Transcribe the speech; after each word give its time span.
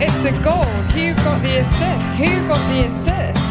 It's 0.00 0.24
a 0.24 0.32
goal. 0.42 0.64
Who 0.94 1.14
got 1.14 1.40
the 1.42 1.58
assist? 1.58 2.16
Who 2.16 2.48
got 2.48 2.58
the 2.68 2.86
assist? 2.86 3.44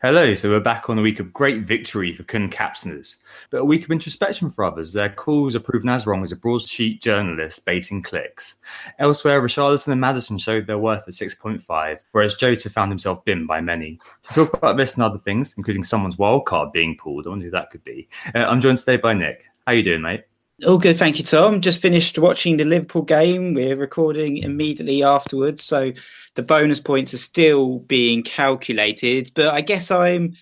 Hello, 0.00 0.34
so 0.34 0.50
we're 0.50 0.60
back 0.60 0.88
on 0.88 1.00
a 1.00 1.02
week 1.02 1.18
of 1.18 1.32
great 1.32 1.62
victory 1.62 2.12
for 2.12 2.22
Kun 2.22 2.48
captainers, 2.48 3.16
but 3.50 3.60
a 3.60 3.64
week 3.64 3.84
of 3.84 3.90
introspection 3.90 4.50
for 4.50 4.64
others. 4.64 4.92
Their 4.92 5.08
calls 5.08 5.56
are 5.56 5.60
proven 5.60 5.88
as 5.88 6.06
wrong 6.06 6.22
as 6.22 6.30
a 6.30 6.36
broadsheet 6.36 7.00
journalist 7.00 7.64
baiting 7.64 8.02
clicks. 8.02 8.56
Elsewhere, 9.00 9.42
Richarlison 9.42 9.92
and 9.92 10.00
Maddison 10.00 10.38
showed 10.38 10.68
their 10.68 10.78
worth 10.78 11.08
at 11.08 11.14
6.5, 11.14 12.00
whereas 12.12 12.36
Jota 12.36 12.70
found 12.70 12.92
himself 12.92 13.24
binned 13.24 13.48
by 13.48 13.60
many. 13.60 13.98
To 14.24 14.34
talk 14.34 14.54
about 14.54 14.76
this 14.76 14.94
and 14.94 15.02
other 15.02 15.18
things, 15.18 15.54
including 15.56 15.82
someone's 15.82 16.18
wild 16.18 16.46
card 16.46 16.70
being 16.72 16.96
pulled, 16.96 17.26
I 17.26 17.30
wonder 17.30 17.46
who 17.46 17.50
that 17.50 17.70
could 17.72 17.82
be. 17.82 18.08
Uh, 18.32 18.38
I'm 18.40 18.60
joined 18.60 18.78
today 18.78 18.96
by 18.96 19.14
Nick. 19.14 19.46
How 19.66 19.72
you 19.72 19.82
doing, 19.82 20.02
mate? 20.02 20.24
All 20.66 20.78
good, 20.78 20.96
thank 20.96 21.18
you, 21.18 21.24
Tom. 21.24 21.60
Just 21.60 21.82
finished 21.82 22.18
watching 22.18 22.56
the 22.56 22.64
Liverpool 22.64 23.02
game. 23.02 23.52
We're 23.52 23.74
recording 23.74 24.36
immediately 24.36 25.02
afterwards, 25.02 25.64
so 25.64 25.92
the 26.36 26.42
bonus 26.42 26.78
points 26.78 27.12
are 27.12 27.18
still 27.18 27.80
being 27.80 28.22
calculated. 28.22 29.32
But 29.34 29.52
I 29.52 29.60
guess 29.60 29.90
I'm, 29.90 30.34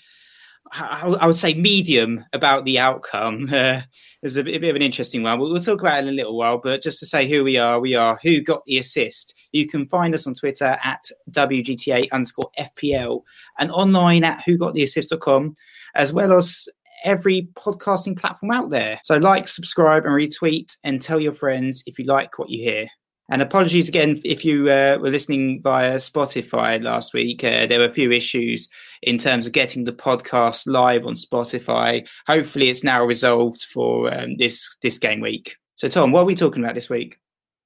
I 0.72 1.26
would 1.26 1.36
say, 1.36 1.54
medium 1.54 2.25
about 2.32 2.64
the 2.66 2.78
outcome. 2.78 3.48
Uh, 3.60 3.82
it's 4.22 4.36
a 4.36 4.44
bit, 4.44 4.62
of 4.62 4.76
an 4.76 4.82
interesting 4.82 5.22
one. 5.22 5.38
We'll, 5.38 5.62
talk 5.62 5.81
about 5.81 6.04
it 6.04 6.06
in 6.06 6.12
a 6.12 6.16
little 6.16 6.37
while. 6.37 6.58
But 6.58 6.82
just 6.82 6.98
to 6.98 7.06
say 7.06 7.26
who 7.26 7.42
we 7.42 7.56
are, 7.56 7.81
we 7.81 7.94
are 7.94 8.19
who 8.22 8.42
got 8.42 8.62
the 8.66 8.76
assist. 8.76 9.34
You 9.52 9.66
can 9.66 9.87
find 9.87 10.12
us 10.12 10.26
on 10.26 10.34
Twitter 10.34 10.78
at 10.84 11.10
WGTA 11.31 12.10
underscore 12.12 12.50
FPL 12.58 13.22
and 13.58 13.70
online 13.70 14.25
at 14.25 14.42
who 14.44 14.58
got 14.58 14.75
the 14.75 14.82
assist.com, 14.82 15.54
as 15.94 16.12
well 16.12 16.34
as 16.34 16.69
every 17.05 17.49
podcasting 17.55 18.19
platform 18.19 18.53
out 18.53 18.71
there. 18.71 19.00
So, 19.05 19.16
like, 19.16 19.49
subscribe, 19.49 20.05
and 20.05 20.15
retweet, 20.15 20.77
and 20.84 21.00
tell 21.00 21.21
your 21.21 21.33
friends 21.33 21.83
if 21.87 21.99
you 21.99 22.05
like 22.05 22.38
what 22.38 22.50
you 22.50 22.62
hear. 22.62 22.88
And 23.31 23.43
apologies 23.43 23.88
again 23.88 24.19
if 24.25 24.44
you 24.44 24.69
uh, 24.71 24.99
were 25.00 25.11
listening 25.11 25.61
via 25.62 25.97
Spotify 25.97 26.83
last 26.83 27.15
week. 27.15 27.44
Uh, 27.44 27.65
there 27.66 27.78
were 27.78 27.84
a 27.84 27.91
few 27.91 28.11
issues 28.11 28.69
in 29.03 29.19
terms 29.19 29.47
of 29.47 29.53
getting 29.53 29.84
the 29.84 29.93
podcast 29.93 30.66
live 30.66 31.06
on 31.06 31.15
Spotify. 31.15 32.05
Hopefully, 32.27 32.71
it's 32.71 32.83
now 32.83 33.05
resolved 33.05 33.62
for 33.62 34.12
um, 34.12 34.37
this 34.37 34.77
this 34.82 34.99
game 34.99 35.21
week. 35.21 35.56
So, 35.77 35.88
Tom, 35.88 36.11
what 36.11 36.22
are 36.22 36.27
we 36.27 36.34
talking 36.34 36.62
about 36.62 36.75
this 36.75 36.91
week? 36.91 37.19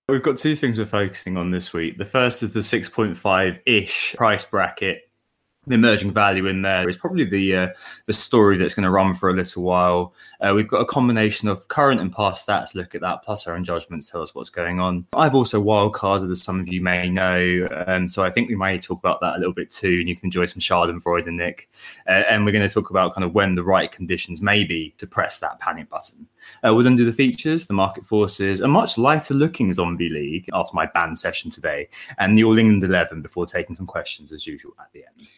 We've 0.07 0.23
got 0.23 0.37
two 0.37 0.55
things 0.55 0.79
we're 0.79 0.85
focusing 0.85 1.39
on 1.39 1.51
this 1.51 1.73
week. 1.73 1.97
The 1.97 2.05
first 2.05 2.43
is 2.43 2.53
the 2.53 2.61
6.5 2.61 3.61
ish 3.65 4.15
price 4.19 4.45
bracket 4.45 5.04
the 5.67 5.75
emerging 5.75 6.13
value 6.13 6.47
in 6.47 6.63
there 6.63 6.89
is 6.89 6.97
probably 6.97 7.25
the 7.25 7.57
uh, 7.57 7.69
the 8.07 8.13
story 8.13 8.59
that's 8.59 8.75
going 8.75 8.85
to 8.85 8.91
run 8.91 9.15
for 9.15 9.31
a 9.31 9.33
little 9.33 9.63
while. 9.63 10.15
Uh, 10.41 10.53
we've 10.55 10.69
got 10.69 10.81
a 10.81 10.87
combination 10.87 11.49
of 11.49 11.67
current 11.69 12.01
and 12.01 12.13
past 12.13 12.47
stats. 12.47 12.75
Look 12.75 12.95
at 12.95 13.01
that, 13.01 13.23
plus 13.23 13.47
our 13.47 13.55
own 13.55 13.65
judgments 13.65 14.11
tell 14.11 14.23
us 14.23 14.35
what's 14.35 14.51
going 14.51 14.81
on. 14.81 15.07
I've 15.15 15.35
also 15.35 15.63
wildcarded, 15.63 16.31
as 16.31 16.43
some 16.43 16.61
of 16.61 16.69
you 16.69 16.81
may 16.81 17.09
know, 17.09 17.69
um, 17.87 18.07
so 18.07 18.25
I 18.25 18.31
think 18.31 18.49
we 18.49 18.57
may 18.57 18.79
talk 18.79 18.99
about 18.99 19.21
that 19.21 19.37
a 19.37 19.39
little 19.39 19.55
bit 19.55 19.71
too, 19.71 19.99
and 20.01 20.09
you 20.09 20.17
can 20.17 20.27
enjoy 20.27 20.45
some 20.45 20.61
Schadenfreude, 20.61 21.27
and 21.27 21.37
Nick. 21.37 21.71
Uh, 22.07 22.23
and 22.29 22.45
we're 22.45 22.53
going 22.53 22.67
to 22.67 22.73
talk 22.73 22.91
about 22.91 23.15
kind 23.15 23.25
of 23.25 23.35
when 23.35 23.55
the 23.55 23.65
right 23.65 23.91
conditions 23.91 24.43
may 24.43 24.65
be 24.65 24.95
to 24.99 25.07
press 25.07 25.39
that 25.39 25.59
panic 25.61 25.89
button. 25.89 26.27
Uh, 26.67 26.75
we'll 26.75 26.85
then 26.85 26.97
do 26.97 27.05
the 27.05 27.13
features, 27.13 27.67
the 27.67 27.75
market 27.75 28.07
forces, 28.07 28.61
a 28.61 28.69
much 28.69 28.99
lighter 28.99 29.35
looking 29.35 29.73
zombie 29.73 30.09
league 30.09 30.49
after 30.53 30.75
my 30.75 30.87
band 30.87 31.19
session 31.19 31.51
today, 31.51 31.89
and 32.19 32.37
the 32.37 32.45
All 32.45 32.59
England 32.59 32.85
11 32.85 33.23
before 33.23 33.47
taking 33.47 33.77
some 33.77 33.87
questions 33.87 34.33
as 34.33 34.47
usual 34.47 34.73
at 34.81 34.93
the 34.93 35.05
end. 35.05 35.29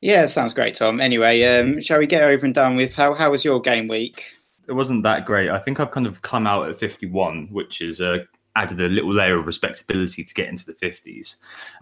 Yeah, 0.00 0.26
sounds 0.26 0.54
great, 0.54 0.74
Tom. 0.74 1.00
Anyway, 1.00 1.42
um, 1.42 1.80
shall 1.80 1.98
we 1.98 2.06
get 2.06 2.22
over 2.22 2.44
and 2.44 2.54
done 2.54 2.76
with 2.76 2.94
how 2.94 3.14
how 3.14 3.30
was 3.30 3.44
your 3.44 3.60
game 3.60 3.88
week? 3.88 4.36
It 4.68 4.72
wasn't 4.72 5.04
that 5.04 5.26
great. 5.26 5.50
I 5.50 5.58
think 5.58 5.80
I've 5.80 5.90
kind 5.90 6.06
of 6.06 6.22
come 6.22 6.46
out 6.46 6.68
at 6.68 6.78
51, 6.78 7.48
which 7.52 7.80
is 7.80 8.00
uh, 8.00 8.18
added 8.56 8.80
a 8.80 8.88
little 8.88 9.12
layer 9.12 9.38
of 9.38 9.46
respectability 9.46 10.24
to 10.24 10.34
get 10.34 10.48
into 10.48 10.66
the 10.66 10.72
50s. 10.74 11.36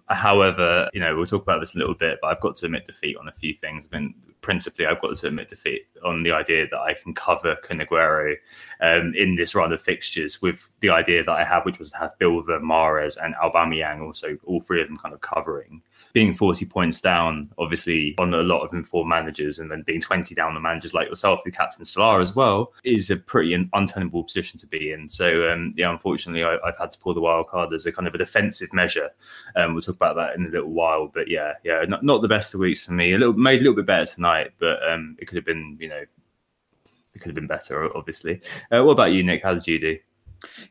However, 0.08 0.88
you 0.92 1.00
know, 1.00 1.16
we'll 1.16 1.26
talk 1.26 1.42
about 1.42 1.60
this 1.60 1.74
a 1.74 1.78
little 1.78 1.94
bit, 1.94 2.18
but 2.20 2.28
I've 2.28 2.40
got 2.40 2.56
to 2.56 2.66
admit 2.66 2.86
defeat 2.86 3.16
on 3.16 3.28
a 3.28 3.32
few 3.32 3.54
things. 3.54 3.86
I 3.92 3.98
principally, 4.44 4.84
I've 4.84 5.00
got 5.00 5.16
to 5.16 5.26
admit 5.26 5.48
defeat 5.48 5.86
on 6.04 6.20
the 6.20 6.32
idea 6.32 6.68
that 6.68 6.78
I 6.78 6.92
can 6.92 7.14
cover 7.14 7.56
Kun 7.62 7.80
um, 7.80 9.14
in 9.16 9.36
this 9.36 9.54
run 9.54 9.72
of 9.72 9.82
fixtures 9.82 10.42
with 10.42 10.68
the 10.80 10.90
idea 10.90 11.24
that 11.24 11.32
I 11.32 11.44
have, 11.44 11.64
which 11.64 11.78
was 11.78 11.90
to 11.92 11.96
have 11.96 12.18
Bilver, 12.18 12.60
Mahrez, 12.60 13.16
and 13.16 13.34
Aubameyang 13.36 14.02
also, 14.02 14.36
all 14.44 14.60
three 14.60 14.82
of 14.82 14.88
them 14.88 14.98
kind 14.98 15.14
of 15.14 15.22
covering 15.22 15.82
being 16.14 16.32
40 16.32 16.64
points 16.66 17.00
down, 17.00 17.42
obviously, 17.58 18.14
on 18.18 18.32
a 18.32 18.42
lot 18.42 18.60
of 18.60 18.72
informed 18.72 19.08
managers, 19.10 19.58
and 19.58 19.68
then 19.68 19.82
being 19.82 20.00
20 20.00 20.32
down 20.36 20.54
on 20.54 20.62
managers 20.62 20.94
like 20.94 21.08
yourself, 21.08 21.40
who 21.44 21.50
captain 21.50 21.84
Salah 21.84 22.20
as 22.20 22.36
well, 22.36 22.72
is 22.84 23.10
a 23.10 23.16
pretty 23.16 23.52
untenable 23.72 24.22
position 24.22 24.58
to 24.60 24.66
be 24.68 24.92
in. 24.92 25.08
So, 25.08 25.50
um, 25.50 25.74
yeah, 25.76 25.90
unfortunately, 25.90 26.44
I, 26.44 26.56
have 26.64 26.78
had 26.78 26.92
to 26.92 26.98
pull 27.00 27.14
the 27.14 27.20
wild 27.20 27.48
card 27.48 27.74
as 27.74 27.84
a 27.84 27.92
kind 27.92 28.06
of 28.06 28.14
a 28.14 28.18
defensive 28.18 28.72
measure. 28.72 29.10
Um, 29.56 29.74
we'll 29.74 29.82
talk 29.82 29.96
about 29.96 30.14
that 30.14 30.36
in 30.36 30.46
a 30.46 30.50
little 30.50 30.70
while. 30.70 31.10
But 31.12 31.26
yeah, 31.26 31.54
yeah, 31.64 31.84
not, 31.88 32.04
not 32.04 32.22
the 32.22 32.28
best 32.28 32.54
of 32.54 32.60
weeks 32.60 32.84
for 32.84 32.92
me. 32.92 33.12
A 33.12 33.18
little 33.18 33.34
made 33.34 33.60
a 33.60 33.64
little 33.64 33.74
bit 33.74 33.86
better 33.86 34.06
tonight, 34.06 34.33
but 34.58 34.78
um, 34.88 35.16
it 35.18 35.26
could 35.26 35.36
have 35.36 35.44
been, 35.44 35.76
you 35.80 35.88
know, 35.88 36.02
it 37.14 37.18
could 37.20 37.28
have 37.28 37.34
been 37.34 37.46
better, 37.46 37.96
obviously. 37.96 38.40
Uh, 38.70 38.82
what 38.84 38.92
about 38.92 39.12
you, 39.12 39.22
Nick? 39.22 39.42
How 39.42 39.54
did 39.54 39.66
you 39.66 39.78
do? 39.78 39.98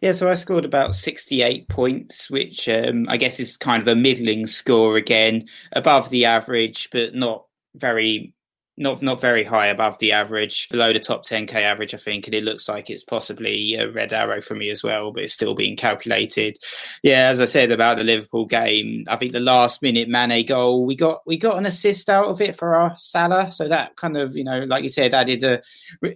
Yeah, 0.02 0.12
so 0.12 0.30
I 0.30 0.36
scored 0.36 0.66
about 0.66 0.96
68 0.96 1.68
points, 1.70 2.30
which 2.30 2.70
um, 2.70 3.08
I 3.10 3.18
guess 3.18 3.40
is 3.40 3.58
kind 3.58 3.82
of 3.82 3.88
a 3.88 3.96
middling 3.96 4.46
score 4.46 4.98
again, 4.98 5.48
above 5.72 6.10
the 6.10 6.26
average, 6.26 6.90
but 6.92 7.16
not 7.16 7.46
very 7.76 8.34
not 8.78 9.02
not 9.02 9.22
very 9.22 9.44
high 9.44 9.68
above 9.68 9.98
the 10.00 10.12
average, 10.12 10.68
below 10.70 10.92
the 10.92 11.00
top 11.00 11.26
10k 11.26 11.54
average, 11.56 11.94
I 11.94 11.98
think, 11.98 12.26
and 12.26 12.34
it 12.34 12.44
looks 12.44 12.68
like 12.68 12.90
it's 12.90 13.04
possibly 13.04 13.76
a 13.76 13.90
red 13.90 14.14
arrow 14.14 14.42
for 14.42 14.56
me 14.56 14.70
as 14.70 14.84
well, 14.84 15.12
but 15.12 15.24
it's 15.24 15.34
still 15.34 15.54
being 15.54 15.76
calculated. 15.76 16.58
Yeah, 17.04 17.28
as 17.28 17.40
I 17.40 17.46
said 17.46 17.72
about 17.72 17.98
the 17.98 18.04
Liverpool 18.04 18.46
game, 18.46 19.04
I 19.08 19.16
think 19.16 19.32
the 19.32 19.40
last 19.40 19.82
minute 19.82 20.10
Mane 20.10 20.46
goal, 20.46 20.86
we 20.86 20.96
got 20.96 21.22
we 21.28 21.38
got 21.38 21.58
an 21.58 21.66
assist 21.66 22.10
out 22.10 22.26
of 22.26 22.42
it 22.42 22.58
for 22.58 22.76
our 22.76 22.96
Salah, 22.98 23.52
so 23.52 23.68
that 23.68 23.96
kind 23.96 24.18
of 24.18 24.36
you 24.36 24.44
know, 24.44 24.64
like 24.64 24.84
you 24.84 24.90
said, 24.90 25.14
added 25.14 25.44
a 25.44 25.62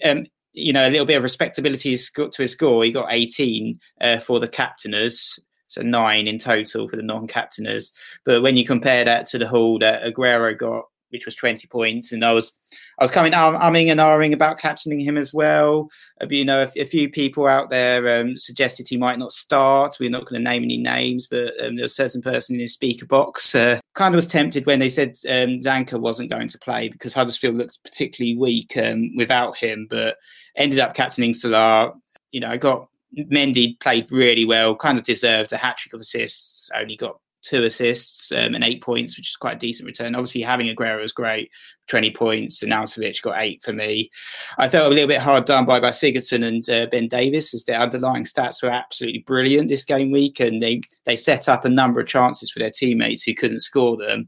um, 0.10 0.26
you 0.58 0.74
know, 0.74 0.88
a 0.88 0.90
little 0.90 1.06
bit 1.06 1.18
of 1.18 1.24
respectability 1.24 1.96
to 1.96 2.32
his 2.38 2.52
score. 2.52 2.84
He 2.84 2.92
got 2.92 3.10
18 3.12 3.80
uh, 4.02 4.20
for 4.20 4.40
the 4.40 4.48
captainers, 4.48 5.40
so 5.68 5.82
nine 5.82 6.28
in 6.28 6.40
total 6.40 6.88
for 6.88 6.96
the 6.96 7.04
non-captainers. 7.04 7.92
But 8.26 8.42
when 8.42 8.58
you 8.58 8.66
compare 8.66 9.06
that 9.06 9.28
to 9.28 9.38
the 9.38 9.48
haul 9.48 9.78
that 9.80 10.04
Aguero 10.04 10.58
got 10.58 10.86
which 11.10 11.26
was 11.26 11.36
20 11.36 11.68
points. 11.68 12.12
And 12.12 12.24
I 12.24 12.34
was, 12.34 12.54
I 13.00 13.04
was 13.04 13.12
coming 13.12 13.32
umming 13.32 13.90
and 13.90 14.00
ahhing 14.00 14.34
about 14.34 14.60
captaining 14.60 15.00
him 15.00 15.18
as 15.18 15.34
well. 15.34 15.90
Uh, 16.22 16.28
you 16.30 16.46
know, 16.46 16.64
a, 16.64 16.82
a, 16.82 16.86
few 16.86 17.10
people 17.10 17.48
out 17.48 17.70
there 17.70 18.20
um, 18.20 18.38
suggested 18.38 18.88
he 18.88 18.98
might 18.98 19.20
not 19.20 19.32
start. 19.32 19.98
We're 20.00 20.10
not 20.10 20.26
going 20.26 20.44
to 20.44 20.50
name 20.50 20.64
any 20.64 20.78
names, 20.78 21.28
but 21.28 21.54
um, 21.64 21.76
there 21.76 21.84
was 21.84 21.92
a 21.92 21.96
certain 21.96 22.22
person 22.22 22.56
in 22.56 22.62
the 22.62 22.68
speaker 22.68 23.06
box 23.06 23.56
uh, 23.56 23.80
kind 23.94 24.14
of 24.14 24.18
was 24.18 24.28
tempted 24.28 24.66
when 24.66 24.80
they 24.80 24.90
said 24.90 25.18
um, 25.28 25.60
Zanka 25.60 26.00
wasn't 26.00 26.30
going 26.30 26.48
to 26.48 26.60
play 26.60 26.90
because 26.90 27.14
Huddersfield 27.14 27.56
looked 27.56 27.84
particularly 27.84 28.38
weak 28.38 28.76
um, 28.78 29.16
without 29.16 29.58
him, 29.58 29.88
but 29.90 30.18
ended 30.56 30.80
up 30.80 30.94
captaining 30.94 31.34
Salah. 31.34 31.94
You 32.32 32.42
know, 32.42 32.50
I 32.50 32.58
got 32.58 32.90
Mendy 33.18 33.80
played 33.80 34.12
really 34.12 34.46
well, 34.46 34.76
kind 34.76 34.98
of 34.98 35.06
deserved 35.06 35.54
a 35.54 35.58
hat 35.58 35.78
trick 35.78 35.94
of 35.94 36.02
assists, 36.02 36.70
only 36.76 36.96
got 36.96 37.20
two 37.48 37.64
assists 37.64 38.32
um, 38.32 38.56
and 38.56 38.64
eight 38.64 38.82
points, 38.82 39.18
which 39.18 39.30
is 39.30 39.36
quite 39.36 39.56
a 39.56 39.60
decent 39.60 39.88
return. 39.88 40.16
Obviously, 40.16 40.42
having 40.42 40.68
Aguero 40.68 41.02
was 41.02 41.14
great, 41.14 41.50
20 41.88 42.12
points, 42.12 42.62
and 42.62 42.72
Arnautovic 42.72 43.22
got 43.22 43.40
eight 43.40 43.64
for 43.64 43.74
me. 43.74 44.10
I 44.58 44.70
felt 44.70 44.92
a 44.92 44.96
little 44.96 45.08
bit 45.08 45.22
hard 45.22 45.46
done 45.46 45.66
by 45.66 45.80
by 45.80 45.92
Sigurdsson 45.92 46.46
and 46.46 46.70
uh, 46.70 46.88
Ben 46.88 47.08
Davies 47.08 47.54
as 47.54 47.64
their 47.64 47.80
underlying 47.80 48.26
stats 48.26 48.62
were 48.62 48.70
absolutely 48.70 49.20
brilliant 49.20 49.70
this 49.70 49.86
game 49.86 50.12
week, 50.12 50.40
and 50.40 50.62
they, 50.62 50.82
they 51.06 51.16
set 51.16 51.48
up 51.48 51.66
a 51.66 51.70
number 51.70 52.00
of 52.00 52.08
chances 52.08 52.52
for 52.52 52.60
their 52.60 52.72
teammates 52.72 53.24
who 53.24 53.34
couldn't 53.34 53.62
score 53.62 53.98
them. 53.98 54.28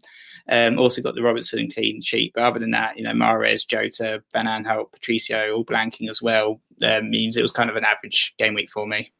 Um, 0.52 0.80
also 0.80 1.02
got 1.02 1.14
the 1.14 1.22
Robertson 1.22 1.70
clean 1.70 2.02
sheet, 2.02 2.32
but 2.34 2.44
other 2.44 2.60
than 2.60 2.72
that, 2.72 2.98
you 2.98 3.04
know, 3.04 3.12
Mahrez, 3.12 3.68
Jota, 3.68 4.24
Van 4.34 4.48
Aanholt, 4.48 4.92
Patricio 4.92 5.52
all 5.52 5.66
blanking 5.66 6.10
as 6.10 6.24
well 6.24 6.60
um, 6.84 7.12
means 7.12 7.38
it 7.38 7.44
was 7.44 7.52
kind 7.52 7.70
of 7.70 7.76
an 7.76 7.86
average 7.86 8.34
game 8.40 8.56
week 8.56 8.72
for 8.72 8.88
me. 8.88 9.12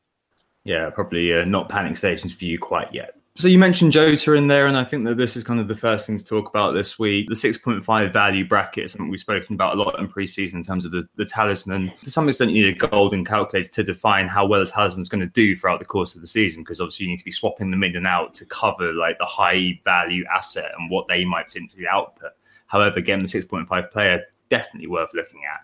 Yeah, 0.64 0.90
probably 0.90 1.34
uh, 1.34 1.46
not 1.46 1.70
panic 1.70 1.98
stations 1.98 2.34
for 2.34 2.46
you 2.46 2.58
quite 2.58 2.94
yet. 2.94 3.19
So 3.40 3.48
you 3.48 3.58
mentioned 3.58 3.94
Jota 3.94 4.34
in 4.34 4.48
there, 4.48 4.68
and 4.68 4.76
I 4.76 4.84
think 4.84 5.06
that 5.06 5.16
this 5.16 5.38
is 5.38 5.46
kind 5.46 5.62
of 5.62 5.70
the 5.70 5.76
first 5.76 6.06
thing 6.06 6.18
to 6.18 6.26
talk 6.26 6.50
about 6.50 6.74
this 6.74 7.00
week. 7.00 7.30
The 7.30 7.36
6.5 7.36 8.12
value 8.12 8.46
bracket 8.46 8.84
is 8.84 8.92
something 8.92 9.10
we've 9.10 9.22
spoken 9.22 9.54
about 9.54 9.78
a 9.78 9.82
lot 9.82 9.98
in 9.98 10.10
preseason 10.10 10.56
in 10.56 10.64
terms 10.64 10.84
of 10.84 10.92
the, 10.92 11.08
the 11.16 11.24
talisman. 11.24 11.90
To 12.04 12.12
some 12.12 12.28
extent, 12.28 12.52
you 12.52 12.66
need 12.66 12.76
a 12.76 12.88
golden 12.88 13.24
calculator 13.24 13.70
to 13.70 13.84
define 13.84 14.28
how 14.28 14.46
well 14.46 14.62
a 14.62 14.66
talisman's 14.66 15.08
going 15.08 15.22
to 15.22 15.28
do 15.28 15.56
throughout 15.56 15.80
the 15.80 15.86
course 15.86 16.16
of 16.16 16.22
the 16.22 16.28
season, 16.28 16.64
because 16.64 16.82
obviously 16.82 17.06
you 17.06 17.12
need 17.12 17.20
to 17.20 17.24
be 17.24 17.32
swapping 17.32 17.72
them 17.72 17.82
in 17.82 17.96
and 17.96 18.06
out 18.06 18.34
to 18.34 18.46
cover 18.48 18.92
like 18.92 19.18
the 19.20 19.26
high 19.26 19.80
value 19.86 20.26
asset 20.36 20.74
and 20.78 20.92
what 20.92 21.08
they 21.08 21.24
might 21.24 21.48
potentially 21.48 21.88
output. 21.88 22.32
However, 22.68 23.00
again, 23.00 23.20
the 23.20 23.26
6.5 23.26 23.90
player 23.90 24.22
definitely 24.50 24.88
worth 24.88 25.14
looking 25.14 25.44
at. 25.50 25.62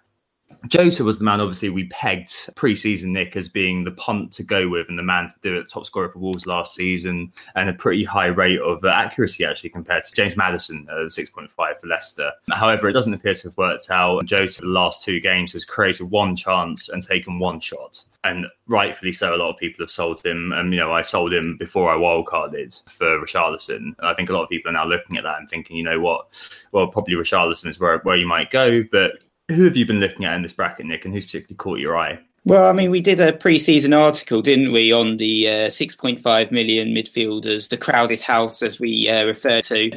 Jota 0.67 1.03
was 1.03 1.19
the 1.19 1.25
man, 1.25 1.41
obviously, 1.41 1.69
we 1.69 1.85
pegged 1.85 2.49
pre-season 2.55 3.13
Nick 3.13 3.35
as 3.35 3.49
being 3.49 3.83
the 3.83 3.91
punt 3.91 4.31
to 4.33 4.43
go 4.43 4.67
with 4.67 4.89
and 4.89 4.97
the 4.97 5.03
man 5.03 5.29
to 5.29 5.35
do 5.41 5.57
it. 5.57 5.69
Top 5.69 5.85
scorer 5.85 6.09
for 6.09 6.19
Wolves 6.19 6.47
last 6.47 6.75
season 6.75 7.31
and 7.55 7.69
a 7.69 7.73
pretty 7.73 8.03
high 8.03 8.27
rate 8.27 8.59
of 8.59 8.83
uh, 8.83 8.89
accuracy 8.89 9.45
actually 9.45 9.69
compared 9.69 10.03
to 10.03 10.13
James 10.13 10.35
Maddison 10.35 10.87
of 10.89 11.11
point 11.33 11.51
five 11.51 11.79
for 11.79 11.87
Leicester. 11.87 12.31
However, 12.51 12.89
it 12.89 12.93
doesn't 12.93 13.13
appear 13.13 13.35
to 13.35 13.47
have 13.49 13.57
worked 13.57 13.89
out. 13.89 14.25
Jota, 14.25 14.61
the 14.61 14.67
last 14.67 15.03
two 15.03 15.19
games, 15.19 15.53
has 15.53 15.65
created 15.65 16.09
one 16.09 16.35
chance 16.35 16.89
and 16.89 17.03
taken 17.03 17.39
one 17.39 17.59
shot 17.59 18.03
and 18.25 18.47
rightfully 18.67 19.13
so, 19.13 19.35
a 19.35 19.37
lot 19.37 19.51
of 19.51 19.57
people 19.57 19.83
have 19.83 19.91
sold 19.91 20.25
him. 20.25 20.51
And 20.51 20.73
you 20.73 20.79
know, 20.79 20.91
I 20.91 21.03
sold 21.03 21.31
him 21.33 21.57
before 21.57 21.91
I 21.91 21.95
wildcarded 21.95 22.81
for 22.89 23.19
Richarlison. 23.19 23.95
I 24.01 24.13
think 24.13 24.29
a 24.29 24.33
lot 24.33 24.43
of 24.43 24.49
people 24.49 24.71
are 24.71 24.73
now 24.73 24.85
looking 24.85 25.17
at 25.17 25.23
that 25.23 25.37
and 25.39 25.49
thinking, 25.49 25.77
you 25.77 25.83
know 25.83 25.99
what, 25.99 26.27
well, 26.71 26.87
probably 26.87 27.13
Richarlison 27.13 27.67
is 27.67 27.79
where 27.79 27.99
where 27.99 28.17
you 28.17 28.27
might 28.27 28.49
go. 28.49 28.83
But 28.91 29.19
who 29.49 29.63
have 29.65 29.77
you 29.77 29.85
been 29.85 29.99
looking 29.99 30.25
at 30.25 30.35
in 30.35 30.41
this 30.41 30.53
bracket, 30.53 30.85
Nick, 30.85 31.05
and 31.05 31.13
who's 31.13 31.25
particularly 31.25 31.57
caught 31.57 31.79
your 31.79 31.97
eye? 31.97 32.19
Well, 32.45 32.65
I 32.65 32.73
mean, 32.73 32.91
we 32.91 33.01
did 33.01 33.19
a 33.19 33.33
pre-season 33.33 33.91
article, 33.91 34.41
didn't 34.41 34.71
we, 34.71 34.91
on 34.91 35.17
the 35.17 35.47
uh, 35.47 35.69
6.5 35.69 36.51
million 36.51 36.89
midfielders, 36.89 37.69
the 37.69 37.77
crowded 37.77 38.21
house, 38.21 38.61
as 38.61 38.79
we 38.79 39.09
uh, 39.09 39.25
refer 39.25 39.61
to. 39.61 39.91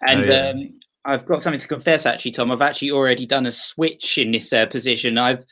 And 0.00 0.20
oh, 0.20 0.24
yeah. 0.24 0.48
um, 0.48 0.80
I've 1.04 1.26
got 1.26 1.44
something 1.44 1.60
to 1.60 1.68
confess, 1.68 2.04
actually, 2.04 2.32
Tom. 2.32 2.50
I've 2.50 2.60
actually 2.60 2.90
already 2.90 3.24
done 3.24 3.46
a 3.46 3.52
switch 3.52 4.18
in 4.18 4.32
this 4.32 4.52
uh, 4.52 4.66
position. 4.66 5.16
I've, 5.16 5.44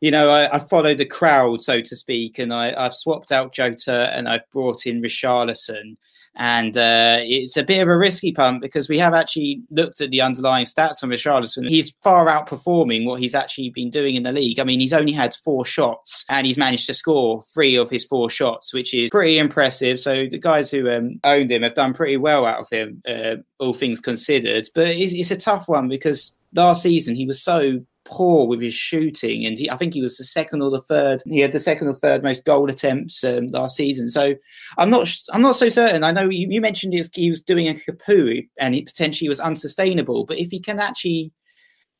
you 0.00 0.10
know, 0.10 0.30
I, 0.30 0.56
I, 0.56 0.58
followed 0.58 0.98
the 0.98 1.04
crowd, 1.04 1.62
so 1.62 1.80
to 1.80 1.96
speak, 1.96 2.40
and 2.40 2.52
I, 2.52 2.80
have 2.80 2.94
swapped 2.94 3.30
out 3.30 3.54
Jota 3.54 4.12
and 4.16 4.28
I've 4.28 4.50
brought 4.50 4.86
in 4.86 5.00
Richarlison 5.00 5.96
and 6.36 6.76
uh, 6.76 7.18
it's 7.20 7.56
a 7.56 7.62
bit 7.62 7.80
of 7.80 7.88
a 7.88 7.96
risky 7.96 8.32
punt 8.32 8.60
because 8.60 8.88
we 8.88 8.98
have 8.98 9.14
actually 9.14 9.62
looked 9.70 10.00
at 10.00 10.10
the 10.10 10.20
underlying 10.20 10.66
stats 10.66 11.02
on 11.02 11.10
Richarlison. 11.10 11.68
He's 11.68 11.94
far 12.02 12.26
outperforming 12.26 13.06
what 13.06 13.20
he's 13.20 13.34
actually 13.34 13.70
been 13.70 13.90
doing 13.90 14.16
in 14.16 14.24
the 14.24 14.32
league. 14.32 14.58
I 14.58 14.64
mean, 14.64 14.80
he's 14.80 14.92
only 14.92 15.12
had 15.12 15.34
four 15.44 15.64
shots 15.64 16.24
and 16.28 16.46
he's 16.46 16.58
managed 16.58 16.86
to 16.86 16.94
score 16.94 17.44
three 17.54 17.76
of 17.76 17.88
his 17.88 18.04
four 18.04 18.28
shots, 18.28 18.74
which 18.74 18.92
is 18.92 19.10
pretty 19.10 19.38
impressive. 19.38 20.00
So 20.00 20.26
the 20.28 20.38
guys 20.38 20.70
who 20.70 20.90
um, 20.90 21.20
owned 21.22 21.52
him 21.52 21.62
have 21.62 21.74
done 21.74 21.94
pretty 21.94 22.16
well 22.16 22.46
out 22.46 22.60
of 22.60 22.68
him, 22.70 23.00
uh, 23.06 23.36
all 23.60 23.72
things 23.72 24.00
considered. 24.00 24.66
But 24.74 24.88
it's, 24.88 25.12
it's 25.12 25.30
a 25.30 25.36
tough 25.36 25.68
one 25.68 25.88
because 25.88 26.34
last 26.54 26.82
season 26.82 27.14
he 27.14 27.26
was 27.26 27.42
so 27.42 27.80
poor 28.04 28.46
with 28.46 28.60
his 28.60 28.74
shooting, 28.74 29.44
and 29.44 29.58
he, 29.58 29.70
I 29.70 29.76
think 29.76 29.94
he 29.94 30.02
was 30.02 30.16
the 30.16 30.24
second 30.24 30.62
or 30.62 30.70
the 30.70 30.82
third. 30.82 31.22
He 31.26 31.40
had 31.40 31.52
the 31.52 31.60
second 31.60 31.88
or 31.88 31.94
third 31.94 32.22
most 32.22 32.44
goal 32.44 32.70
attempts 32.70 33.24
um, 33.24 33.48
last 33.48 33.76
season. 33.76 34.08
So 34.08 34.34
I'm 34.78 34.90
not 34.90 35.08
I'm 35.32 35.42
not 35.42 35.56
so 35.56 35.68
certain. 35.68 36.04
I 36.04 36.12
know 36.12 36.28
you, 36.28 36.46
you 36.50 36.60
mentioned 36.60 36.92
he 36.92 37.00
was, 37.00 37.10
he 37.14 37.30
was 37.30 37.40
doing 37.40 37.68
a 37.68 37.74
Capoue 37.74 38.46
and 38.58 38.74
it 38.74 38.86
potentially 38.86 39.28
was 39.28 39.40
unsustainable, 39.40 40.24
but 40.24 40.38
if 40.38 40.50
he 40.50 40.60
can 40.60 40.78
actually 40.78 41.32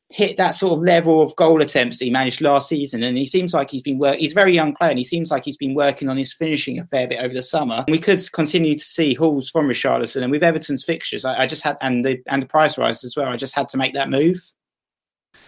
hit 0.09 0.37
that 0.37 0.51
sort 0.51 0.73
of 0.73 0.83
level 0.83 1.21
of 1.21 1.35
goal 1.35 1.61
attempts 1.61 1.97
that 1.97 2.05
he 2.05 2.11
managed 2.11 2.41
last 2.41 2.69
season, 2.69 3.03
and 3.03 3.17
he 3.17 3.25
seems 3.25 3.53
like 3.53 3.69
he's 3.69 3.81
been 3.81 3.97
work. 3.97 4.17
He's 4.17 4.33
very 4.33 4.53
young 4.53 4.75
player, 4.75 4.91
and 4.91 4.99
he 4.99 5.05
seems 5.05 5.31
like 5.31 5.43
he's 5.43 5.57
been 5.57 5.73
working 5.73 6.09
on 6.09 6.17
his 6.17 6.33
finishing 6.33 6.79
a 6.79 6.85
fair 6.85 7.07
bit 7.07 7.19
over 7.19 7.33
the 7.33 7.43
summer. 7.43 7.83
We 7.87 7.97
could 7.97 8.21
continue 8.31 8.75
to 8.75 8.83
see 8.83 9.13
hauls 9.13 9.49
from 9.49 9.67
Richarlison, 9.67 10.21
and 10.21 10.31
with 10.31 10.43
Everton's 10.43 10.83
fixtures, 10.83 11.25
I, 11.25 11.41
I 11.41 11.47
just 11.47 11.63
had 11.63 11.77
and 11.81 12.05
the 12.05 12.21
and 12.27 12.43
the 12.43 12.47
price 12.47 12.77
rise 12.77 13.03
as 13.03 13.15
well. 13.15 13.27
I 13.27 13.35
just 13.35 13.55
had 13.55 13.67
to 13.69 13.77
make 13.77 13.93
that 13.93 14.09
move. 14.09 14.37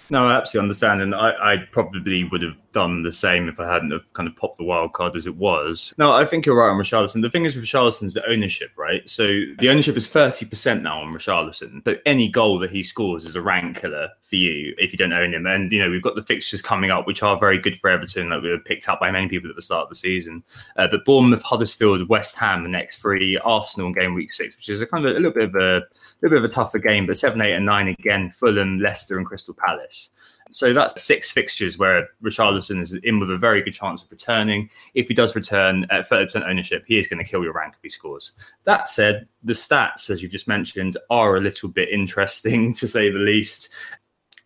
No, 0.09 0.27
I 0.27 0.38
absolutely 0.38 0.65
understand, 0.65 1.01
and 1.01 1.13
I, 1.13 1.54
I, 1.54 1.57
probably 1.71 2.24
would 2.24 2.42
have 2.42 2.57
done 2.77 3.01
the 3.01 3.12
same 3.12 3.50
if 3.50 3.59
I 3.59 3.74
hadn't 3.74 3.89
have 3.89 4.13
kind 4.13 4.29
of 4.29 4.35
popped 4.35 4.59
the 4.59 4.63
wild 4.63 4.94
card 4.94 5.15
as 5.15 5.25
it 5.25 5.35
was. 5.35 5.95
No, 5.97 6.12
I 6.12 6.25
think 6.25 6.45
you're 6.45 6.56
right 6.56 6.69
on 6.69 6.77
Richarlison. 6.77 7.24
The 7.24 7.29
thing 7.29 7.44
is 7.44 7.56
with 7.56 7.65
Richarlison's 7.65 8.13
the 8.13 8.24
ownership, 8.29 8.69
right? 8.77 9.01
So 9.09 9.25
the 9.57 9.69
ownership 9.69 9.97
is 9.97 10.07
30% 10.07 10.83
now 10.83 11.01
on 11.01 11.12
Richarlison. 11.12 11.83
So 11.83 11.95
any 12.06 12.29
goal 12.29 12.59
that 12.59 12.69
he 12.69 12.83
scores 12.83 13.25
is 13.25 13.35
a 13.35 13.41
rank 13.41 13.81
killer 13.81 14.09
for 14.21 14.35
you 14.35 14.75
if 14.77 14.94
you 14.94 14.97
don't 15.00 15.12
own 15.12 15.33
him. 15.33 15.47
And, 15.47 15.71
you 15.71 15.79
know, 15.79 15.89
we've 15.89 16.03
got 16.03 16.13
the 16.13 16.21
fixtures 16.21 16.62
coming 16.62 16.91
up, 16.91 17.07
which 17.07 17.24
are 17.24 17.39
very 17.39 17.57
good 17.57 17.79
for 17.79 17.89
Everton, 17.89 18.29
that 18.29 18.44
we 18.44 18.50
were 18.51 18.59
picked 18.59 18.88
up 18.88 19.00
by 19.00 19.09
many 19.09 19.27
people 19.27 19.50
at 19.50 19.56
the 19.56 19.62
start 19.63 19.85
of 19.85 19.89
the 19.89 19.95
season. 19.95 20.44
Uh, 20.75 20.88
but 20.88 21.03
Bournemouth, 21.03 21.41
Huddersfield, 21.41 22.07
West 22.09 22.35
Ham, 22.35 22.62
the 22.62 22.69
next 22.69 22.97
three, 22.97 23.39
Arsenal 23.39 23.91
game 23.91 24.13
week 24.13 24.31
six, 24.31 24.56
which 24.56 24.69
is 24.69 24.83
a 24.83 24.85
kind 24.85 25.03
of 25.03 25.13
a 25.13 25.15
little 25.15 25.31
bit 25.31 25.50
of 25.50 25.56
a, 25.56 25.77
a 25.77 25.81
little 26.21 26.38
bit 26.38 26.44
of 26.44 26.44
a 26.44 26.53
tougher 26.53 26.77
game, 26.77 27.07
but 27.07 27.18
seven, 27.18 27.41
eight, 27.41 27.53
and 27.53 27.65
nine 27.65 27.88
again, 27.88 28.29
Fulham, 28.29 28.79
Leicester, 28.79 29.18
and 29.18 29.25
Crystal 29.25 29.56
Palace. 29.56 30.12
So 30.50 30.74
that's 30.74 31.04
six 31.04 31.32
fixtures 31.32 31.78
where 31.78 32.08
Richarlison 32.24 32.82
is 32.82 32.94
in 32.94 33.20
with 33.20 33.32
a 33.32 33.38
very 33.38 33.62
good 33.62 33.74
chance 33.74 34.04
of 34.04 34.12
returning. 34.12 34.70
If 34.94 35.08
he 35.08 35.14
does 35.14 35.36
return 35.36 35.86
at 35.90 36.10
30% 36.10 36.48
ownership, 36.48 36.84
he 36.88 36.98
is 36.98 37.08
going 37.08 37.24
to 37.24 37.30
kill 37.30 37.44
your 37.44 37.54
rank 37.54 37.74
if 37.75 37.84
he 37.84 37.89
scores. 37.89 38.34
That 38.63 38.89
said, 38.89 39.27
the 39.44 39.54
stats, 39.54 40.10
as 40.10 40.22
you've 40.22 40.32
just 40.32 40.48
mentioned, 40.48 40.98
are 41.10 41.36
a 41.36 41.42
little 41.42 41.70
bit 41.70 41.89
interesting 41.89 42.74
to 42.75 42.88
say 42.88 43.10
the 43.10 43.20
least. 43.20 43.70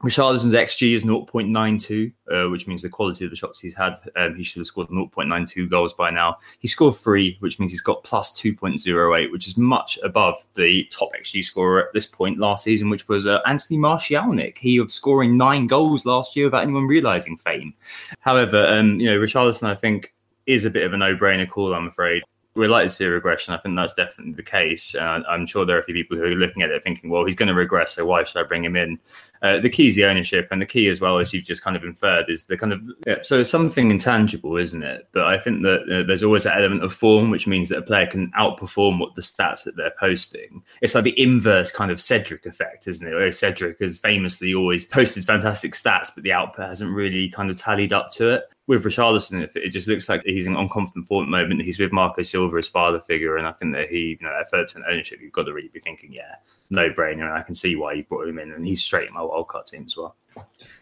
Richarlison's 0.03 0.53
XG 0.53 0.93
is 0.95 1.03
0.92, 1.03 2.11
uh, 2.31 2.49
which 2.49 2.65
means 2.65 2.81
the 2.81 2.89
quality 2.89 3.23
of 3.23 3.29
the 3.29 3.35
shots 3.37 3.59
he's 3.59 3.75
had, 3.75 3.95
um, 4.15 4.35
he 4.35 4.43
should 4.43 4.59
have 4.59 4.67
scored 4.67 4.87
0.92 4.89 5.69
goals 5.69 5.93
by 5.93 6.09
now. 6.09 6.37
He 6.59 6.67
scored 6.67 6.95
three, 6.95 7.37
which 7.39 7.59
means 7.59 7.71
he's 7.71 7.81
got 7.81 8.03
plus 8.03 8.33
2.08, 8.41 9.31
which 9.31 9.47
is 9.47 9.57
much 9.57 9.99
above 10.03 10.47
the 10.55 10.85
top 10.85 11.09
XG 11.19 11.45
scorer 11.45 11.83
at 11.83 11.93
this 11.93 12.07
point 12.07 12.39
last 12.39 12.63
season, 12.63 12.89
which 12.89 13.07
was 13.07 13.27
uh, 13.27 13.41
Anthony 13.45 13.79
Martialnik. 13.79 14.57
He 14.57 14.77
of 14.77 14.91
scoring 14.91 15.37
nine 15.37 15.67
goals 15.67 16.05
last 16.05 16.35
year 16.35 16.47
without 16.47 16.63
anyone 16.63 16.87
realizing 16.87 17.37
fame. 17.37 17.73
However, 18.21 18.65
um, 18.65 18.99
you 18.99 19.07
know, 19.07 19.19
Richarlison, 19.19 19.69
I 19.69 19.75
think, 19.75 20.13
is 20.47 20.65
a 20.65 20.71
bit 20.71 20.83
of 20.83 20.93
a 20.93 20.97
no-brainer 20.97 21.47
call, 21.47 21.75
I'm 21.75 21.87
afraid 21.87 22.23
we're 22.55 22.67
likely 22.67 22.89
to 22.89 22.95
see 22.95 23.05
a 23.05 23.09
regression. 23.09 23.53
I 23.53 23.57
think 23.57 23.75
that's 23.75 23.93
definitely 23.93 24.33
the 24.33 24.43
case. 24.43 24.93
Uh, 24.93 25.21
I'm 25.29 25.45
sure 25.45 25.65
there 25.65 25.77
are 25.77 25.81
a 25.81 25.83
few 25.83 25.93
people 25.93 26.17
who 26.17 26.23
are 26.23 26.35
looking 26.35 26.63
at 26.63 26.69
it 26.69 26.83
thinking, 26.83 27.09
well, 27.09 27.25
he's 27.25 27.35
going 27.35 27.47
to 27.47 27.53
regress, 27.53 27.93
so 27.93 28.05
why 28.05 28.23
should 28.23 28.39
I 28.39 28.47
bring 28.47 28.65
him 28.65 28.75
in? 28.75 28.99
Uh, 29.41 29.59
the 29.59 29.69
key 29.69 29.87
is 29.87 29.95
the 29.95 30.05
ownership, 30.05 30.49
and 30.51 30.61
the 30.61 30.65
key 30.65 30.87
as 30.87 30.99
well, 30.99 31.17
as 31.17 31.33
you've 31.33 31.45
just 31.45 31.63
kind 31.63 31.75
of 31.75 31.83
inferred, 31.83 32.29
is 32.29 32.45
the 32.45 32.57
kind 32.57 32.73
of 32.73 32.81
yeah, 33.07 33.15
so 33.23 33.39
it's 33.39 33.49
something 33.49 33.89
intangible, 33.89 34.57
isn't 34.57 34.83
it? 34.83 35.07
But 35.13 35.25
I 35.25 35.39
think 35.39 35.63
that 35.63 35.81
uh, 35.83 36.05
there's 36.05 36.23
always 36.23 36.43
that 36.43 36.57
element 36.57 36.83
of 36.83 36.93
form, 36.93 37.31
which 37.31 37.47
means 37.47 37.69
that 37.69 37.79
a 37.79 37.83
player 37.83 38.05
can 38.05 38.31
outperform 38.37 38.99
what 38.99 39.15
the 39.15 39.21
stats 39.21 39.63
that 39.63 39.77
they're 39.77 39.93
posting. 39.99 40.61
It's 40.81 40.93
like 40.93 41.05
the 41.05 41.19
inverse 41.19 41.71
kind 41.71 41.89
of 41.89 42.01
Cedric 42.01 42.45
effect, 42.45 42.87
isn't 42.87 43.07
it? 43.07 43.15
Where 43.15 43.31
Cedric 43.31 43.79
has 43.79 43.99
famously 43.99 44.53
always 44.53 44.85
posted 44.85 45.25
fantastic 45.25 45.73
stats, 45.73 46.09
but 46.13 46.23
the 46.23 46.33
output 46.33 46.67
hasn't 46.67 46.93
really 46.93 47.29
kind 47.29 47.49
of 47.49 47.57
tallied 47.57 47.93
up 47.93 48.11
to 48.11 48.29
it 48.29 48.43
with 48.71 48.85
Richarlison, 48.85 49.53
it 49.53 49.69
just 49.69 49.89
looks 49.89 50.07
like 50.07 50.23
he's 50.23 50.47
in 50.47 50.53
unconfident 50.53 51.05
form 51.05 51.23
at 51.23 51.27
the 51.27 51.43
moment. 51.43 51.61
He's 51.61 51.77
with 51.77 51.91
Marco 51.91 52.23
Silva, 52.23 52.55
his 52.55 52.69
father 52.69 53.01
figure, 53.01 53.35
and 53.35 53.45
I 53.45 53.51
think 53.51 53.73
that 53.73 53.89
he, 53.89 54.17
you 54.17 54.25
know, 54.25 54.33
at 54.33 54.49
third 54.49 54.67
percent 54.67 54.85
ownership, 54.89 55.19
you've 55.21 55.33
got 55.33 55.43
to 55.43 55.53
really 55.53 55.67
be 55.67 55.81
thinking, 55.81 56.13
yeah, 56.13 56.35
no 56.69 56.89
brainer. 56.89 57.23
And 57.25 57.33
I 57.33 57.41
can 57.41 57.53
see 57.53 57.75
why 57.75 57.91
you 57.91 58.05
brought 58.05 58.29
him 58.29 58.39
in, 58.39 58.53
and 58.53 58.65
he's 58.65 58.81
straight 58.81 59.09
in 59.09 59.13
my 59.13 59.19
wildcard 59.19 59.65
team 59.65 59.83
as 59.85 59.97
well. 59.97 60.15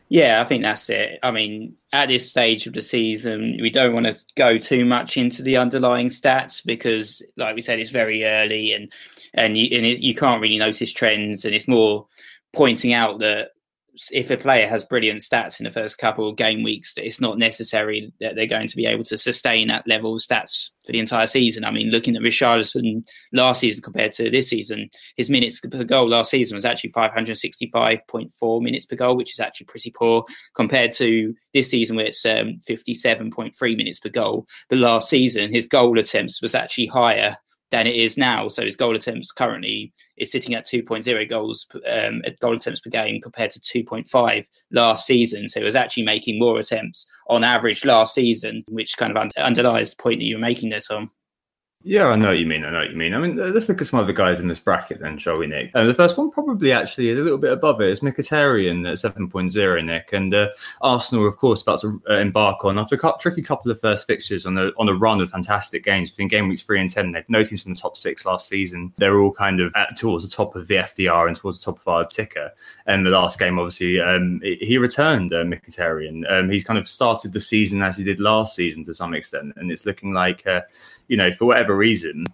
Yeah, 0.08 0.40
I 0.40 0.44
think 0.44 0.62
that's 0.62 0.88
it. 0.92 1.18
I 1.24 1.32
mean, 1.32 1.78
at 1.92 2.10
this 2.10 2.30
stage 2.30 2.68
of 2.68 2.74
the 2.74 2.84
season, 2.84 3.58
we 3.60 3.72
don't 3.72 3.94
want 3.94 4.06
to 4.06 4.20
go 4.36 4.60
too 4.60 4.86
much 4.86 5.18
into 5.18 5.42
the 5.42 5.58
underlying 5.58 6.10
stats 6.10 6.64
because, 6.64 7.24
like 7.38 7.56
we 7.56 7.64
said, 7.64 7.80
it's 7.80 7.90
very 7.90 8.24
early 8.24 8.72
and 8.72 8.94
and 9.34 9.58
you, 9.58 9.76
and 9.76 9.84
it, 9.84 10.00
you 10.00 10.14
can't 10.14 10.42
really 10.42 10.60
notice 10.60 10.94
trends, 10.94 11.44
and 11.44 11.56
it's 11.56 11.68
more 11.68 12.06
pointing 12.54 12.94
out 12.94 13.18
that 13.20 13.50
if 14.12 14.30
a 14.32 14.38
player 14.38 14.68
has 14.68 14.84
brilliant 14.84 15.22
stats 15.22 15.60
in 15.60 15.66
the 15.66 15.72
first 15.72 15.98
couple 15.98 16.30
of 16.30 16.36
game 16.36 16.64
weeks, 16.64 16.94
it's 16.98 17.20
not 17.20 17.38
necessary 17.38 18.12
that 18.20 18.36
they're 18.36 18.48
going 18.48 18.68
to 18.68 18.76
be 18.76 18.86
able 18.86 19.04
to 19.06 19.18
sustain 19.18 19.68
that 19.68 19.88
level 19.88 20.16
of 20.16 20.22
stats 20.22 20.70
for 20.86 20.92
the 20.92 21.00
entire 21.00 21.28
season. 21.28 21.66
I 21.66 21.72
mean, 21.72 21.90
looking 21.90 22.16
at 22.16 22.22
Richarlison 22.22 23.06
last 23.34 23.62
season 23.62 23.82
compared 23.82 24.12
to 24.14 24.30
this 24.30 24.50
season, 24.50 24.90
his 25.18 25.30
minutes 25.30 25.60
per 25.60 25.84
goal 25.84 26.08
last 26.08 26.32
season 26.32 26.56
was 26.56 26.66
actually 26.66 26.92
565.4 26.92 28.62
minutes 28.62 28.86
per 28.86 28.96
goal, 28.96 29.18
which 29.18 29.34
is 29.34 29.40
actually 29.40 29.66
pretty 29.66 29.92
poor 29.92 30.24
compared 30.56 30.92
to 30.94 31.36
this 31.54 31.70
season 31.70 31.96
where 31.96 32.06
it's 32.06 32.26
um, 32.26 32.58
57.3 32.68 33.78
minutes 33.78 34.00
per 34.00 34.10
goal. 34.10 34.48
But 34.70 34.80
last 34.80 35.10
season, 35.10 35.52
his 35.52 35.68
goal 35.68 35.98
attempts 36.00 36.42
was 36.42 36.56
actually 36.56 36.88
higher 36.88 37.38
than 37.72 37.88
it 37.88 37.96
is 37.96 38.18
now. 38.18 38.48
So 38.48 38.64
his 38.64 38.76
goal 38.76 38.96
attempts 38.96 39.32
currently 39.32 39.94
is 40.18 40.32
sitting 40.32 40.56
at 40.56 40.66
2.0 40.66 41.30
goals 41.30 41.68
um, 41.92 42.22
goal 42.40 42.56
attempts 42.56 42.80
per 42.80 42.90
game 42.90 43.22
compared 43.22 43.52
to 43.52 43.60
2.5 43.60 44.46
last 44.72 45.06
season. 45.06 45.48
So 45.48 45.60
he 45.60 45.64
was 45.64 45.76
actually 45.76 46.04
making 46.04 46.40
more 46.40 46.60
attempts 46.60 47.08
on 47.28 47.44
average 47.44 47.86
last 47.86 48.14
season, 48.14 48.64
which 48.68 48.98
kind 48.98 49.16
of 49.16 49.32
underlies 49.38 49.92
the 49.92 50.02
point 50.02 50.20
that 50.20 50.26
you 50.26 50.36
were 50.36 50.42
making 50.42 50.70
there, 50.70 50.82
Tom. 50.82 51.10
Yeah, 51.82 52.08
I 52.08 52.18
know 52.18 52.28
what 52.28 52.40
you 52.40 52.46
mean. 52.46 52.66
I 52.66 52.72
know 52.72 52.80
what 52.80 52.90
you 52.90 52.98
mean. 52.98 53.14
I 53.14 53.20
mean, 53.20 53.38
let's 53.54 53.70
look 53.70 53.80
at 53.80 53.88
some 53.88 54.02
other 54.02 54.12
guys 54.12 54.42
in 54.42 54.50
this 54.50 54.60
bracket 54.60 55.00
then, 55.00 55.18
shall 55.18 55.38
we, 55.38 55.48
Nick? 55.48 55.72
Uh, 55.74 55.86
the 55.86 55.94
first 55.94 56.18
one 56.18 56.30
probably 56.30 56.74
actually 56.74 57.08
is 57.08 57.18
a 57.18 57.22
little 57.22 57.38
bit 57.38 57.54
above 57.54 57.80
it. 57.80 57.90
It's 57.90 58.02
Mkhitaryan 58.02 58.86
at 58.86 58.98
7.0, 58.98 59.86
Nick. 59.86 60.12
And 60.12 60.34
uh, 60.34 60.50
Arsenal, 60.82 61.26
of 61.26 61.38
course, 61.38 61.62
about 61.62 61.80
to 61.80 62.02
uh, 62.10 62.16
embark 62.16 62.66
on, 62.66 62.78
after 62.78 62.96
a 62.96 63.14
tricky 63.22 63.42
couple 63.42 63.72
of 63.72 63.80
first 63.80 64.08
fixtures 64.08 64.46
on 64.46 64.58
a, 64.58 64.72
on 64.78 64.90
a 64.90 64.94
run 64.94 65.22
of 65.22 65.30
fantastic 65.30 65.86
games 65.86 66.12
between 66.12 66.28
game 66.28 66.50
weeks 66.50 66.64
3 66.64 66.82
and 66.82 66.90
10. 66.90 67.14
They've 67.14 67.24
no 67.30 67.44
teams 67.44 67.64
from 67.64 67.74
the 67.74 67.80
top 67.80 67.96
six 67.96 68.26
last 68.26 68.50
season. 68.50 68.92
They're 68.98 69.22
all 69.22 69.32
kind 69.32 69.62
of 69.62 69.72
at, 69.78 69.96
towards 69.96 70.30
the 70.30 70.36
top 70.36 70.58
of 70.58 70.68
the 70.68 70.76
FDR 70.76 71.30
and 71.30 71.38
towards 71.38 71.62
the 71.62 71.72
top 71.72 71.80
of 71.80 71.88
our 71.88 72.06
ticker. 72.06 72.52
And 72.88 73.06
the 73.06 73.12
last 73.12 73.40
game, 73.40 73.58
obviously, 73.58 74.02
um, 74.02 74.42
he 74.44 74.78
returned 74.78 75.32
uh, 75.32 75.46
Mkhitaryan. 75.46 76.30
Um, 76.30 76.50
he's 76.50 76.66
kind 76.66 76.78
of 76.78 76.90
started 76.90 77.32
the 77.32 77.40
season 77.40 77.82
as 77.82 77.96
he 77.96 78.04
did 78.04 78.20
last 78.20 78.54
season 78.54 78.84
to 78.84 78.94
some 78.94 79.14
extent. 79.14 79.54
And 79.56 79.72
it's 79.72 79.86
looking 79.86 80.12
like 80.12 80.46
uh, 80.46 80.62
you 81.10 81.18
know, 81.18 81.34
for 81.34 81.46
whatever 81.46 81.69
reason, 81.76 82.26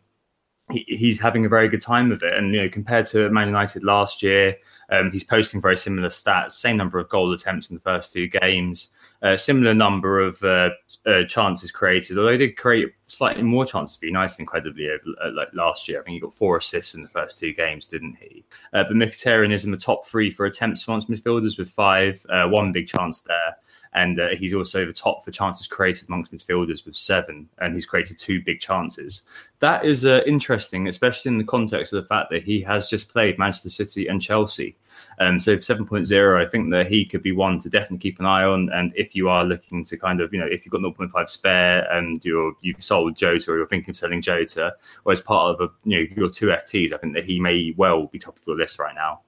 he, 0.71 0.83
he's 0.87 1.19
having 1.19 1.45
a 1.45 1.49
very 1.49 1.69
good 1.69 1.81
time 1.81 2.09
with 2.09 2.23
it. 2.23 2.33
And 2.33 2.53
you 2.53 2.63
know, 2.63 2.69
compared 2.69 3.05
to 3.07 3.29
Man 3.29 3.47
United 3.47 3.83
last 3.83 4.23
year, 4.23 4.55
um, 4.89 5.11
he's 5.11 5.23
posting 5.23 5.61
very 5.61 5.77
similar 5.77 6.09
stats. 6.09 6.51
Same 6.51 6.77
number 6.77 6.99
of 6.99 7.09
goal 7.09 7.31
attempts 7.33 7.69
in 7.69 7.75
the 7.75 7.81
first 7.81 8.13
two 8.13 8.27
games. 8.27 8.93
Uh, 9.21 9.35
similar 9.35 9.73
number 9.73 10.19
of 10.19 10.41
uh, 10.43 10.69
uh, 11.07 11.23
chances 11.27 11.71
created, 11.71 12.17
although 12.17 12.33
he 12.33 12.37
did 12.37 12.57
create 12.57 12.89
slightly 13.07 13.41
more 13.41 13.65
chances 13.65 13.95
for 13.95 14.05
United, 14.05 14.39
incredibly, 14.39 14.87
over 14.87 15.01
uh, 15.23 15.31
like 15.31 15.47
last 15.53 15.87
year. 15.87 15.99
I 15.99 16.03
think 16.03 16.15
he 16.15 16.19
got 16.19 16.35
four 16.35 16.57
assists 16.57 16.93
in 16.93 17.01
the 17.01 17.09
first 17.09 17.39
two 17.39 17.53
games, 17.53 17.87
didn't 17.87 18.17
he? 18.19 18.43
Uh, 18.73 18.83
but 18.83 18.91
Mkhitaryan 18.91 19.51
is 19.53 19.65
in 19.65 19.71
the 19.71 19.77
top 19.77 20.05
three 20.05 20.29
for 20.29 20.45
attempts 20.45 20.87
amongst 20.87 21.09
midfielders 21.09 21.57
with 21.57 21.69
five, 21.69 22.23
uh, 22.29 22.47
one 22.47 22.71
big 22.71 22.87
chance 22.87 23.21
there 23.21 23.57
and 23.95 24.19
uh, 24.19 24.29
he's 24.35 24.53
also 24.53 24.85
the 24.85 24.93
top 24.93 25.23
for 25.23 25.31
chances 25.31 25.67
created 25.67 26.07
amongst 26.09 26.33
midfielders 26.33 26.85
with 26.85 26.95
seven, 26.95 27.47
and 27.59 27.73
he's 27.73 27.85
created 27.85 28.19
two 28.19 28.41
big 28.43 28.59
chances. 28.59 29.23
That 29.59 29.85
is 29.85 30.05
uh, 30.05 30.19
interesting, 30.27 30.89
especially 30.89 31.29
in 31.29 31.37
the 31.37 31.45
context 31.45 31.93
of 31.93 32.03
the 32.03 32.07
fact 32.07 32.29
that 32.31 32.43
he 32.43 32.61
has 32.61 32.87
just 32.87 33.09
played 33.09 33.39
Manchester 33.39 33.69
City 33.69 34.07
and 34.07 34.21
Chelsea. 34.21 34.75
Um, 35.19 35.39
so 35.39 35.55
7.0, 35.55 36.45
I 36.45 36.49
think 36.49 36.71
that 36.71 36.87
he 36.87 37.05
could 37.05 37.23
be 37.23 37.31
one 37.31 37.57
to 37.59 37.69
definitely 37.69 37.99
keep 37.99 38.19
an 38.19 38.25
eye 38.25 38.43
on. 38.43 38.69
And 38.73 38.91
if 38.97 39.15
you 39.15 39.29
are 39.29 39.45
looking 39.45 39.85
to 39.85 39.97
kind 39.97 40.19
of, 40.19 40.33
you 40.33 40.39
know, 40.39 40.45
if 40.45 40.65
you've 40.65 40.73
got 40.73 40.81
0.5 40.81 41.29
spare 41.29 41.89
and 41.91 42.23
you're 42.25 42.53
you've 42.61 42.83
sold 42.83 43.15
Jota 43.15 43.51
or 43.51 43.57
you're 43.57 43.67
thinking 43.67 43.91
of 43.91 43.97
selling 43.97 44.21
Jota, 44.21 44.75
or 45.05 45.13
as 45.13 45.21
part 45.21 45.55
of 45.55 45.61
a, 45.61 45.73
you 45.89 45.97
know 45.97 46.07
your 46.17 46.29
two 46.29 46.47
FTs, 46.47 46.91
I 46.91 46.97
think 46.97 47.13
that 47.13 47.23
he 47.23 47.39
may 47.39 47.73
well 47.77 48.07
be 48.07 48.19
top 48.19 48.37
of 48.37 48.43
your 48.45 48.57
list 48.57 48.77
right 48.77 48.95
now. 48.95 49.21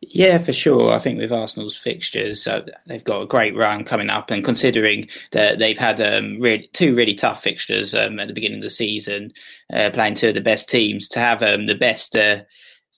Yeah, 0.00 0.38
for 0.38 0.52
sure. 0.52 0.92
I 0.92 0.98
think 0.98 1.18
with 1.18 1.32
Arsenal's 1.32 1.76
fixtures, 1.76 2.46
uh, 2.46 2.66
they've 2.86 3.04
got 3.04 3.22
a 3.22 3.26
great 3.26 3.56
run 3.56 3.84
coming 3.84 4.10
up, 4.10 4.30
and 4.30 4.44
considering 4.44 5.08
that 5.32 5.58
they've 5.58 5.78
had 5.78 6.00
um, 6.00 6.40
two 6.72 6.94
really 6.94 7.14
tough 7.14 7.42
fixtures 7.42 7.94
um, 7.94 8.20
at 8.20 8.28
the 8.28 8.34
beginning 8.34 8.58
of 8.58 8.62
the 8.62 8.70
season, 8.70 9.32
uh, 9.72 9.90
playing 9.92 10.14
two 10.14 10.28
of 10.28 10.34
the 10.34 10.40
best 10.40 10.68
teams, 10.68 11.08
to 11.08 11.20
have 11.20 11.42
um, 11.42 11.66
the 11.66 11.74
best, 11.74 12.14
uh, 12.16 12.42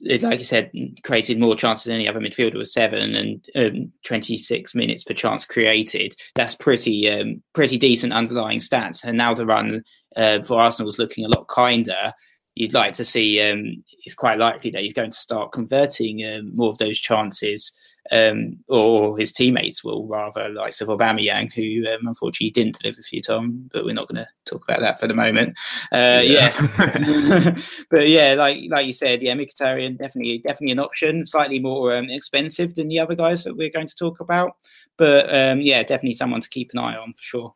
like 0.00 0.41
you 0.41 0.45
said, 0.45 0.73
created 1.05 1.38
more 1.38 1.55
chances 1.55 1.85
than 1.85 1.95
any 1.95 2.09
other 2.09 2.21
midfielder 2.21 2.59
with 2.59 2.69
seven 2.69 3.15
and 3.15 3.47
um, 3.55 3.93
26 4.05 4.75
minutes 4.75 5.05
per 5.05 5.15
chance 5.15 5.45
created. 5.47 6.15
That's 6.35 6.57
pretty, 6.57 7.09
um, 7.09 7.41
pretty 7.55 7.79
decent 7.79 8.12
underlying 8.15 8.59
stats. 8.59 9.05
And 9.05 9.17
now 9.17 9.33
the 9.33 9.47
run 9.47 9.83
uh, 10.17 10.43
for 10.43 10.61
Arsenal 10.61 10.88
is 10.88 10.99
looking 10.99 11.25
a 11.25 11.29
lot 11.29 11.47
kinder 11.47 12.12
you'd 12.56 12.75
like 12.75 12.94
to 12.94 13.04
see 13.04 13.40
um, 13.40 13.84
it's 14.04 14.14
quite 14.14 14.38
likely 14.38 14.70
that 14.70 14.82
he's 14.82 14.94
going 14.94 15.10
to 15.10 15.16
start 15.16 15.52
converting 15.52 16.25
um, 16.26 16.56
more 16.56 16.70
of 16.70 16.78
those 16.78 16.98
chances, 16.98 17.70
um, 18.10 18.56
or 18.68 19.18
his 19.18 19.30
teammates 19.30 19.84
will 19.84 20.08
rather, 20.08 20.48
like 20.48 20.72
of 20.80 20.88
Aubameyang, 20.88 21.52
who 21.52 21.86
um, 21.92 22.06
unfortunately 22.06 22.50
didn't 22.50 22.80
deliver 22.80 23.02
for 23.02 23.14
you, 23.14 23.20
Tom. 23.20 23.68
But 23.72 23.84
we're 23.84 23.94
not 23.94 24.08
going 24.08 24.25
to 24.25 24.28
talk 24.46 24.64
about 24.64 24.80
that 24.80 24.98
for 24.98 25.06
the 25.06 25.14
moment. 25.14 25.56
Uh, 25.92 26.22
yeah, 26.25 26.54
yeah. 26.78 27.58
but 27.90 28.08
yeah, 28.08 28.34
like 28.34 28.58
like 28.70 28.86
you 28.86 28.92
said, 28.94 29.22
yeah, 29.22 29.34
Mkhitaryan 29.34 29.98
definitely 29.98 30.38
definitely 30.38 30.72
an 30.72 30.80
option, 30.80 31.26
slightly 31.26 31.60
more 31.60 31.94
um, 31.94 32.08
expensive 32.08 32.75
than 32.75 32.88
the 32.88 32.98
other 32.98 33.14
guys 33.14 33.44
that 33.44 33.56
we're 33.56 33.70
going 33.70 33.88
to 33.88 33.96
talk 33.96 34.20
about. 34.20 34.56
But 34.96 35.32
um, 35.34 35.60
yeah, 35.60 35.82
definitely 35.82 36.14
someone 36.14 36.40
to 36.40 36.48
keep 36.48 36.70
an 36.72 36.78
eye 36.78 36.96
on 36.96 37.12
for 37.12 37.22
sure. 37.22 37.54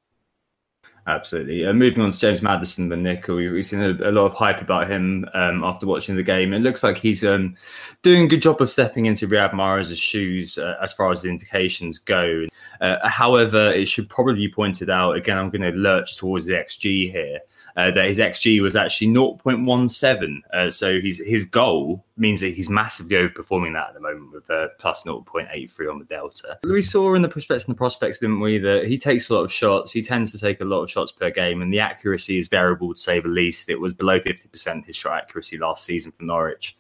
Absolutely. 1.06 1.66
Uh, 1.66 1.72
moving 1.72 2.02
on 2.02 2.12
to 2.12 2.18
James 2.18 2.42
Maddison, 2.42 2.88
the 2.88 2.96
nickel, 2.96 3.36
we've 3.36 3.66
seen 3.66 3.80
a, 3.80 3.90
a, 3.90 4.12
lot 4.12 4.26
of 4.26 4.34
hype 4.34 4.60
about 4.60 4.90
him 4.90 5.26
um, 5.34 5.64
after 5.64 5.86
watching 5.86 6.14
the 6.14 6.22
game. 6.22 6.52
It 6.52 6.60
looks 6.60 6.82
like 6.82 6.98
he's 6.98 7.24
um, 7.24 7.56
doing 8.02 8.24
a 8.24 8.28
good 8.28 8.42
job 8.42 8.60
of 8.60 8.70
stepping 8.70 9.06
into 9.06 9.26
Riyad 9.26 9.54
Mahrez's 9.54 9.98
shoes 9.98 10.58
uh, 10.58 10.76
as 10.82 10.92
far 10.92 11.10
as 11.10 11.22
the 11.22 11.28
indications 11.28 11.98
go. 11.98 12.46
Uh, 12.80 13.08
however, 13.08 13.72
it 13.72 13.86
should 13.86 14.08
probably 14.08 14.34
be 14.34 14.52
pointed 14.52 14.90
out 14.90 15.16
again. 15.16 15.38
I'm 15.38 15.50
going 15.50 15.62
to 15.62 15.76
lurch 15.76 16.16
towards 16.16 16.46
the 16.46 16.52
XG 16.54 17.10
here 17.10 17.40
uh, 17.76 17.90
that 17.90 18.06
his 18.06 18.18
xG 18.18 18.60
was 18.60 18.76
actually 18.76 19.08
0.17. 19.08 20.40
Uh, 20.52 20.70
so 20.70 21.00
his 21.00 21.18
his 21.18 21.44
goal 21.44 22.04
means 22.16 22.40
that 22.40 22.54
he's 22.54 22.68
massively 22.68 23.16
overperforming 23.16 23.72
that 23.72 23.88
at 23.88 23.94
the 23.94 24.00
moment 24.00 24.32
with 24.32 24.50
uh, 24.50 24.68
plus 24.78 25.02
0.83 25.02 25.90
on 25.90 25.98
the 25.98 26.04
delta. 26.04 26.58
We 26.64 26.82
saw 26.82 27.14
in 27.14 27.22
the 27.22 27.28
prospects 27.28 27.64
and 27.64 27.74
the 27.74 27.78
prospects, 27.78 28.18
didn't 28.18 28.40
we, 28.40 28.58
that 28.58 28.86
he 28.86 28.98
takes 28.98 29.30
a 29.30 29.34
lot 29.34 29.42
of 29.42 29.52
shots. 29.52 29.92
He 29.92 30.02
tends 30.02 30.30
to 30.32 30.38
take 30.38 30.60
a 30.60 30.64
lot 30.64 30.82
of 30.82 30.90
shots 30.90 31.12
per 31.12 31.30
game, 31.30 31.62
and 31.62 31.72
the 31.72 31.80
accuracy 31.80 32.38
is 32.38 32.48
variable 32.48 32.94
to 32.94 33.00
say 33.00 33.20
the 33.20 33.28
least. 33.28 33.70
It 33.70 33.80
was 33.80 33.94
below 33.94 34.20
50% 34.20 34.84
his 34.84 34.96
shot 34.96 35.14
accuracy 35.14 35.58
last 35.58 35.84
season 35.84 36.12
for 36.12 36.24
Norwich. 36.24 36.76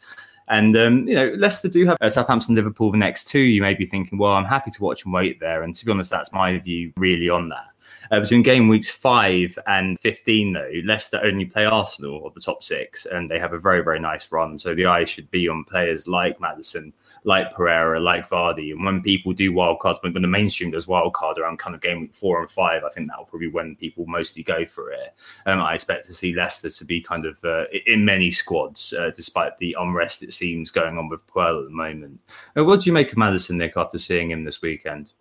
And 0.50 0.76
um, 0.76 1.06
you 1.06 1.14
know, 1.14 1.32
Leicester 1.38 1.68
do 1.68 1.86
have 1.86 1.96
uh, 2.00 2.08
Southampton, 2.08 2.56
Liverpool 2.56 2.90
the 2.90 2.98
next 2.98 3.28
two. 3.28 3.38
You 3.38 3.62
may 3.62 3.72
be 3.72 3.86
thinking, 3.86 4.18
well, 4.18 4.32
I'm 4.32 4.44
happy 4.44 4.72
to 4.72 4.82
watch 4.82 5.04
and 5.04 5.14
wait 5.14 5.38
there. 5.38 5.62
And 5.62 5.72
to 5.76 5.86
be 5.86 5.92
honest, 5.92 6.10
that's 6.10 6.32
my 6.32 6.58
view 6.58 6.92
really 6.96 7.30
on 7.30 7.48
that. 7.50 7.66
Uh, 8.10 8.20
between 8.20 8.42
game 8.42 8.68
weeks 8.68 8.88
five 8.90 9.58
and 9.66 9.98
15, 10.00 10.52
though, 10.52 10.70
Leicester 10.84 11.20
only 11.22 11.44
play 11.44 11.64
Arsenal 11.64 12.26
of 12.26 12.34
the 12.34 12.40
top 12.40 12.62
six, 12.62 13.06
and 13.06 13.30
they 13.30 13.38
have 13.38 13.52
a 13.52 13.58
very, 13.58 13.82
very 13.82 14.00
nice 14.00 14.30
run. 14.32 14.58
So 14.58 14.74
the 14.74 14.86
eye 14.86 15.04
should 15.04 15.30
be 15.30 15.48
on 15.48 15.64
players 15.64 16.08
like 16.08 16.40
Maddison, 16.40 16.92
like 17.24 17.54
Pereira, 17.54 18.00
like 18.00 18.28
Vardy. 18.28 18.72
And 18.72 18.84
when 18.84 19.02
people 19.02 19.32
do 19.32 19.52
wildcards, 19.52 20.02
when, 20.02 20.12
when 20.12 20.22
the 20.22 20.28
mainstream 20.28 20.70
does 20.70 20.86
wildcard 20.86 21.38
around 21.38 21.58
kind 21.58 21.74
of 21.74 21.80
game 21.80 22.00
week 22.00 22.14
four 22.14 22.40
and 22.40 22.50
five, 22.50 22.84
I 22.84 22.90
think 22.90 23.08
that'll 23.08 23.26
probably 23.26 23.48
when 23.48 23.76
people 23.76 24.06
mostly 24.06 24.42
go 24.42 24.64
for 24.64 24.90
it. 24.90 25.14
Um, 25.46 25.60
I 25.60 25.74
expect 25.74 26.06
to 26.06 26.14
see 26.14 26.34
Leicester 26.34 26.70
to 26.70 26.84
be 26.84 27.00
kind 27.00 27.26
of 27.26 27.42
uh, 27.44 27.64
in 27.86 28.04
many 28.04 28.30
squads, 28.30 28.92
uh, 28.92 29.10
despite 29.14 29.58
the 29.58 29.76
unrest 29.78 30.22
it 30.22 30.32
seems 30.32 30.70
going 30.70 30.98
on 30.98 31.08
with 31.08 31.26
Puel 31.26 31.62
at 31.62 31.64
the 31.64 31.74
moment. 31.74 32.20
Uh, 32.56 32.64
what 32.64 32.80
do 32.80 32.90
you 32.90 32.92
make 32.92 33.12
of 33.12 33.18
Maddison, 33.18 33.58
Nick, 33.58 33.76
after 33.76 33.98
seeing 33.98 34.30
him 34.30 34.44
this 34.44 34.62
weekend? 34.62 35.12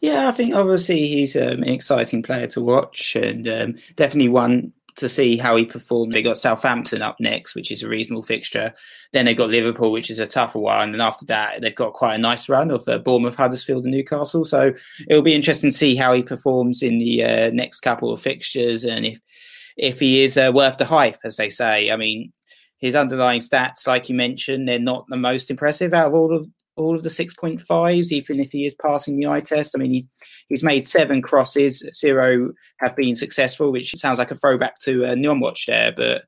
Yeah, 0.00 0.28
I 0.28 0.32
think 0.32 0.54
obviously 0.54 1.06
he's 1.06 1.36
um, 1.36 1.62
an 1.62 1.68
exciting 1.68 2.22
player 2.22 2.46
to 2.48 2.62
watch 2.62 3.14
and 3.16 3.46
um, 3.46 3.74
definitely 3.96 4.30
one 4.30 4.72
to 4.96 5.08
see 5.08 5.36
how 5.36 5.56
he 5.56 5.64
performed. 5.64 6.12
They 6.12 6.22
got 6.22 6.36
Southampton 6.36 7.02
up 7.02 7.16
next, 7.20 7.54
which 7.54 7.70
is 7.70 7.82
a 7.82 7.88
reasonable 7.88 8.22
fixture. 8.22 8.72
Then 9.12 9.26
they 9.26 9.34
got 9.34 9.50
Liverpool, 9.50 9.92
which 9.92 10.10
is 10.10 10.18
a 10.18 10.26
tougher 10.26 10.58
one, 10.58 10.92
and 10.92 11.02
after 11.02 11.26
that, 11.26 11.60
they've 11.60 11.74
got 11.74 11.92
quite 11.92 12.14
a 12.14 12.18
nice 12.18 12.48
run 12.48 12.70
of 12.70 12.86
uh, 12.88 12.98
Bournemouth, 12.98 13.36
Huddersfield, 13.36 13.84
and 13.84 13.92
Newcastle. 13.92 14.44
So 14.44 14.72
it'll 15.08 15.22
be 15.22 15.34
interesting 15.34 15.70
to 15.70 15.76
see 15.76 15.96
how 15.96 16.12
he 16.12 16.22
performs 16.22 16.82
in 16.82 16.98
the 16.98 17.24
uh, 17.24 17.50
next 17.50 17.80
couple 17.80 18.12
of 18.12 18.20
fixtures 18.20 18.84
and 18.84 19.04
if 19.04 19.20
if 19.76 19.98
he 20.00 20.22
is 20.22 20.36
uh, 20.36 20.50
worth 20.54 20.76
the 20.76 20.84
hype, 20.84 21.18
as 21.24 21.36
they 21.36 21.48
say. 21.48 21.90
I 21.90 21.96
mean, 21.96 22.32
his 22.78 22.94
underlying 22.94 23.40
stats, 23.40 23.86
like 23.86 24.08
you 24.08 24.14
mentioned, 24.14 24.68
they're 24.68 24.78
not 24.78 25.06
the 25.08 25.16
most 25.16 25.50
impressive 25.50 25.94
out 25.94 26.08
of 26.08 26.14
all 26.14 26.36
of 26.36 26.46
all 26.80 26.96
of 26.96 27.02
the 27.02 27.08
6.5s, 27.08 28.12
even 28.12 28.40
if 28.40 28.50
he 28.50 28.66
is 28.66 28.74
passing 28.74 29.18
the 29.18 29.26
eye 29.26 29.40
test. 29.40 29.72
I 29.74 29.78
mean, 29.78 29.92
he, 29.92 30.08
he's 30.48 30.62
made 30.62 30.88
seven 30.88 31.22
crosses, 31.22 31.84
zero 31.94 32.52
have 32.78 32.96
been 32.96 33.14
successful, 33.14 33.70
which 33.70 33.94
sounds 33.96 34.18
like 34.18 34.30
a 34.30 34.34
throwback 34.34 34.78
to 34.80 35.04
uh, 35.04 35.14
non-watch 35.14 35.66
there. 35.66 35.92
But 35.92 36.24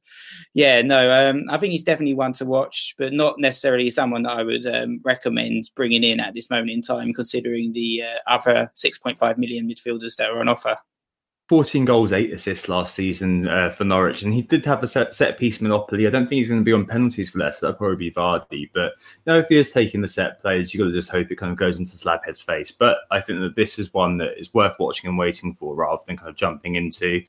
yeah, 0.54 0.82
no, 0.82 1.30
um, 1.30 1.44
I 1.50 1.58
think 1.58 1.72
he's 1.72 1.84
definitely 1.84 2.14
one 2.14 2.32
to 2.34 2.44
watch, 2.44 2.94
but 2.98 3.12
not 3.12 3.38
necessarily 3.38 3.90
someone 3.90 4.22
that 4.24 4.36
I 4.36 4.42
would 4.42 4.66
um, 4.66 5.00
recommend 5.04 5.70
bringing 5.74 6.04
in 6.04 6.20
at 6.20 6.34
this 6.34 6.50
moment 6.50 6.70
in 6.70 6.82
time, 6.82 7.12
considering 7.12 7.72
the 7.72 8.04
uh, 8.04 8.18
other 8.26 8.70
6.5 8.76 9.38
million 9.38 9.68
midfielders 9.68 10.16
that 10.16 10.30
are 10.30 10.40
on 10.40 10.48
offer. 10.48 10.76
14 11.52 11.84
goals, 11.84 12.14
eight 12.14 12.32
assists 12.32 12.66
last 12.70 12.94
season 12.94 13.46
uh, 13.46 13.68
for 13.68 13.84
Norwich, 13.84 14.22
and 14.22 14.32
he 14.32 14.40
did 14.40 14.64
have 14.64 14.82
a 14.82 14.88
set, 14.88 15.12
set 15.12 15.36
piece 15.36 15.60
monopoly. 15.60 16.06
I 16.06 16.10
don't 16.10 16.26
think 16.26 16.38
he's 16.38 16.48
going 16.48 16.62
to 16.62 16.64
be 16.64 16.72
on 16.72 16.86
penalties 16.86 17.28
for 17.28 17.40
less. 17.40 17.60
That'll 17.60 17.76
probably 17.76 18.08
be 18.08 18.10
Vardy. 18.10 18.70
But 18.72 18.92
you 19.26 19.34
if 19.34 19.48
he 19.48 19.58
is 19.58 19.68
taking 19.68 20.00
the 20.00 20.08
set 20.08 20.40
plays, 20.40 20.72
you've 20.72 20.80
got 20.80 20.86
to 20.86 20.94
just 20.94 21.10
hope 21.10 21.30
it 21.30 21.36
kind 21.36 21.52
of 21.52 21.58
goes 21.58 21.78
into 21.78 21.92
Slabhead's 21.92 22.40
face. 22.40 22.70
But 22.70 23.00
I 23.10 23.20
think 23.20 23.40
that 23.40 23.54
this 23.54 23.78
is 23.78 23.92
one 23.92 24.16
that 24.16 24.40
is 24.40 24.54
worth 24.54 24.76
watching 24.78 25.08
and 25.08 25.18
waiting 25.18 25.52
for 25.52 25.74
rather 25.74 26.00
than 26.06 26.16
kind 26.16 26.30
of 26.30 26.36
jumping 26.36 26.76
into. 26.76 27.22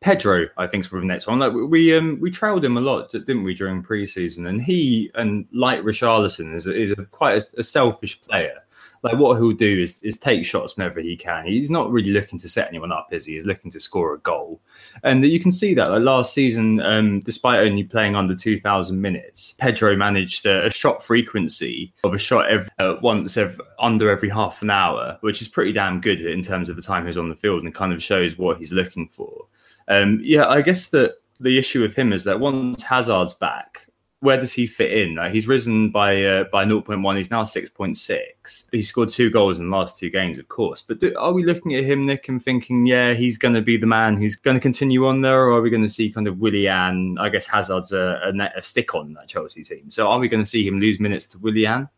Pedro, 0.00 0.46
I 0.56 0.66
think, 0.68 0.84
is 0.84 0.88
probably 0.88 1.08
the 1.08 1.12
next 1.12 1.26
one. 1.26 1.40
Like 1.40 1.52
we 1.52 1.94
um, 1.94 2.18
we 2.18 2.30
trailed 2.30 2.64
him 2.64 2.78
a 2.78 2.80
lot, 2.80 3.10
didn't 3.10 3.44
we, 3.44 3.52
during 3.52 3.82
preseason? 3.82 4.48
And 4.48 4.62
he 4.62 5.10
and 5.16 5.44
like 5.52 5.82
Richarlison 5.82 6.54
is 6.54 6.66
is 6.66 6.92
a 6.92 7.04
quite 7.04 7.42
a, 7.42 7.60
a 7.60 7.62
selfish 7.62 8.22
player 8.22 8.62
like 9.06 9.18
what 9.18 9.36
he'll 9.36 9.52
do 9.52 9.82
is 9.82 10.02
is 10.02 10.18
take 10.18 10.44
shots 10.44 10.76
whenever 10.76 11.00
he 11.00 11.16
can. 11.16 11.46
He's 11.46 11.70
not 11.70 11.92
really 11.92 12.10
looking 12.10 12.38
to 12.40 12.48
set 12.48 12.68
anyone 12.68 12.90
up, 12.90 13.12
is 13.12 13.26
he? 13.26 13.34
He's 13.34 13.46
looking 13.46 13.70
to 13.70 13.80
score 13.80 14.14
a 14.14 14.18
goal, 14.18 14.60
and 15.04 15.24
you 15.24 15.38
can 15.38 15.52
see 15.52 15.74
that. 15.74 15.90
Like 15.90 16.02
last 16.02 16.34
season, 16.34 16.80
um, 16.80 17.20
despite 17.20 17.60
only 17.60 17.84
playing 17.84 18.16
under 18.16 18.34
two 18.34 18.58
thousand 18.58 19.00
minutes, 19.00 19.54
Pedro 19.58 19.96
managed 19.96 20.44
a, 20.44 20.66
a, 20.66 20.70
shot 20.70 21.04
frequency 21.04 21.92
of 22.04 22.14
a 22.14 22.18
shot 22.18 22.50
every, 22.50 22.68
uh, 22.80 22.96
once 23.00 23.36
every, 23.36 23.64
under 23.78 24.10
every 24.10 24.28
half 24.28 24.60
an 24.62 24.70
hour, 24.70 25.18
which 25.20 25.40
is 25.40 25.48
pretty 25.48 25.72
damn 25.72 26.00
good 26.00 26.20
in 26.20 26.42
terms 26.42 26.68
of 26.68 26.74
the 26.74 26.82
time 26.82 27.06
he's 27.06 27.16
on 27.16 27.28
the 27.28 27.36
field, 27.36 27.62
and 27.62 27.74
kind 27.74 27.92
of 27.92 28.02
shows 28.02 28.36
what 28.36 28.58
he's 28.58 28.72
looking 28.72 29.08
for. 29.08 29.46
Um, 29.88 30.18
yeah, 30.20 30.48
I 30.48 30.62
guess 30.62 30.90
that 30.90 31.14
the 31.38 31.58
issue 31.58 31.82
with 31.82 31.94
him 31.94 32.12
is 32.12 32.24
that 32.24 32.40
once 32.40 32.82
Hazard's 32.82 33.34
back, 33.34 33.85
where 34.26 34.36
does 34.36 34.52
he 34.52 34.66
fit 34.66 34.92
in? 34.92 35.18
Uh, 35.18 35.30
he's 35.30 35.46
risen 35.46 35.88
by 35.90 36.24
uh, 36.24 36.44
by 36.50 36.64
0.1. 36.64 37.16
He's 37.16 37.30
now 37.30 37.44
6.6. 37.44 38.64
He 38.72 38.82
scored 38.82 39.08
two 39.08 39.30
goals 39.30 39.60
in 39.60 39.70
the 39.70 39.76
last 39.76 39.96
two 39.96 40.10
games, 40.10 40.40
of 40.40 40.48
course. 40.48 40.82
But 40.82 40.98
do, 40.98 41.14
are 41.16 41.32
we 41.32 41.44
looking 41.44 41.76
at 41.76 41.84
him, 41.84 42.06
Nick, 42.06 42.28
and 42.28 42.42
thinking, 42.42 42.86
yeah, 42.86 43.14
he's 43.14 43.38
going 43.38 43.54
to 43.54 43.62
be 43.62 43.76
the 43.76 43.86
man 43.86 44.16
who's 44.16 44.34
going 44.34 44.56
to 44.56 44.60
continue 44.60 45.06
on 45.06 45.20
there, 45.20 45.44
or 45.44 45.52
are 45.52 45.60
we 45.60 45.70
going 45.70 45.84
to 45.84 45.88
see 45.88 46.10
kind 46.10 46.26
of 46.26 46.38
Willian? 46.38 47.16
I 47.20 47.28
guess 47.28 47.46
Hazard's 47.46 47.92
a, 47.92 48.20
a, 48.24 48.58
a 48.58 48.62
stick 48.62 48.96
on 48.96 49.12
that 49.12 49.28
Chelsea 49.28 49.62
team. 49.62 49.90
So 49.90 50.08
are 50.08 50.18
we 50.18 50.26
going 50.26 50.42
to 50.42 50.50
see 50.50 50.66
him 50.66 50.80
lose 50.80 50.98
minutes 50.98 51.26
to 51.26 51.38
Willian? 51.38 51.88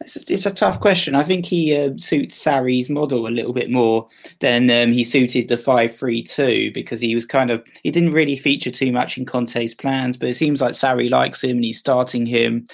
It's, 0.00 0.16
it's, 0.16 0.46
a 0.46 0.52
tough 0.52 0.80
question. 0.80 1.14
I 1.14 1.24
think 1.24 1.46
he 1.46 1.76
uh, 1.76 1.90
suits 1.96 2.42
Sarri's 2.42 2.90
model 2.90 3.26
a 3.26 3.30
little 3.30 3.52
bit 3.52 3.70
more 3.70 4.08
than 4.40 4.70
um, 4.70 4.92
he 4.92 5.04
suited 5.04 5.48
the 5.48 5.56
five-three-two 5.56 6.72
because 6.72 7.00
he 7.00 7.14
was 7.14 7.26
kind 7.26 7.50
of 7.50 7.64
he 7.82 7.90
didn't 7.90 8.12
really 8.12 8.36
feature 8.36 8.70
too 8.70 8.92
much 8.92 9.18
in 9.18 9.24
Conte's 9.24 9.74
plans, 9.74 10.16
but 10.16 10.28
it 10.28 10.34
seems 10.34 10.60
like 10.60 10.72
Sarri 10.72 11.10
likes 11.10 11.42
him 11.42 11.56
and 11.56 11.64
he's 11.64 11.78
starting 11.78 12.26
him 12.26 12.66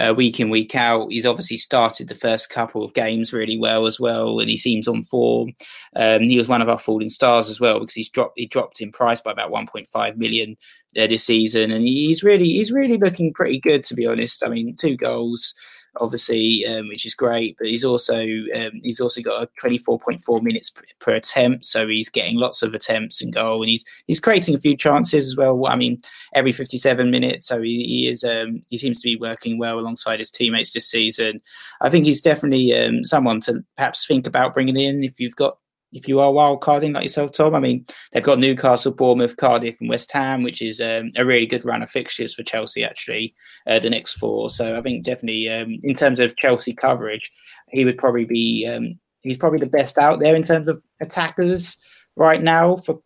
uh, 0.00 0.14
week 0.16 0.40
in 0.40 0.50
week 0.50 0.74
out. 0.74 1.10
He's 1.10 1.26
obviously 1.26 1.56
started 1.56 2.08
the 2.08 2.14
first 2.14 2.50
couple 2.50 2.84
of 2.84 2.94
games 2.94 3.32
really 3.32 3.58
well 3.58 3.86
as 3.86 4.00
well, 4.00 4.40
and 4.40 4.48
he 4.48 4.56
seems 4.56 4.88
on 4.88 5.02
form. 5.02 5.52
Um, 5.96 6.22
he 6.22 6.38
was 6.38 6.48
one 6.48 6.62
of 6.62 6.68
our 6.68 6.78
falling 6.78 7.10
stars 7.10 7.48
as 7.48 7.60
well 7.60 7.80
because 7.80 7.94
he's 7.94 8.08
dropped 8.08 8.38
he 8.38 8.46
dropped 8.46 8.80
in 8.80 8.92
price 8.92 9.20
by 9.20 9.32
about 9.32 9.52
1.5 9.52 10.16
million 10.16 10.56
uh, 10.98 11.06
this 11.06 11.24
season, 11.24 11.70
and 11.70 11.86
he's 11.86 12.22
really 12.22 12.46
he's 12.46 12.72
really 12.72 12.98
looking 12.98 13.32
pretty 13.32 13.60
good 13.60 13.84
to 13.84 13.94
be 13.94 14.06
honest. 14.06 14.44
I 14.44 14.48
mean, 14.48 14.76
two 14.76 14.96
goals 14.96 15.54
obviously, 16.00 16.64
um, 16.66 16.88
which 16.88 17.06
is 17.06 17.14
great. 17.14 17.56
But 17.58 17.68
he's 17.68 17.84
also 17.84 18.20
um, 18.54 18.80
he's 18.82 19.00
also 19.00 19.20
got 19.20 19.42
a 19.42 19.48
24.4 19.66 20.42
minutes 20.42 20.70
per, 20.70 20.82
per, 21.00 21.14
attempt, 21.14 21.64
so 21.64 21.86
he's 21.88 22.08
getting 22.08 22.36
lots 22.36 22.62
of 22.62 22.74
attempts 22.74 23.22
and 23.22 23.32
goal, 23.32 23.62
and 23.62 23.70
he's 23.70 23.84
he's 24.06 24.20
creating 24.20 24.54
a 24.54 24.60
few 24.60 24.76
chances 24.76 25.26
as 25.26 25.36
well. 25.36 25.66
I 25.66 25.76
mean, 25.76 25.98
every 26.34 26.52
57 26.52 27.10
minutes, 27.10 27.46
so 27.46 27.62
he, 27.62 27.84
he 27.84 28.08
is 28.08 28.24
um, 28.24 28.62
he 28.70 28.78
seems 28.78 29.00
to 29.00 29.08
be 29.08 29.16
working 29.16 29.58
well 29.58 29.78
alongside 29.78 30.18
his 30.18 30.30
teammates 30.30 30.72
this 30.72 30.90
season. 30.90 31.40
I 31.80 31.90
think 31.90 32.04
he's 32.04 32.22
definitely 32.22 32.72
um, 32.74 33.04
someone 33.04 33.40
to 33.42 33.64
perhaps 33.76 34.06
think 34.06 34.26
about 34.26 34.54
bringing 34.54 34.76
in 34.76 35.04
if 35.04 35.20
you've 35.20 35.36
got 35.36 35.58
if 35.94 36.08
you 36.08 36.20
are 36.20 36.32
wild 36.32 36.60
carding 36.60 36.92
like 36.92 37.04
yourself, 37.04 37.32
Tom. 37.32 37.54
I 37.54 37.60
mean, 37.60 37.84
they've 38.12 38.22
got 38.22 38.38
Newcastle, 38.38 38.92
Bournemouth, 38.92 39.36
Cardiff, 39.36 39.76
and 39.80 39.88
West 39.88 40.12
Ham, 40.12 40.42
which 40.42 40.60
is 40.60 40.80
um, 40.80 41.08
a 41.16 41.24
really 41.24 41.46
good 41.46 41.64
run 41.64 41.82
of 41.82 41.90
fixtures 41.90 42.34
for 42.34 42.42
Chelsea, 42.42 42.84
actually, 42.84 43.34
uh, 43.66 43.78
the 43.78 43.90
next 43.90 44.14
four. 44.14 44.50
So 44.50 44.76
I 44.76 44.82
think 44.82 45.04
definitely 45.04 45.48
um, 45.48 45.76
in 45.82 45.94
terms 45.94 46.20
of 46.20 46.36
Chelsea 46.36 46.74
coverage, 46.74 47.30
he 47.70 47.84
would 47.84 47.96
probably 47.96 48.24
be 48.24 48.66
um, 48.66 48.98
he's 49.22 49.38
probably 49.38 49.60
the 49.60 49.66
best 49.66 49.96
out 49.96 50.20
there 50.20 50.34
in 50.34 50.44
terms 50.44 50.68
of 50.68 50.82
attackers 51.00 51.78
right 52.16 52.42
now 52.42 52.76
for 52.76 53.00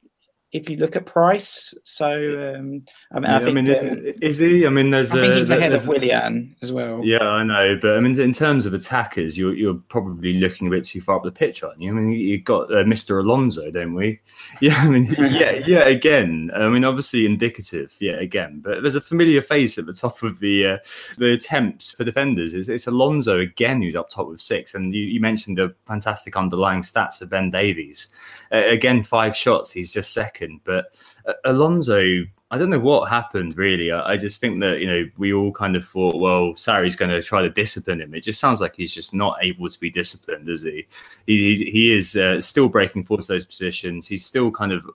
if 0.53 0.71
you 0.71 0.79
look 0.79 0.97
at 0.97 1.05
price. 1.05 1.75
So 1.85 2.07
um, 2.07 2.83
I 3.13 3.21
mean, 3.21 3.31
yeah, 3.31 3.37
I, 3.37 3.39
think 3.39 3.51
I 3.51 3.61
mean, 3.61 4.15
is, 4.23 4.39
he? 4.39 4.67
I 4.67 4.71
mean, 4.71 4.91
there's 4.91 5.13
I 5.13 5.21
think 5.21 5.35
he's 5.35 5.51
ahead 5.51 5.75
of 5.75 5.87
Willian 5.87 6.57
as 6.63 6.73
well. 6.73 7.05
Yeah, 7.05 7.23
I 7.23 7.45
know, 7.45 7.79
but 7.81 7.97
I 7.97 8.01
mean, 8.01 8.19
in 8.19 8.33
terms 8.33 8.65
of 8.65 8.73
attackers, 8.73 9.37
you're 9.37 9.55
you're 9.55 9.75
probably 9.75 10.35
looking 10.35 10.67
a 10.67 10.71
bit 10.71 10.85
too 10.85 11.01
far 11.01 11.17
up 11.17 11.25
the 11.25 11.31
pitch, 11.31 11.63
aren't 11.63 11.81
you? 11.81 11.91
I 11.91 11.95
mean, 11.95 12.13
you've 12.13 12.45
got 12.45 12.73
uh, 12.73 12.85
Mr. 12.85 13.21
Alonso, 13.23 13.71
don't 13.71 13.95
we? 13.95 14.21
Yeah, 14.61 14.77
I 14.79 14.89
mean, 14.89 15.05
yeah, 15.19 15.53
yeah. 15.67 15.87
Again, 15.87 16.51
I 16.55 16.69
mean, 16.69 16.85
obviously 16.85 17.27
indicative, 17.27 17.95
yeah, 18.01 18.15
again, 18.15 18.61
but 18.65 18.83
there's 18.83 18.95
a 18.95 19.01
familiar 19.01 19.41
face 19.41 19.79
at 19.79 19.87
the 19.87 19.93
top 19.93 20.23
of 20.23 20.41
the 20.41 20.67
uh, 20.67 20.77
the 21.19 21.33
attempts 21.33 21.93
for 21.93 22.05
defenders. 22.05 22.55
It's, 22.55 22.69
it's 22.69 22.87
Alonso 22.87 23.39
again 23.39 23.83
who's 23.83 23.95
up 23.95 24.09
top 24.09 24.29
with 24.29 24.41
six, 24.41 24.75
and 24.75 24.95
you, 24.95 25.03
you 25.03 25.21
mentioned 25.21 25.59
the 25.59 25.75
fantastic 25.87 26.37
underlying 26.37 26.81
stats 26.81 27.19
for 27.19 27.27
Ben 27.27 27.51
Davies. 27.51 28.09
Uh, 28.51 28.63
again, 28.67 29.03
five 29.03 29.37
shots, 29.37 29.71
he's 29.71 29.93
just 29.93 30.13
second 30.13 30.38
second. 30.39 30.61
But 30.65 30.95
uh, 31.27 31.35
Alonso, 31.45 32.01
I 32.51 32.59
don't 32.59 32.71
know 32.71 32.79
what 32.79 33.09
happened 33.09 33.57
really. 33.57 33.91
I, 33.93 34.13
I, 34.13 34.17
just 34.17 34.41
think 34.41 34.61
that 34.61 34.81
you 34.81 34.87
know 34.87 35.05
we 35.19 35.33
all 35.33 35.53
kind 35.53 35.77
of 35.77 35.87
thought, 35.87 36.17
well, 36.17 36.55
Sarri's 36.55 36.97
going 36.97 37.11
to 37.11 37.23
try 37.23 37.43
to 37.43 37.51
discipline 37.51 38.01
him. 38.01 38.15
It 38.15 38.23
just 38.23 38.41
sounds 38.41 38.61
like 38.61 38.75
he's 38.77 38.95
just 38.95 39.15
not 39.15 39.39
able 39.43 39.69
to 39.69 39.81
be 39.81 39.91
disciplined, 39.91 40.49
is 40.49 40.63
he? 40.63 40.87
He 41.27 41.71
he, 41.71 41.93
is 41.93 42.17
uh, 42.17 42.41
still 42.41 42.69
breaking 42.69 43.05
forwards 43.05 43.29
those 43.29 43.47
positions. 43.47 44.07
He's 44.07 44.25
still 44.25 44.51
kind 44.51 44.73
of 44.73 44.89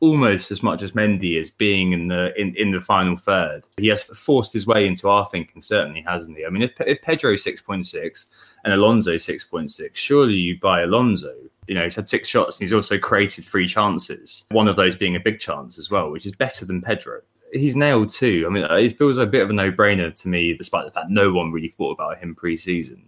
almost 0.00 0.50
as 0.50 0.64
much 0.64 0.82
as 0.82 0.92
Mendy 0.92 1.40
is 1.40 1.50
being 1.50 1.92
in 1.92 2.08
the 2.08 2.38
in, 2.40 2.54
in 2.56 2.70
the 2.72 2.80
final 2.80 3.16
third. 3.16 3.64
He 3.78 3.88
has 3.88 4.02
forced 4.02 4.52
his 4.52 4.66
way 4.66 4.86
into 4.86 5.08
our 5.08 5.24
thinking, 5.26 5.62
certainly, 5.62 6.02
hasn't 6.02 6.36
he? 6.36 6.44
I 6.44 6.50
mean, 6.50 6.62
if 6.62 6.74
if 6.80 7.02
Pedro 7.02 7.36
six 7.36 7.60
point 7.60 7.86
six 7.86 8.26
and 8.64 8.72
Alonso 8.72 9.18
six 9.18 9.44
point 9.44 9.70
six, 9.70 9.98
surely 9.98 10.34
you 10.34 10.58
buy 10.60 10.82
Alonso. 10.82 11.34
You 11.68 11.74
know, 11.74 11.84
he's 11.84 11.94
had 11.94 12.08
six 12.08 12.28
shots 12.28 12.58
and 12.58 12.64
he's 12.64 12.72
also 12.72 12.98
created 12.98 13.44
three 13.44 13.68
chances. 13.68 14.44
One 14.50 14.68
of 14.68 14.76
those 14.76 14.96
being 14.96 15.16
a 15.16 15.20
big 15.20 15.38
chance 15.38 15.78
as 15.78 15.90
well, 15.90 16.10
which 16.10 16.26
is 16.26 16.32
better 16.32 16.64
than 16.64 16.82
Pedro. 16.82 17.20
He's 17.52 17.76
nailed 17.76 18.08
too. 18.10 18.44
I 18.46 18.50
mean, 18.50 18.64
it 18.64 18.98
feels 18.98 19.18
a 19.18 19.26
bit 19.26 19.42
of 19.42 19.50
a 19.50 19.52
no-brainer 19.52 20.14
to 20.14 20.28
me, 20.28 20.54
despite 20.54 20.86
the 20.86 20.90
fact 20.90 21.10
no 21.10 21.32
one 21.32 21.52
really 21.52 21.68
thought 21.68 21.92
about 21.92 22.18
him 22.18 22.34
pre-season. 22.34 23.06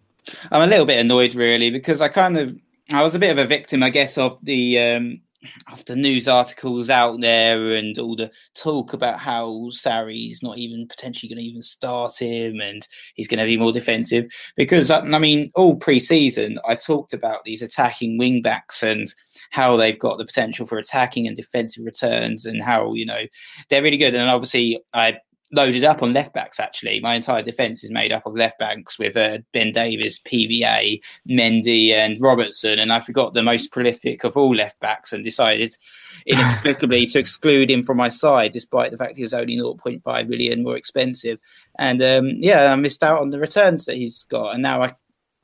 I'm 0.50 0.62
a 0.62 0.66
little 0.66 0.86
bit 0.86 0.98
annoyed, 0.98 1.34
really, 1.34 1.70
because 1.70 2.00
I 2.00 2.08
kind 2.08 2.38
of 2.38 2.60
I 2.90 3.02
was 3.02 3.14
a 3.14 3.18
bit 3.18 3.30
of 3.30 3.38
a 3.38 3.46
victim, 3.46 3.82
I 3.82 3.90
guess, 3.90 4.18
of 4.18 4.38
the 4.44 4.78
um, 4.78 5.20
after 5.68 5.94
news 5.94 6.28
articles 6.28 6.90
out 6.90 7.20
there 7.20 7.72
and 7.72 7.98
all 7.98 8.16
the 8.16 8.30
talk 8.54 8.92
about 8.92 9.18
how 9.18 9.48
Sarri's 9.70 10.42
not 10.42 10.58
even 10.58 10.86
potentially 10.86 11.28
going 11.28 11.38
to 11.38 11.44
even 11.44 11.62
start 11.62 12.18
him 12.18 12.60
and 12.60 12.86
he's 13.14 13.28
going 13.28 13.40
to 13.40 13.46
be 13.46 13.56
more 13.56 13.72
defensive. 13.72 14.26
Because, 14.56 14.90
uh, 14.90 15.00
I 15.00 15.18
mean, 15.18 15.50
all 15.54 15.76
pre 15.76 15.98
season, 15.98 16.58
I 16.66 16.74
talked 16.74 17.12
about 17.12 17.44
these 17.44 17.62
attacking 17.62 18.18
wing 18.18 18.42
backs 18.42 18.82
and 18.82 19.06
how 19.50 19.76
they've 19.76 19.98
got 19.98 20.18
the 20.18 20.24
potential 20.24 20.66
for 20.66 20.78
attacking 20.78 21.26
and 21.26 21.36
defensive 21.36 21.84
returns 21.84 22.44
and 22.44 22.62
how, 22.62 22.94
you 22.94 23.06
know, 23.06 23.22
they're 23.68 23.82
really 23.82 23.96
good. 23.96 24.14
And 24.14 24.30
obviously, 24.30 24.80
I 24.92 25.18
loaded 25.52 25.84
up 25.84 26.02
on 26.02 26.12
left 26.12 26.32
backs. 26.32 26.58
Actually, 26.58 27.00
my 27.00 27.14
entire 27.14 27.42
defence 27.42 27.84
is 27.84 27.90
made 27.90 28.12
up 28.12 28.26
of 28.26 28.34
left 28.34 28.58
backs 28.58 28.98
with 28.98 29.16
uh, 29.16 29.38
Ben 29.52 29.72
Davies, 29.72 30.20
PVA, 30.20 31.00
Mendy, 31.28 31.90
and 31.90 32.20
Robertson. 32.20 32.78
And 32.78 32.92
I 32.92 33.00
forgot 33.00 33.34
the 33.34 33.42
most 33.42 33.70
prolific 33.70 34.24
of 34.24 34.36
all 34.36 34.54
left 34.54 34.80
backs 34.80 35.12
and 35.12 35.22
decided 35.22 35.76
inexplicably 36.26 37.06
to 37.06 37.18
exclude 37.18 37.70
him 37.70 37.82
from 37.82 37.96
my 37.96 38.08
side, 38.08 38.52
despite 38.52 38.90
the 38.90 38.96
fact 38.96 39.16
he 39.16 39.22
was 39.22 39.34
only 39.34 39.56
0.5 39.56 40.28
million 40.28 40.62
more 40.62 40.76
expensive. 40.76 41.38
And 41.78 42.02
um, 42.02 42.30
yeah, 42.38 42.72
I 42.72 42.76
missed 42.76 43.02
out 43.02 43.20
on 43.20 43.30
the 43.30 43.38
returns 43.38 43.84
that 43.84 43.96
he's 43.96 44.24
got, 44.24 44.54
and 44.54 44.62
now 44.62 44.82
I 44.82 44.92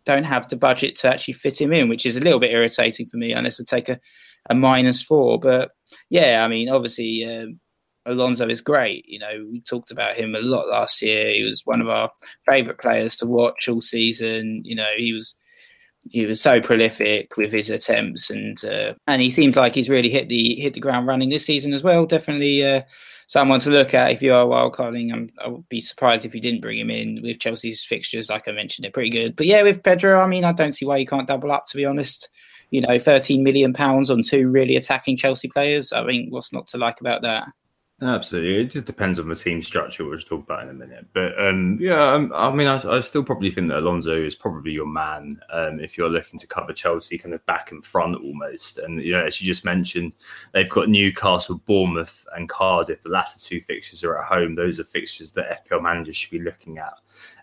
don't 0.07 0.25
have 0.25 0.49
the 0.49 0.57
budget 0.57 0.97
to 0.97 1.09
actually 1.09 1.35
fit 1.35 1.61
him 1.61 1.73
in, 1.73 1.89
which 1.89 2.07
is 2.07 2.17
a 2.17 2.21
little 2.21 2.41
bit 2.41 2.53
irritating 2.53 3.07
for 3.07 3.19
me 3.19 3.33
unless 3.33 3.61
I 3.61 3.65
take 3.67 3.89
a, 3.89 4.01
a 4.49 4.55
minus 4.55 5.03
four. 5.03 5.39
But 5.39 5.71
yeah, 6.09 6.43
I 6.45 6.49
mean, 6.49 6.69
obviously. 6.69 7.25
Um, 7.25 7.61
Alonso 8.07 8.49
is 8.49 8.61
great. 8.61 9.09
You 9.09 9.19
know, 9.19 9.47
we 9.51 9.61
talked 9.61 9.91
about 9.91 10.15
him 10.15 10.35
a 10.35 10.41
lot 10.41 10.69
last 10.69 11.03
year. 11.03 11.33
He 11.33 11.43
was 11.43 11.67
one 11.67 11.81
of 11.81 11.89
our 11.89 12.11
favourite 12.47 12.79
players 12.79 13.17
to 13.17 13.27
watch 13.27 13.69
all 13.69 13.83
season. 13.83 14.63
You 14.65 14.77
know, 14.77 14.91
he 14.97 15.13
was 15.13 15.35
he 16.09 16.25
was 16.25 16.41
so 16.41 16.61
prolific 16.61 17.37
with 17.37 17.53
his 17.53 17.69
attempts, 17.69 18.31
and 18.31 18.63
uh, 18.65 18.95
and 19.07 19.21
he 19.21 19.31
seems 19.31 19.57
like 19.57 19.75
he's 19.75 19.91
really 19.91 20.09
hit 20.09 20.29
the 20.29 20.55
hit 20.55 20.75
the 20.75 20.81
ground 20.81 21.07
running 21.07 21.29
this 21.29 21.45
season 21.45 21.75
as 21.75 21.83
well. 21.83 22.07
Definitely 22.07 22.65
uh, 22.65 22.83
someone 23.27 23.61
to 23.61 23.71
look 23.71 23.93
at 23.93 24.11
if 24.11 24.23
you 24.23 24.33
are 24.33 24.47
wildcarding. 24.47 25.13
I'm, 25.13 25.31
I 25.39 25.49
would 25.49 25.69
be 25.69 25.81
surprised 25.81 26.25
if 26.25 26.35
you 26.35 26.41
didn't 26.41 26.63
bring 26.63 26.79
him 26.79 26.91
in 26.91 27.21
with 27.23 27.39
Chelsea's 27.39 27.85
fixtures. 27.85 28.31
Like 28.31 28.49
I 28.49 28.53
mentioned, 28.53 28.85
they're 28.85 28.93
pretty 28.93 29.11
good. 29.11 29.37
But 29.37 29.47
yeah, 29.47 29.63
with 29.63 29.83
Pedro, 29.83 30.21
I 30.21 30.27
mean, 30.27 30.45
I 30.45 30.53
don't 30.53 30.75
see 30.75 30.87
why 30.87 30.97
you 30.97 31.07
can't 31.07 31.29
double 31.29 31.53
up. 31.53 31.67
To 31.67 31.77
be 31.77 31.85
honest, 31.85 32.31
you 32.71 32.81
know, 32.81 32.99
13 32.99 33.43
million 33.43 33.75
pounds 33.75 34.09
on 34.09 34.23
two 34.23 34.49
really 34.49 34.77
attacking 34.77 35.19
Chelsea 35.19 35.49
players. 35.49 35.93
I 35.93 36.03
mean, 36.05 36.29
what's 36.31 36.53
not 36.53 36.67
to 36.69 36.79
like 36.79 37.01
about 37.01 37.23
that? 37.23 37.49
Absolutely, 38.03 38.63
it 38.63 38.71
just 38.71 38.87
depends 38.87 39.21
on 39.21 39.29
the 39.29 39.37
team 39.37 39.63
structure, 39.63 40.05
which 40.05 40.31
we'll 40.31 40.39
talk 40.39 40.47
about 40.47 40.63
in 40.63 40.71
a 40.71 40.73
minute. 40.73 41.07
But 41.13 41.39
um, 41.39 41.77
yeah, 41.79 42.15
um, 42.15 42.33
I 42.35 42.51
mean, 42.51 42.67
I, 42.67 42.77
I, 42.77 43.01
still 43.01 43.23
probably 43.23 43.51
think 43.51 43.69
that 43.69 43.79
Alonso 43.79 44.17
is 44.17 44.35
probably 44.35 44.73
your 44.73 44.87
man 44.87 45.39
um, 45.53 45.81
if 45.81 45.99
you're 45.99 46.09
looking 46.09 46.39
to 46.39 46.47
cover 46.47 46.73
Chelsea, 46.73 47.19
kind 47.19 47.35
of 47.35 47.45
back 47.45 47.73
and 47.73 47.85
front 47.85 48.17
almost. 48.17 48.79
And 48.79 49.03
you 49.03 49.13
know, 49.13 49.27
as 49.27 49.43
you 49.43 49.47
just 49.47 49.67
mentioned, 49.67 50.13
they've 50.55 50.71
got 50.71 50.89
Newcastle, 50.89 51.61
Bournemouth, 51.67 52.25
and 52.35 52.49
Cardiff. 52.49 53.03
The 53.03 53.11
latter 53.11 53.39
two 53.39 53.61
fixtures 53.61 54.03
are 54.03 54.19
at 54.19 54.25
home. 54.25 54.55
Those 54.55 54.81
are 54.81 54.85
fixtures 54.85 55.33
that 55.33 55.67
FPL 55.69 55.83
managers 55.83 56.17
should 56.17 56.31
be 56.31 56.43
looking 56.43 56.79
at 56.79 56.95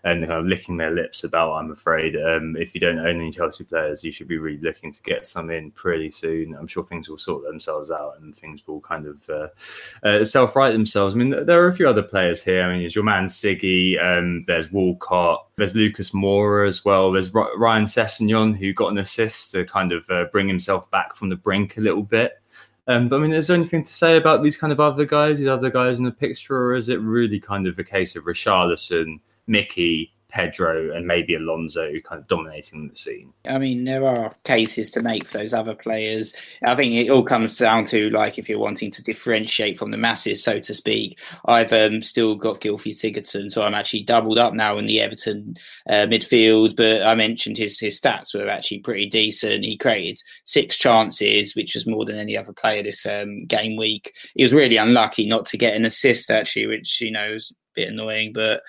and 0.04 0.26
kind 0.26 0.40
of 0.40 0.46
licking 0.46 0.76
their 0.76 0.90
lips 0.90 1.24
about. 1.24 1.54
I'm 1.54 1.70
afraid 1.70 2.16
um, 2.16 2.56
if 2.56 2.74
you 2.74 2.80
don't 2.80 2.98
own 2.98 3.20
any 3.20 3.30
Chelsea 3.30 3.64
players, 3.64 4.04
you 4.04 4.12
should 4.12 4.28
be 4.28 4.38
really 4.38 4.60
looking 4.60 4.92
to 4.92 5.02
get 5.02 5.26
some 5.26 5.50
in 5.50 5.70
pretty 5.72 6.10
soon. 6.10 6.54
I'm 6.54 6.66
sure 6.66 6.84
things 6.84 7.08
will 7.08 7.18
sort 7.18 7.44
themselves 7.44 7.90
out 7.90 8.14
and 8.20 8.36
things 8.36 8.66
will 8.66 8.80
kind 8.80 9.06
of 9.06 9.30
uh, 9.30 10.06
uh, 10.06 10.24
self 10.24 10.56
right 10.56 10.72
themselves. 10.72 11.14
I 11.14 11.18
mean, 11.18 11.30
there 11.30 11.62
are 11.62 11.68
a 11.68 11.74
few 11.74 11.88
other 11.88 12.02
players 12.02 12.42
here. 12.42 12.62
I 12.62 12.72
mean, 12.72 12.80
there's 12.80 12.94
your 12.94 13.04
man 13.04 13.26
Siggy, 13.26 14.02
um, 14.02 14.44
there's 14.46 14.70
Walcott, 14.70 15.46
there's 15.56 15.74
Lucas 15.74 16.10
Moura 16.10 16.66
as 16.66 16.84
well. 16.84 17.10
There's 17.10 17.32
Ryan 17.32 17.84
Sessegnon 17.84 18.56
who 18.56 18.72
got 18.72 18.92
an 18.92 18.98
assist 18.98 19.52
to 19.52 19.64
kind 19.64 19.92
of 19.92 20.08
uh, 20.10 20.24
bring 20.32 20.48
himself 20.48 20.90
back 20.90 21.14
from 21.14 21.28
the 21.28 21.36
brink 21.36 21.76
a 21.76 21.80
little 21.80 22.02
bit. 22.02 22.40
Um, 22.88 23.08
but 23.08 23.16
I 23.16 23.18
mean, 23.18 23.32
is 23.32 23.46
there 23.46 23.56
anything 23.56 23.84
to 23.84 23.92
say 23.92 24.16
about 24.16 24.42
these 24.42 24.56
kind 24.56 24.72
of 24.72 24.80
other 24.80 25.04
guys, 25.04 25.38
these 25.38 25.46
other 25.46 25.68
guys 25.68 25.98
in 25.98 26.06
the 26.06 26.10
picture, 26.10 26.56
or 26.56 26.74
is 26.74 26.88
it 26.88 27.00
really 27.00 27.38
kind 27.38 27.66
of 27.66 27.78
a 27.78 27.84
case 27.84 28.16
of 28.16 28.24
Richarlison, 28.24 29.20
Mickey, 29.48 30.12
Pedro 30.28 30.94
and 30.94 31.06
maybe 31.06 31.34
Alonso 31.34 31.90
kind 32.04 32.20
of 32.20 32.28
dominating 32.28 32.88
the 32.88 32.94
scene. 32.94 33.32
I 33.46 33.58
mean, 33.58 33.84
there 33.84 34.06
are 34.06 34.34
cases 34.44 34.90
to 34.90 35.02
make 35.02 35.26
for 35.26 35.38
those 35.38 35.54
other 35.54 35.74
players. 35.74 36.34
I 36.64 36.74
think 36.74 36.92
it 36.92 37.10
all 37.10 37.22
comes 37.22 37.56
down 37.56 37.86
to 37.86 38.10
like 38.10 38.38
if 38.38 38.48
you're 38.48 38.58
wanting 38.58 38.90
to 38.92 39.02
differentiate 39.02 39.78
from 39.78 39.90
the 39.90 39.96
masses, 39.96 40.42
so 40.42 40.60
to 40.60 40.74
speak. 40.74 41.18
I've 41.46 41.72
um, 41.72 42.02
still 42.02 42.34
got 42.36 42.60
Gylfi 42.60 42.92
Sigurdsson, 42.92 43.50
so 43.50 43.62
I'm 43.62 43.74
actually 43.74 44.02
doubled 44.02 44.38
up 44.38 44.52
now 44.52 44.76
in 44.76 44.86
the 44.86 45.00
Everton 45.00 45.54
uh, 45.88 46.06
midfield. 46.06 46.76
But 46.76 47.02
I 47.02 47.14
mentioned 47.14 47.56
his 47.56 47.80
his 47.80 47.98
stats 47.98 48.34
were 48.34 48.48
actually 48.48 48.80
pretty 48.80 49.06
decent. 49.06 49.64
He 49.64 49.76
created 49.76 50.20
six 50.44 50.76
chances, 50.76 51.56
which 51.56 51.74
was 51.74 51.86
more 51.86 52.04
than 52.04 52.16
any 52.16 52.36
other 52.36 52.52
player 52.52 52.82
this 52.82 53.06
um, 53.06 53.46
game 53.46 53.76
week. 53.76 54.14
He 54.34 54.42
was 54.42 54.52
really 54.52 54.76
unlucky 54.76 55.26
not 55.26 55.46
to 55.46 55.56
get 55.56 55.74
an 55.74 55.86
assist 55.86 56.30
actually, 56.30 56.66
which 56.66 57.00
you 57.00 57.10
know 57.10 57.32
was 57.32 57.52
bit 57.78 57.88
annoying. 57.88 58.32
But 58.32 58.62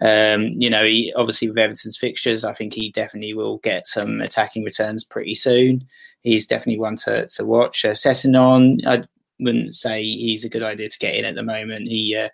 um, 0.00 0.50
you 0.52 0.70
know, 0.70 0.84
he 0.84 1.12
obviously 1.16 1.48
with 1.48 1.58
Everton's 1.58 1.98
fixtures, 1.98 2.44
I 2.44 2.52
think 2.52 2.74
he 2.74 2.90
definitely 2.90 3.34
will 3.34 3.58
get 3.58 3.88
some 3.88 4.20
attacking 4.20 4.64
returns 4.64 5.04
pretty 5.04 5.34
soon. 5.34 5.84
He's 6.22 6.46
definitely 6.46 6.80
one 6.80 6.96
to 6.98 7.28
to 7.28 7.44
watch. 7.44 7.84
Uh, 7.84 7.90
Sessegnon, 7.90 8.86
I 8.86 9.04
wouldn't 9.40 9.74
say 9.74 10.02
he's 10.02 10.44
a 10.44 10.48
good 10.48 10.62
idea 10.62 10.88
to 10.88 10.98
get 10.98 11.14
in 11.14 11.24
at 11.24 11.34
the 11.34 11.42
moment. 11.42 11.88
He 11.88 12.16
uh, 12.16 12.28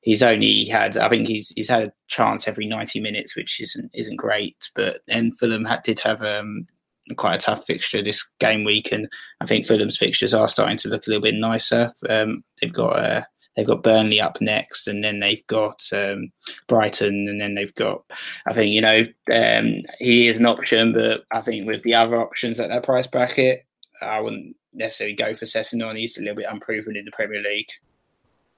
he's 0.00 0.22
only 0.22 0.64
had 0.64 0.96
I 0.96 1.08
think 1.08 1.28
he's 1.28 1.50
he's 1.50 1.68
had 1.68 1.82
a 1.84 1.92
chance 2.08 2.48
every 2.48 2.66
ninety 2.66 3.00
minutes, 3.00 3.36
which 3.36 3.60
isn't 3.60 3.90
isn't 3.94 4.16
great. 4.16 4.70
But 4.74 5.00
and 5.08 5.36
Fulham 5.38 5.64
had, 5.64 5.82
did 5.82 6.00
have 6.00 6.22
um, 6.22 6.66
quite 7.16 7.34
a 7.34 7.38
tough 7.38 7.64
fixture 7.66 8.02
this 8.02 8.26
game 8.40 8.64
week, 8.64 8.92
and 8.92 9.08
I 9.40 9.46
think 9.46 9.66
Fulham's 9.66 9.98
fixtures 9.98 10.34
are 10.34 10.48
starting 10.48 10.78
to 10.78 10.88
look 10.88 11.06
a 11.06 11.10
little 11.10 11.22
bit 11.22 11.34
nicer. 11.34 11.92
Um, 12.08 12.42
they've 12.60 12.72
got 12.72 12.98
uh, 12.98 13.22
They've 13.56 13.66
got 13.66 13.82
Burnley 13.82 14.20
up 14.20 14.40
next, 14.40 14.86
and 14.86 15.02
then 15.02 15.20
they've 15.20 15.46
got 15.46 15.82
um, 15.92 16.30
Brighton, 16.66 17.26
and 17.28 17.40
then 17.40 17.54
they've 17.54 17.74
got. 17.74 18.02
I 18.46 18.52
think 18.52 18.74
you 18.74 18.80
know 18.80 19.06
um, 19.32 19.82
he 19.98 20.28
is 20.28 20.38
an 20.38 20.46
option, 20.46 20.92
but 20.92 21.24
I 21.32 21.40
think 21.40 21.66
with 21.66 21.82
the 21.82 21.94
other 21.94 22.16
options 22.16 22.60
at 22.60 22.68
that 22.68 22.82
price 22.82 23.06
bracket, 23.06 23.66
I 24.02 24.20
wouldn't 24.20 24.56
necessarily 24.74 25.16
go 25.16 25.34
for 25.34 25.46
Sessegnon. 25.46 25.98
He's 25.98 26.18
a 26.18 26.20
little 26.20 26.36
bit 26.36 26.46
unproven 26.48 26.96
in 26.96 27.06
the 27.06 27.12
Premier 27.12 27.42
League. 27.42 27.70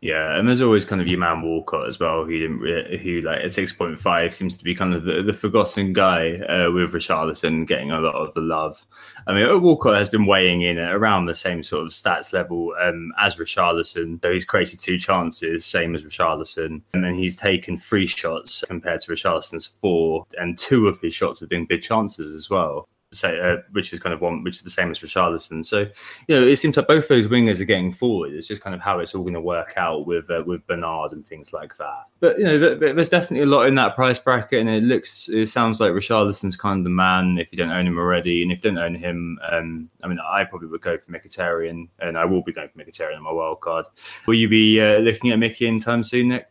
Yeah, 0.01 0.39
and 0.39 0.47
there's 0.47 0.61
always 0.61 0.85
kind 0.85 1.01
of 1.03 1.09
your 1.09 1.19
man 1.19 1.43
Walcott 1.43 1.89
as 1.89 1.99
well, 1.99 2.25
who 2.25 2.39
didn't 2.39 3.01
who 3.01 3.21
like 3.23 3.41
at 3.43 3.51
six 3.51 3.73
point 3.73 3.99
five 3.99 4.33
seems 4.33 4.57
to 4.57 4.63
be 4.63 4.73
kind 4.73 4.95
of 4.95 5.03
the, 5.03 5.25
the 5.25 5.33
forgotten 5.33 5.93
guy 5.93 6.39
uh, 6.39 6.71
with 6.71 6.93
Richarlison 6.93 7.67
getting 7.67 7.91
a 7.91 7.99
lot 7.99 8.15
of 8.15 8.33
the 8.35 8.41
love. 8.41 8.87
I 9.27 9.35
mean, 9.35 9.61
Walcott 9.61 9.97
has 9.97 10.09
been 10.09 10.25
weighing 10.25 10.63
in 10.63 10.79
at 10.79 10.95
around 10.95 11.27
the 11.27 11.35
same 11.35 11.65
sort 11.65 11.85
of 11.85 11.93
stats 11.93 12.33
level 12.33 12.75
um, 12.81 13.13
as 13.19 13.35
Richarlison. 13.35 14.23
So 14.23 14.33
he's 14.33 14.45
created 14.45 14.79
two 14.79 14.99
chances, 15.01 15.65
same 15.65 15.97
as 15.97 16.05
Richarlison, 16.05 16.81
and 16.95 17.05
then 17.05 17.17
he's 17.17 17.35
taken 17.35 17.77
three 17.77 18.07
shots 18.07 18.63
compared 18.69 19.01
to 19.01 19.13
Richarlison's 19.13 19.71
four, 19.81 20.27
and 20.39 20.57
two 20.57 20.87
of 20.87 21.01
his 21.01 21.13
shots 21.13 21.41
have 21.41 21.49
been 21.49 21.67
big 21.67 21.83
chances 21.83 22.33
as 22.33 22.49
well 22.49 22.89
say, 23.13 23.41
uh, 23.41 23.57
which 23.73 23.93
is 23.93 24.01
kind 24.01 24.13
of 24.13 24.21
one, 24.21 24.43
which 24.43 24.57
is 24.57 24.63
the 24.63 24.71
same 24.71 24.91
as 24.91 25.01
Richarlison. 25.01 25.65
So, 25.65 25.87
you 26.27 26.35
know, 26.41 26.47
it 26.47 26.57
seems 26.57 26.77
like 26.77 26.87
both 26.87 27.09
those 27.09 27.27
wingers 27.27 27.61
are 27.61 27.65
getting 27.65 27.93
forward. 27.93 28.33
It's 28.35 28.47
just 28.47 28.61
kind 28.61 28.75
of 28.75 28.81
how 28.81 28.99
it's 28.99 29.15
all 29.15 29.23
going 29.23 29.35
to 29.35 29.41
work 29.41 29.75
out 29.77 30.07
with 30.07 30.31
uh, 30.31 30.43
with 30.47 30.67
Bernard 30.67 31.13
and 31.13 31.27
things 31.27 31.53
like 31.53 31.77
that. 31.79 32.05
But 32.21 32.39
you 32.39 32.45
know, 32.45 32.75
there's 32.77 33.09
definitely 33.09 33.45
a 33.45 33.47
lot 33.47 33.67
in 33.67 33.75
that 33.77 33.95
price 33.95 34.19
bracket, 34.19 34.61
and 34.61 34.69
it 34.69 34.83
looks, 34.83 35.29
it 35.29 35.49
sounds 35.49 35.81
like 35.81 35.93
Richarlison's 35.93 36.57
kind 36.57 36.79
of 36.79 36.85
the 36.85 36.91
man 36.91 37.39
if 37.39 37.51
you 37.53 37.59
don't 37.59 37.71
own 37.71 37.87
him 37.87 37.99
already, 37.99 38.43
and 38.43 38.53
if 38.53 38.63
you 38.63 38.71
don't 38.71 38.79
own 38.79 38.95
him, 38.95 39.39
um, 39.51 39.89
I 40.03 40.09
mean, 40.09 40.19
I 40.19 40.45
probably 40.45 40.69
would 40.69 40.83
go 40.83 40.99
for 40.99 41.13
Mkhitaryan, 41.13 41.89
and 42.01 42.19
I 42.19 42.25
will 42.25 42.43
be 42.43 42.53
going 42.53 42.69
for 42.69 42.79
Mkhitaryan 42.79 43.17
on 43.17 43.23
my 43.23 43.33
wild 43.33 43.61
card. 43.61 43.87
Will 44.27 44.35
you 44.35 44.49
be 44.49 44.81
uh, 44.81 44.99
looking 44.99 45.31
at 45.31 45.39
Mickey 45.39 45.67
in 45.67 45.79
time 45.79 46.03
soon, 46.03 46.29
Nick? 46.29 46.49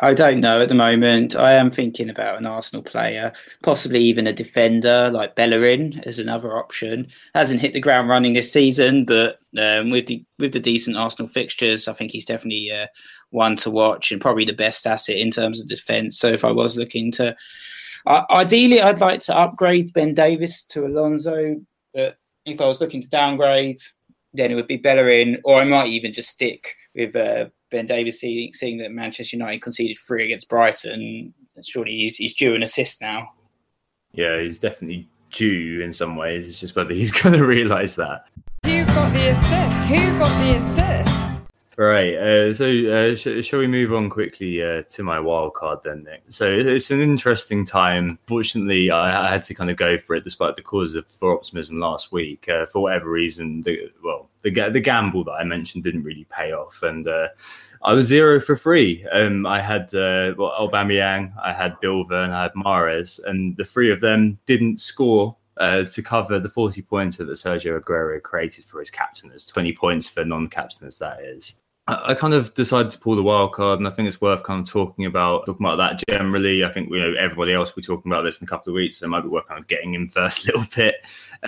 I 0.00 0.14
don't 0.14 0.40
know 0.40 0.60
at 0.60 0.68
the 0.68 0.74
moment. 0.74 1.34
I 1.34 1.54
am 1.54 1.70
thinking 1.70 2.10
about 2.10 2.38
an 2.38 2.46
Arsenal 2.46 2.82
player, 2.82 3.32
possibly 3.62 4.00
even 4.00 4.26
a 4.26 4.32
defender 4.32 5.10
like 5.10 5.34
Bellerin 5.34 6.00
as 6.04 6.18
another 6.18 6.56
option. 6.56 7.08
Hasn't 7.34 7.60
hit 7.60 7.72
the 7.72 7.80
ground 7.80 8.08
running 8.08 8.34
this 8.34 8.52
season, 8.52 9.04
but 9.04 9.38
um, 9.58 9.90
with 9.90 10.06
the 10.06 10.24
with 10.38 10.52
the 10.52 10.60
decent 10.60 10.96
Arsenal 10.96 11.28
fixtures, 11.28 11.88
I 11.88 11.92
think 11.94 12.10
he's 12.10 12.26
definitely 12.26 12.70
uh, 12.70 12.86
one 13.30 13.56
to 13.56 13.70
watch 13.70 14.12
and 14.12 14.20
probably 14.20 14.44
the 14.44 14.52
best 14.52 14.86
asset 14.86 15.16
in 15.16 15.30
terms 15.30 15.60
of 15.60 15.68
defence. 15.68 16.18
So 16.18 16.28
if 16.28 16.44
I 16.44 16.52
was 16.52 16.76
looking 16.76 17.10
to, 17.12 17.34
uh, 18.06 18.22
ideally, 18.30 18.80
I'd 18.80 19.00
like 19.00 19.20
to 19.20 19.36
upgrade 19.36 19.92
Ben 19.92 20.14
Davies 20.14 20.62
to 20.70 20.86
Alonso, 20.86 21.56
but 21.94 22.16
if 22.44 22.60
I 22.60 22.66
was 22.66 22.80
looking 22.80 23.02
to 23.02 23.08
downgrade, 23.08 23.78
then 24.34 24.50
it 24.50 24.54
would 24.54 24.68
be 24.68 24.76
Bellerin, 24.76 25.40
or 25.44 25.60
I 25.60 25.64
might 25.64 25.88
even 25.88 26.12
just 26.12 26.30
stick 26.30 26.76
with 26.96 27.14
uh, 27.14 27.46
Ben 27.70 27.86
Davies 27.86 28.18
seeing, 28.18 28.52
seeing 28.52 28.78
that 28.78 28.90
Manchester 28.90 29.36
United 29.36 29.60
conceded 29.60 29.98
three 29.98 30.24
against 30.24 30.48
Brighton. 30.48 31.34
Surely 31.62 31.92
he's, 31.92 32.16
he's 32.16 32.34
due 32.34 32.54
an 32.54 32.62
assist 32.62 33.00
now. 33.00 33.26
Yeah, 34.12 34.40
he's 34.40 34.58
definitely 34.58 35.08
due 35.30 35.82
in 35.82 35.92
some 35.92 36.16
ways. 36.16 36.48
It's 36.48 36.60
just 36.60 36.74
whether 36.74 36.94
he's 36.94 37.12
going 37.22 37.34
to 37.36 37.44
realise 37.44 37.94
that. 37.96 38.28
Who 38.64 38.84
got 38.86 39.12
the 39.12 39.28
assist? 39.28 39.88
Who 39.88 40.18
got 40.18 40.40
the 40.40 40.56
assist? 40.56 41.15
Right. 41.78 42.14
Uh, 42.14 42.54
so, 42.54 42.64
uh, 42.66 43.14
sh- 43.14 43.44
shall 43.44 43.58
we 43.58 43.66
move 43.66 43.92
on 43.92 44.08
quickly 44.08 44.62
uh, 44.62 44.80
to 44.88 45.02
my 45.02 45.20
wild 45.20 45.52
card 45.52 45.80
then, 45.84 46.04
Nick? 46.04 46.22
So, 46.30 46.50
it's 46.50 46.90
an 46.90 47.02
interesting 47.02 47.66
time. 47.66 48.18
Fortunately, 48.26 48.90
I, 48.90 49.26
I 49.26 49.30
had 49.30 49.44
to 49.44 49.54
kind 49.54 49.68
of 49.68 49.76
go 49.76 49.98
for 49.98 50.16
it 50.16 50.24
despite 50.24 50.56
the 50.56 50.62
cause 50.62 50.94
of 50.94 51.06
for 51.06 51.34
optimism 51.34 51.78
last 51.78 52.12
week. 52.12 52.48
Uh, 52.48 52.64
for 52.64 52.80
whatever 52.80 53.10
reason, 53.10 53.60
the, 53.60 53.92
well, 54.02 54.30
the 54.40 54.50
the 54.70 54.80
gamble 54.80 55.24
that 55.24 55.32
I 55.32 55.44
mentioned 55.44 55.84
didn't 55.84 56.04
really 56.04 56.26
pay 56.30 56.52
off, 56.52 56.82
and 56.82 57.06
uh, 57.06 57.28
I 57.82 57.92
was 57.92 58.06
zero 58.06 58.40
for 58.40 58.56
three. 58.56 59.06
Um, 59.12 59.44
I 59.44 59.60
had 59.60 59.94
uh, 59.94 60.32
well, 60.38 60.54
Aubameyang, 60.58 61.34
I 61.44 61.52
had 61.52 61.78
Bilver, 61.80 62.22
and 62.22 62.32
I 62.32 62.44
had 62.44 62.54
Mahrez, 62.54 63.22
and 63.24 63.54
the 63.58 63.66
three 63.66 63.90
of 63.92 64.00
them 64.00 64.38
didn't 64.46 64.80
score 64.80 65.36
uh, 65.58 65.84
to 65.84 66.02
cover 66.02 66.38
the 66.38 66.48
40 66.48 66.80
points 66.82 67.18
that 67.18 67.28
Sergio 67.28 67.78
Aguero 67.78 68.22
created 68.22 68.64
for 68.64 68.80
his 68.80 68.90
captain 68.90 69.28
captainers, 69.28 69.46
20 69.46 69.72
points 69.74 70.08
for 70.08 70.24
non-captainers, 70.24 70.98
that 70.98 71.20
is. 71.20 71.54
I 71.88 72.14
kind 72.14 72.34
of 72.34 72.52
decided 72.54 72.90
to 72.90 72.98
pull 72.98 73.14
the 73.14 73.22
wild 73.22 73.52
card, 73.52 73.78
and 73.78 73.86
I 73.86 73.92
think 73.92 74.08
it's 74.08 74.20
worth 74.20 74.42
kind 74.42 74.60
of 74.60 74.68
talking 74.68 75.04
about 75.04 75.46
talking 75.46 75.64
about 75.64 75.76
that 75.76 76.02
generally. 76.08 76.64
I 76.64 76.72
think 76.72 76.90
you 76.90 76.98
know 76.98 77.14
everybody 77.16 77.52
else 77.52 77.74
will 77.74 77.80
be 77.80 77.86
talking 77.86 78.10
about 78.10 78.22
this 78.22 78.40
in 78.40 78.44
a 78.44 78.48
couple 78.48 78.72
of 78.72 78.74
weeks, 78.74 78.98
so 78.98 79.06
it 79.06 79.08
might 79.08 79.20
be 79.20 79.28
worth 79.28 79.46
kind 79.46 79.60
of 79.60 79.68
getting 79.68 79.94
in 79.94 80.08
first 80.08 80.42
a 80.48 80.52
little 80.52 80.66
bit. 80.74 80.96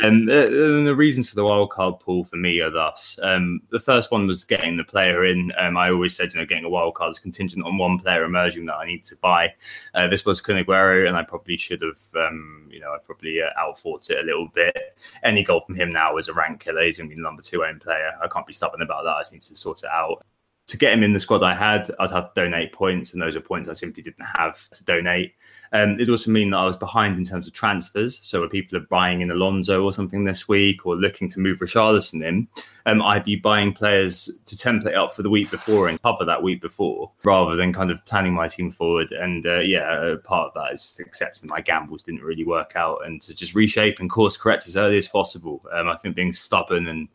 Um, 0.04 0.28
uh, 0.28 0.46
and 0.46 0.86
the 0.86 0.94
reasons 0.94 1.28
for 1.28 1.34
the 1.34 1.44
wild 1.44 1.70
card 1.70 1.98
pull 1.98 2.22
for 2.22 2.36
me 2.36 2.60
are 2.60 2.70
thus: 2.70 3.18
um, 3.20 3.62
the 3.70 3.80
first 3.80 4.12
one 4.12 4.28
was 4.28 4.44
getting 4.44 4.76
the 4.76 4.84
player 4.84 5.24
in. 5.24 5.50
Um, 5.58 5.76
I 5.76 5.90
always 5.90 6.14
said, 6.14 6.32
you 6.32 6.38
know, 6.38 6.46
getting 6.46 6.64
a 6.64 6.70
wild 6.70 6.94
card 6.94 7.10
is 7.10 7.18
contingent 7.18 7.66
on 7.66 7.76
one 7.76 7.98
player 7.98 8.22
emerging 8.22 8.66
that 8.66 8.76
I 8.76 8.86
need 8.86 9.04
to 9.06 9.16
buy. 9.16 9.52
Uh, 9.94 10.06
this 10.06 10.24
was 10.24 10.40
Kun 10.40 10.62
Aguero, 10.62 11.08
and 11.08 11.16
I 11.16 11.24
probably 11.24 11.56
should 11.56 11.82
have, 11.82 12.28
um, 12.28 12.67
you 12.78 12.84
know, 12.84 12.92
I 12.92 12.98
probably 12.98 13.42
uh, 13.42 13.48
outfought 13.58 14.08
it 14.08 14.20
a 14.20 14.22
little 14.22 14.46
bit. 14.54 14.96
Any 15.24 15.42
goal 15.42 15.62
from 15.66 15.74
him 15.74 15.90
now 15.90 16.16
is 16.16 16.28
a 16.28 16.32
rank 16.32 16.60
killer. 16.60 16.84
He's 16.84 16.98
going 16.98 17.10
to 17.10 17.16
be 17.16 17.20
number 17.20 17.42
two 17.42 17.64
own 17.64 17.80
player. 17.80 18.12
I 18.22 18.28
can't 18.28 18.46
be 18.46 18.52
stubborn 18.52 18.82
about 18.82 19.02
that. 19.02 19.16
I 19.16 19.20
just 19.22 19.32
need 19.32 19.42
to 19.42 19.56
sort 19.56 19.82
it 19.82 19.90
out. 19.90 20.24
to 20.68 20.76
get 20.76 20.92
him 20.92 21.02
in 21.02 21.12
the 21.12 21.18
squad 21.18 21.42
I 21.42 21.54
had, 21.54 21.90
I'd 21.98 22.12
have 22.12 22.34
to 22.34 22.40
donate 22.42 22.72
points, 22.72 23.14
and 23.14 23.20
those 23.20 23.34
are 23.34 23.40
points 23.40 23.68
I 23.68 23.72
simply 23.72 24.02
didn't 24.02 24.26
have 24.36 24.68
to 24.70 24.84
donate. 24.84 25.34
Um, 25.72 25.98
it 26.00 26.08
also 26.08 26.30
mean 26.30 26.50
that 26.50 26.58
I 26.58 26.64
was 26.64 26.76
behind 26.76 27.18
in 27.18 27.24
terms 27.24 27.46
of 27.46 27.52
transfers. 27.52 28.20
So 28.22 28.42
if 28.42 28.50
people 28.50 28.78
are 28.78 28.86
buying 28.88 29.20
in 29.20 29.30
Alonso 29.30 29.84
or 29.84 29.92
something 29.92 30.24
this 30.24 30.48
week 30.48 30.86
or 30.86 30.96
looking 30.96 31.28
to 31.30 31.40
move 31.40 31.58
Richarlison 31.58 32.24
in, 32.24 32.48
um, 32.86 33.02
I'd 33.02 33.24
be 33.24 33.36
buying 33.36 33.72
players 33.72 34.30
to 34.46 34.56
template 34.56 34.96
up 34.96 35.14
for 35.14 35.22
the 35.22 35.30
week 35.30 35.50
before 35.50 35.88
and 35.88 36.00
cover 36.02 36.24
that 36.24 36.42
week 36.42 36.62
before 36.62 37.12
rather 37.22 37.54
than 37.54 37.72
kind 37.72 37.90
of 37.90 38.04
planning 38.06 38.32
my 38.32 38.48
team 38.48 38.70
forward. 38.70 39.12
And 39.12 39.44
uh, 39.46 39.60
yeah, 39.60 40.14
part 40.24 40.48
of 40.48 40.54
that 40.54 40.72
is 40.72 40.82
just 40.82 41.00
accepting 41.00 41.48
my 41.48 41.60
gambles 41.60 42.02
didn't 42.02 42.22
really 42.22 42.44
work 42.44 42.72
out 42.76 43.04
and 43.04 43.20
to 43.22 43.34
just 43.34 43.54
reshape 43.54 44.00
and 44.00 44.08
course 44.08 44.36
correct 44.36 44.66
as 44.66 44.76
early 44.76 44.98
as 44.98 45.08
possible. 45.08 45.62
Um, 45.72 45.88
I 45.88 45.96
think 45.96 46.16
being 46.16 46.32
stubborn 46.32 46.88
and 46.88 47.08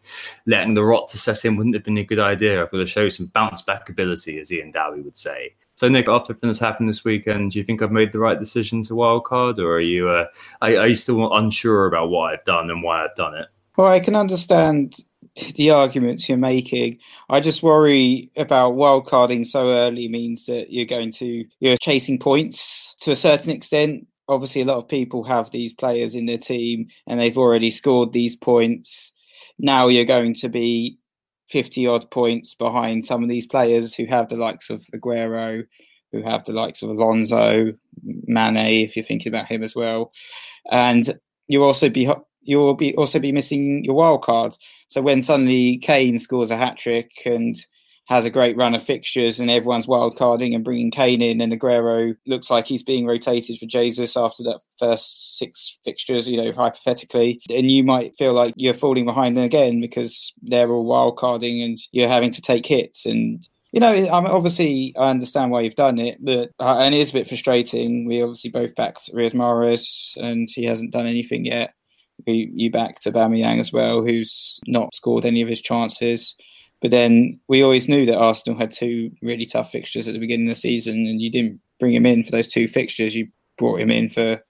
letting 0.45 0.75
the 0.75 0.83
rot 0.83 1.07
to 1.09 1.17
set 1.17 1.43
in 1.45 1.55
wouldn't 1.55 1.75
have 1.75 1.83
been 1.83 1.97
a 1.97 2.03
good 2.03 2.19
idea. 2.19 2.61
I've 2.61 2.71
got 2.71 2.77
to 2.77 2.85
show 2.85 3.09
some 3.09 3.27
bounce 3.27 3.61
back 3.61 3.89
ability, 3.89 4.39
as 4.39 4.51
Ian 4.51 4.71
Dowie 4.71 5.01
would 5.01 5.17
say. 5.17 5.55
So, 5.75 5.89
Nick, 5.89 6.07
after 6.07 6.37
that's 6.39 6.59
happened 6.59 6.89
this 6.89 7.03
weekend, 7.03 7.51
do 7.51 7.59
you 7.59 7.65
think 7.65 7.81
I've 7.81 7.91
made 7.91 8.11
the 8.11 8.19
right 8.19 8.39
decision 8.39 8.83
to 8.83 8.93
wildcard, 8.93 9.57
or 9.57 9.77
are 9.77 9.81
you 9.81 10.09
uh, 10.09 10.27
are, 10.61 10.77
are 10.77 10.87
you 10.87 10.95
still 10.95 11.33
unsure 11.33 11.87
about 11.87 12.09
what 12.09 12.33
I've 12.33 12.43
done 12.45 12.69
and 12.69 12.83
why 12.83 13.03
I've 13.03 13.15
done 13.15 13.35
it? 13.35 13.47
Well, 13.75 13.87
I 13.87 13.99
can 13.99 14.15
understand 14.15 14.95
the 15.55 15.71
arguments 15.71 16.29
you're 16.29 16.37
making. 16.37 16.99
I 17.29 17.39
just 17.39 17.63
worry 17.63 18.29
about 18.35 18.75
wildcarding 18.75 19.47
so 19.47 19.65
early 19.71 20.07
means 20.07 20.45
that 20.45 20.71
you're 20.71 20.85
going 20.85 21.11
to 21.13 21.45
you're 21.59 21.77
chasing 21.77 22.19
points 22.19 22.95
to 23.01 23.11
a 23.11 23.15
certain 23.15 23.51
extent. 23.51 24.07
Obviously, 24.27 24.61
a 24.61 24.65
lot 24.65 24.77
of 24.77 24.87
people 24.87 25.23
have 25.23 25.51
these 25.51 25.73
players 25.73 26.15
in 26.15 26.27
their 26.27 26.37
team 26.37 26.87
and 27.07 27.19
they've 27.19 27.37
already 27.37 27.71
scored 27.71 28.13
these 28.13 28.35
points. 28.35 29.11
Now 29.57 29.87
you're 29.87 30.05
going 30.05 30.35
to 30.35 30.49
be 30.49 30.97
50 31.49 31.87
odd 31.87 32.09
points 32.11 32.53
behind 32.53 33.05
some 33.05 33.23
of 33.23 33.29
these 33.29 33.45
players 33.45 33.93
who 33.93 34.05
have 34.05 34.29
the 34.29 34.37
likes 34.37 34.69
of 34.69 34.85
Aguero, 34.95 35.63
who 36.11 36.21
have 36.23 36.43
the 36.45 36.53
likes 36.53 36.81
of 36.81 36.89
Alonso, 36.89 37.73
Mane, 38.03 38.57
if 38.57 38.95
you're 38.95 39.05
thinking 39.05 39.31
about 39.31 39.47
him 39.47 39.63
as 39.63 39.75
well. 39.75 40.11
And 40.71 41.19
you'll 41.47 41.63
also 41.63 41.89
be 41.89 42.09
you'll 42.41 42.73
be 42.75 42.95
also 42.95 43.19
be 43.19 43.31
missing 43.31 43.83
your 43.83 43.95
wild 43.95 44.21
card. 44.21 44.55
So 44.87 45.01
when 45.01 45.21
suddenly 45.21 45.77
Kane 45.77 46.19
scores 46.19 46.51
a 46.51 46.57
hat 46.57 46.77
trick 46.77 47.11
and 47.25 47.55
has 48.05 48.25
a 48.25 48.29
great 48.29 48.57
run 48.57 48.75
of 48.75 48.83
fixtures 48.83 49.39
and 49.39 49.49
everyone's 49.49 49.87
wild 49.87 50.17
carding 50.17 50.53
and 50.53 50.63
bringing 50.63 50.91
Kane 50.91 51.21
in 51.21 51.39
and 51.39 51.53
Aguero 51.53 52.15
looks 52.27 52.49
like 52.49 52.67
he's 52.67 52.83
being 52.83 53.05
rotated 53.05 53.57
for 53.57 53.65
Jesus 53.65 54.17
after 54.17 54.43
that 54.43 54.59
first 54.77 55.37
six 55.37 55.77
fixtures, 55.85 56.27
you 56.27 56.37
know, 56.37 56.51
hypothetically. 56.51 57.41
And 57.49 57.71
you 57.71 57.83
might 57.83 58.17
feel 58.17 58.33
like 58.33 58.53
you're 58.57 58.73
falling 58.73 59.05
behind 59.05 59.37
them 59.37 59.45
again 59.45 59.79
because 59.79 60.33
they're 60.41 60.69
all 60.69 60.85
wild 60.85 61.17
carding 61.17 61.61
and 61.61 61.77
you're 61.91 62.09
having 62.09 62.31
to 62.31 62.41
take 62.41 62.65
hits. 62.65 63.05
And, 63.05 63.47
you 63.71 63.79
know, 63.79 63.91
I 63.91 64.19
mean, 64.19 64.31
obviously 64.31 64.93
I 64.97 65.09
understand 65.09 65.51
why 65.51 65.61
you've 65.61 65.75
done 65.75 65.97
it, 65.97 66.17
but 66.21 66.51
uh, 66.59 66.79
and 66.79 66.93
it 66.93 66.99
is 66.99 67.11
a 67.11 67.13
bit 67.13 67.27
frustrating. 67.27 68.05
We 68.05 68.21
obviously 68.21 68.49
both 68.49 68.75
backed 68.75 69.13
Riyad 69.13 69.33
Mahrez 69.33 70.17
and 70.17 70.49
he 70.51 70.65
hasn't 70.65 70.91
done 70.91 71.07
anything 71.07 71.45
yet. 71.45 71.73
We, 72.27 72.51
you 72.53 72.69
backed 72.69 73.05
Aubameyang 73.05 73.59
as 73.59 73.71
well, 73.71 74.03
who's 74.03 74.59
not 74.67 74.93
scored 74.93 75.25
any 75.25 75.41
of 75.41 75.47
his 75.47 75.61
chances. 75.61 76.35
But 76.83 76.91
then 76.91 77.39
we 77.47 77.63
always 77.63 77.87
knew 77.87 78.05
that 78.05 78.17
Arsenal 78.17 78.59
had 78.59 78.71
two 78.71 79.09
really 79.21 79.45
tough 79.45 79.71
fixtures 79.71 80.05
at 80.05 80.13
the 80.13 80.19
beginning 80.19 80.47
of 80.49 80.55
the 80.55 80.59
season, 80.59 81.07
and 81.07 81.21
you 81.21 81.31
didn't 81.31 81.61
bring 81.79 81.95
him 81.95 82.05
in 82.05 82.23
for 82.23 82.31
those 82.31 82.47
two 82.47 82.67
fixtures. 82.67 83.15
You 83.15 83.29
brought 83.57 83.79
him 83.79 83.89
in 83.89 84.09
for 84.09 84.43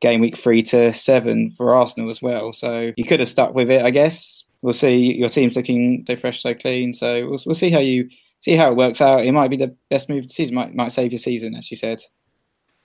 game 0.00 0.20
week 0.20 0.36
three 0.36 0.64
to 0.64 0.92
seven 0.92 1.48
for 1.50 1.74
Arsenal 1.74 2.10
as 2.10 2.20
well. 2.20 2.52
So 2.52 2.92
you 2.96 3.04
could 3.04 3.20
have 3.20 3.28
stuck 3.28 3.54
with 3.54 3.70
it, 3.70 3.84
I 3.84 3.90
guess. 3.90 4.44
We'll 4.62 4.74
see. 4.74 5.16
Your 5.16 5.28
team's 5.28 5.54
looking 5.54 6.04
so 6.08 6.16
fresh, 6.16 6.42
so 6.42 6.54
clean. 6.54 6.92
So 6.92 7.28
we'll, 7.28 7.40
we'll 7.46 7.54
see 7.54 7.70
how 7.70 7.78
you 7.78 8.08
see 8.40 8.56
how 8.56 8.72
it 8.72 8.76
works 8.76 9.00
out. 9.00 9.24
It 9.24 9.30
might 9.30 9.50
be 9.50 9.56
the 9.56 9.76
best 9.88 10.08
move 10.08 10.24
of 10.24 10.28
the 10.28 10.34
season. 10.34 10.56
Might 10.56 10.74
might 10.74 10.90
save 10.90 11.12
your 11.12 11.20
season, 11.20 11.54
as 11.54 11.70
you 11.70 11.76
said. 11.76 12.00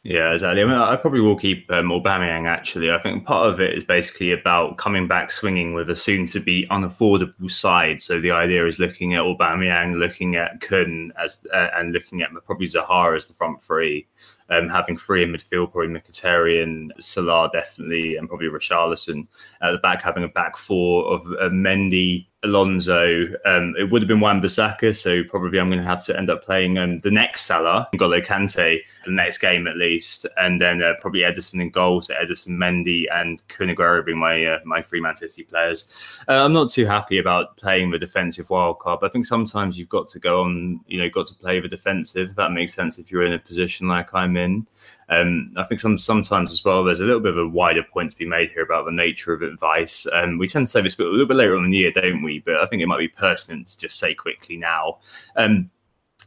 Yeah, 0.03 0.33
exactly. 0.33 0.63
I 0.63 0.65
mean, 0.65 0.73
I 0.73 0.95
probably 0.95 1.19
will 1.19 1.37
keep 1.37 1.71
um, 1.71 1.89
Aubameyang. 1.89 2.47
Actually, 2.47 2.89
I 2.89 2.97
think 2.97 3.23
part 3.23 3.47
of 3.47 3.59
it 3.59 3.75
is 3.77 3.83
basically 3.83 4.31
about 4.31 4.77
coming 4.77 5.07
back 5.07 5.29
swinging 5.29 5.75
with 5.75 5.91
a 5.91 5.95
soon-to-be 5.95 6.65
unaffordable 6.71 7.51
side. 7.51 8.01
So 8.01 8.19
the 8.19 8.31
idea 8.31 8.65
is 8.65 8.79
looking 8.79 9.13
at 9.13 9.21
Aubameyang, 9.21 9.99
looking 9.99 10.37
at 10.37 10.59
Kun 10.59 11.13
as, 11.23 11.45
uh, 11.53 11.67
and 11.75 11.93
looking 11.93 12.23
at 12.23 12.29
probably 12.45 12.65
Zaha 12.65 13.15
as 13.15 13.27
the 13.27 13.35
front 13.35 13.61
three, 13.61 14.07
um, 14.49 14.67
having 14.69 14.97
three 14.97 15.21
in 15.21 15.31
midfield, 15.31 15.71
probably 15.71 15.89
Mkhitaryan, 15.89 16.89
Salah 16.99 17.51
definitely, 17.53 18.15
and 18.15 18.27
probably 18.27 18.47
Richarlison 18.47 19.27
at 19.61 19.71
the 19.71 19.77
back, 19.77 20.01
having 20.01 20.23
a 20.23 20.29
back 20.29 20.57
four 20.57 21.13
of 21.13 21.27
uh, 21.33 21.49
Mendy, 21.49 22.25
Alonso. 22.43 23.27
Um, 23.45 23.75
it 23.77 23.91
would 23.91 24.01
have 24.01 24.07
been 24.07 24.19
Wan-Bissaka, 24.19 24.95
so 24.95 25.23
probably 25.23 25.59
I'm 25.59 25.69
going 25.69 25.79
to 25.79 25.85
have 25.85 26.03
to 26.05 26.17
end 26.17 26.29
up 26.29 26.43
playing 26.43 26.77
um, 26.77 26.99
the 26.99 27.11
next 27.11 27.41
Salah, 27.43 27.87
N'Golo 27.93 28.25
Kante, 28.25 28.79
the 29.05 29.11
next 29.11 29.37
game 29.37 29.67
at 29.67 29.77
least, 29.77 30.25
and 30.37 30.59
then 30.59 30.81
uh, 30.81 30.93
probably 31.01 31.21
Ederson 31.21 31.61
in 31.61 31.69
goal, 31.69 32.01
so 32.01 32.15
Ederson, 32.15 32.57
Mendy, 32.57 33.05
and 33.13 33.47
Kun 33.47 33.75
being 34.05 34.17
my 34.17 34.45
uh, 34.45 34.59
my 34.65 34.81
three 34.81 35.01
Man 35.01 35.15
City 35.15 35.43
players. 35.43 35.87
Uh, 36.27 36.43
I'm 36.43 36.53
not 36.53 36.69
too 36.69 36.85
happy 36.85 37.19
about 37.19 37.57
playing 37.57 37.91
the 37.91 37.99
defensive 37.99 38.49
wild 38.49 38.79
card, 38.79 38.99
but 39.01 39.07
I 39.07 39.09
think 39.11 39.25
sometimes 39.25 39.77
you've 39.77 39.89
got 39.89 40.07
to 40.09 40.19
go 40.19 40.41
on, 40.41 40.79
you 40.87 40.99
know, 40.99 41.09
got 41.09 41.27
to 41.27 41.35
play 41.35 41.59
the 41.59 41.67
defensive. 41.67 42.31
If 42.31 42.35
that 42.37 42.51
makes 42.51 42.73
sense 42.73 42.97
if 42.97 43.11
you're 43.11 43.25
in 43.25 43.33
a 43.33 43.39
position 43.39 43.87
like 43.87 44.13
I'm 44.13 44.35
in. 44.35 44.65
Um, 45.11 45.53
I 45.57 45.63
think 45.63 45.81
some, 45.81 45.97
sometimes 45.97 46.53
as 46.53 46.63
well, 46.63 46.83
there's 46.83 47.01
a 47.01 47.05
little 47.05 47.19
bit 47.19 47.33
of 47.33 47.37
a 47.37 47.47
wider 47.47 47.83
point 47.83 48.09
to 48.11 48.17
be 48.17 48.25
made 48.25 48.51
here 48.51 48.63
about 48.63 48.85
the 48.85 48.91
nature 48.91 49.33
of 49.33 49.41
advice. 49.41 50.07
Um, 50.13 50.37
we 50.37 50.47
tend 50.47 50.65
to 50.65 50.71
say 50.71 50.81
this 50.81 50.97
a 50.97 51.03
little 51.03 51.27
bit 51.27 51.37
later 51.37 51.57
on 51.57 51.65
in 51.65 51.71
the 51.71 51.77
year, 51.77 51.91
don't 51.91 52.23
we? 52.23 52.39
But 52.39 52.55
I 52.55 52.65
think 52.65 52.81
it 52.81 52.87
might 52.87 52.97
be 52.97 53.09
pertinent 53.09 53.67
to 53.67 53.77
just 53.77 53.99
say 53.99 54.15
quickly 54.15 54.57
now. 54.57 54.99
Um, 55.35 55.69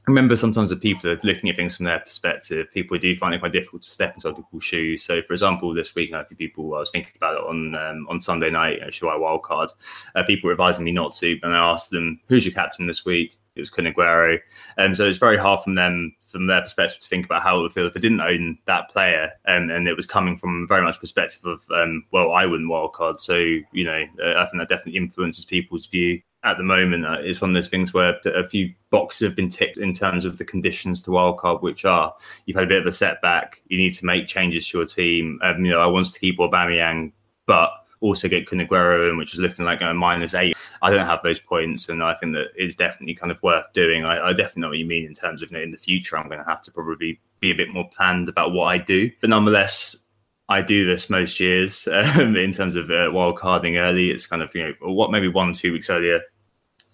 remember 0.06 0.36
sometimes 0.36 0.68
that 0.70 0.82
people 0.82 1.10
are 1.10 1.18
looking 1.24 1.48
at 1.48 1.56
things 1.56 1.76
from 1.76 1.86
their 1.86 2.00
perspective. 2.00 2.70
People 2.72 2.98
do 2.98 3.16
find 3.16 3.34
it 3.34 3.38
quite 3.38 3.52
difficult 3.52 3.82
to 3.82 3.90
step 3.90 4.14
into 4.14 4.28
other 4.28 4.36
people's 4.36 4.64
shoes. 4.64 5.02
So, 5.02 5.22
for 5.22 5.32
example, 5.32 5.72
this 5.72 5.94
week, 5.94 6.12
I 6.12 6.22
think 6.24 6.38
people, 6.38 6.74
I 6.74 6.80
was 6.80 6.90
thinking 6.90 7.12
about 7.16 7.36
it 7.36 7.48
on 7.48 7.74
um, 7.74 8.06
on 8.10 8.20
Sunday 8.20 8.50
night, 8.50 8.92
should 8.92 9.08
I 9.08 9.16
wildcard? 9.16 9.70
Uh, 10.14 10.22
people 10.24 10.48
were 10.48 10.52
advising 10.52 10.84
me 10.84 10.92
not 10.92 11.14
to, 11.16 11.38
and 11.42 11.54
I 11.54 11.72
asked 11.72 11.90
them, 11.90 12.20
who's 12.28 12.44
your 12.44 12.54
captain 12.54 12.86
this 12.86 13.04
week? 13.04 13.38
It 13.56 13.60
was 13.60 13.70
Kun 13.70 13.86
Aguero. 13.86 14.38
Um, 14.78 14.94
so 14.94 15.06
it's 15.06 15.18
very 15.18 15.36
hard 15.36 15.60
from 15.60 15.74
them 15.74 16.14
from 16.34 16.46
their 16.46 16.62
perspective 16.62 17.00
to 17.00 17.06
think 17.06 17.26
about 17.26 17.42
how 17.42 17.58
it 17.58 17.62
would 17.62 17.72
feel 17.72 17.86
if 17.86 17.94
they 17.94 18.00
didn't 18.00 18.20
own 18.20 18.58
that 18.66 18.90
player, 18.90 19.30
um, 19.46 19.70
and 19.70 19.86
it 19.86 19.96
was 19.96 20.06
coming 20.06 20.36
from 20.36 20.66
very 20.66 20.82
much 20.82 20.98
perspective 20.98 21.44
of 21.44 21.60
um, 21.70 22.04
well, 22.12 22.32
I 22.32 22.44
wouldn't 22.44 22.70
wildcard, 22.70 23.20
so 23.20 23.36
you 23.36 23.84
know, 23.84 24.02
uh, 24.20 24.34
I 24.38 24.46
think 24.46 24.58
that 24.58 24.68
definitely 24.68 24.96
influences 24.96 25.44
people's 25.44 25.86
view. 25.86 26.20
At 26.42 26.58
the 26.58 26.62
moment, 26.64 27.06
uh, 27.06 27.18
it's 27.20 27.40
one 27.40 27.50
of 27.50 27.54
those 27.54 27.70
things 27.70 27.94
where 27.94 28.18
a 28.26 28.46
few 28.46 28.74
boxes 28.90 29.26
have 29.26 29.36
been 29.36 29.48
ticked 29.48 29.78
in 29.78 29.94
terms 29.94 30.26
of 30.26 30.36
the 30.36 30.44
conditions 30.44 31.00
to 31.02 31.10
wildcard, 31.10 31.62
which 31.62 31.84
are 31.84 32.12
you've 32.44 32.56
had 32.56 32.64
a 32.64 32.68
bit 32.68 32.80
of 32.80 32.86
a 32.86 32.92
setback, 32.92 33.62
you 33.68 33.78
need 33.78 33.92
to 33.92 34.04
make 34.04 34.26
changes 34.26 34.68
to 34.68 34.78
your 34.78 34.86
team. 34.86 35.38
Um, 35.42 35.64
you 35.64 35.70
know, 35.70 35.80
I 35.80 35.86
wanted 35.86 36.12
to 36.12 36.20
keep 36.20 36.38
Aubameyang, 36.38 37.12
but 37.46 37.70
also 38.04 38.28
get 38.28 38.46
Kun 38.46 38.60
Aguero 38.60 39.10
in, 39.10 39.16
which 39.16 39.32
is 39.32 39.40
looking 39.40 39.64
like 39.64 39.80
a 39.80 39.94
minus 39.94 40.34
eight. 40.34 40.56
I 40.82 40.90
don't 40.90 41.06
have 41.06 41.22
those 41.22 41.40
points, 41.40 41.88
and 41.88 42.02
I 42.02 42.14
think 42.14 42.34
that 42.34 42.48
it's 42.54 42.74
definitely 42.74 43.14
kind 43.14 43.32
of 43.32 43.42
worth 43.42 43.72
doing. 43.72 44.04
I, 44.04 44.28
I 44.28 44.32
definitely 44.32 44.62
know 44.62 44.68
what 44.68 44.78
you 44.78 44.84
mean 44.84 45.06
in 45.06 45.14
terms 45.14 45.42
of 45.42 45.50
you 45.50 45.56
know, 45.56 45.62
in 45.62 45.70
the 45.70 45.78
future, 45.78 46.18
I'm 46.18 46.28
going 46.28 46.38
to 46.38 46.48
have 46.48 46.62
to 46.62 46.70
probably 46.70 47.18
be 47.40 47.50
a 47.50 47.54
bit 47.54 47.70
more 47.70 47.88
planned 47.88 48.28
about 48.28 48.52
what 48.52 48.66
I 48.66 48.78
do. 48.78 49.10
But 49.20 49.30
nonetheless, 49.30 49.96
I 50.50 50.60
do 50.60 50.84
this 50.84 51.08
most 51.08 51.40
years 51.40 51.88
um, 51.92 52.36
in 52.36 52.52
terms 52.52 52.76
of 52.76 52.90
uh, 52.90 53.08
wild 53.10 53.38
carding 53.38 53.78
early. 53.78 54.10
It's 54.10 54.26
kind 54.26 54.42
of 54.42 54.54
you 54.54 54.62
know 54.62 54.74
what 54.92 55.10
maybe 55.10 55.28
one 55.28 55.54
two 55.54 55.72
weeks 55.72 55.88
earlier 55.88 56.20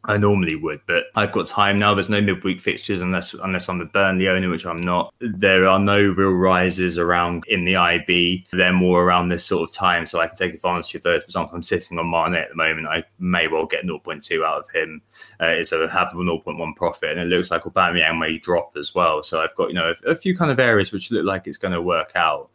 I 0.04 0.16
normally 0.16 0.54
would, 0.54 0.80
but 0.86 1.04
I've 1.14 1.32
got 1.32 1.46
time 1.46 1.78
now. 1.78 1.94
There's 1.94 2.08
no 2.08 2.22
midweek 2.22 2.62
fixtures 2.62 3.02
unless 3.02 3.34
unless 3.34 3.68
I'm 3.68 3.78
the 3.78 3.84
Burnley 3.84 4.28
owner, 4.28 4.48
which 4.48 4.64
I'm 4.64 4.80
not. 4.80 5.12
There 5.20 5.66
are 5.66 5.78
no 5.78 6.00
real 6.00 6.30
rises 6.30 6.96
around 6.96 7.44
in 7.48 7.66
the 7.66 7.76
IB. 7.76 8.46
They're 8.50 8.72
more 8.72 9.04
around 9.04 9.28
this 9.28 9.44
sort 9.44 9.68
of 9.68 9.74
time, 9.74 10.06
so 10.06 10.18
I 10.18 10.26
can 10.26 10.36
take 10.36 10.54
advantage 10.54 10.94
of 10.94 11.02
those. 11.02 11.20
For 11.20 11.24
example, 11.24 11.56
I'm 11.56 11.62
sitting 11.62 11.98
on 11.98 12.10
Mane 12.10 12.34
at 12.34 12.48
the 12.48 12.56
moment. 12.56 12.86
I 12.86 13.04
may 13.18 13.46
well 13.46 13.66
get 13.66 13.84
0.2 13.84 14.44
out 14.44 14.64
of 14.64 14.70
him. 14.70 15.02
Uh, 15.38 15.62
so 15.64 15.86
have 15.86 16.08
a 16.08 16.16
0.1 16.16 16.76
profit, 16.76 17.10
and 17.10 17.20
it 17.20 17.26
looks 17.26 17.50
like 17.50 17.64
Aubameyang 17.64 18.18
may 18.18 18.38
drop 18.38 18.76
as 18.78 18.94
well. 18.94 19.22
So 19.22 19.42
I've 19.42 19.54
got 19.54 19.68
you 19.68 19.74
know 19.74 19.92
a, 20.06 20.12
a 20.12 20.16
few 20.16 20.34
kind 20.34 20.50
of 20.50 20.58
areas 20.58 20.92
which 20.92 21.10
look 21.10 21.26
like 21.26 21.46
it's 21.46 21.58
going 21.58 21.74
to 21.74 21.82
work 21.82 22.12
out 22.14 22.48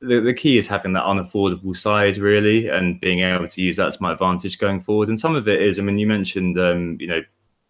the, 0.00 0.20
the 0.20 0.34
key 0.34 0.58
is 0.58 0.68
having 0.68 0.92
that 0.92 1.04
unaffordable 1.04 1.76
side 1.76 2.18
really 2.18 2.68
and 2.68 3.00
being 3.00 3.20
able 3.20 3.48
to 3.48 3.62
use 3.62 3.76
that 3.76 3.92
to 3.92 4.02
my 4.02 4.12
advantage 4.12 4.58
going 4.58 4.80
forward. 4.80 5.08
And 5.08 5.18
some 5.18 5.34
of 5.34 5.48
it 5.48 5.60
is 5.60 5.78
i 5.78 5.82
mean 5.82 5.98
you 5.98 6.06
mentioned 6.06 6.58
um, 6.58 6.96
you 7.00 7.06
know 7.06 7.22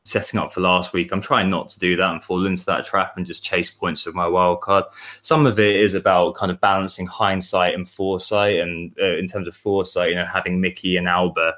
setting 0.08 0.40
up 0.40 0.52
for 0.52 0.60
last 0.60 0.92
week. 0.92 1.12
I'm 1.12 1.20
trying 1.20 1.50
not 1.50 1.68
to 1.70 1.78
do 1.78 1.94
that 1.96 2.10
and 2.10 2.24
fall 2.24 2.46
into 2.46 2.64
that 2.66 2.86
trap 2.86 3.16
and 3.16 3.26
just 3.26 3.44
chase 3.44 3.70
points 3.70 4.06
with 4.06 4.14
my 4.14 4.26
wild 4.26 4.62
card. 4.62 4.84
Some 5.20 5.44
of 5.44 5.58
it 5.60 5.76
is 5.76 5.94
about 5.94 6.34
kind 6.34 6.50
of 6.50 6.60
balancing 6.60 7.06
hindsight 7.06 7.74
and 7.74 7.88
foresight 7.88 8.58
and 8.60 8.94
uh, 9.00 9.16
in 9.16 9.26
terms 9.26 9.46
of 9.46 9.54
foresight 9.54 10.10
you 10.10 10.14
know 10.14 10.24
having 10.24 10.60
mickey 10.60 10.96
and 10.96 11.06
Auba 11.06 11.52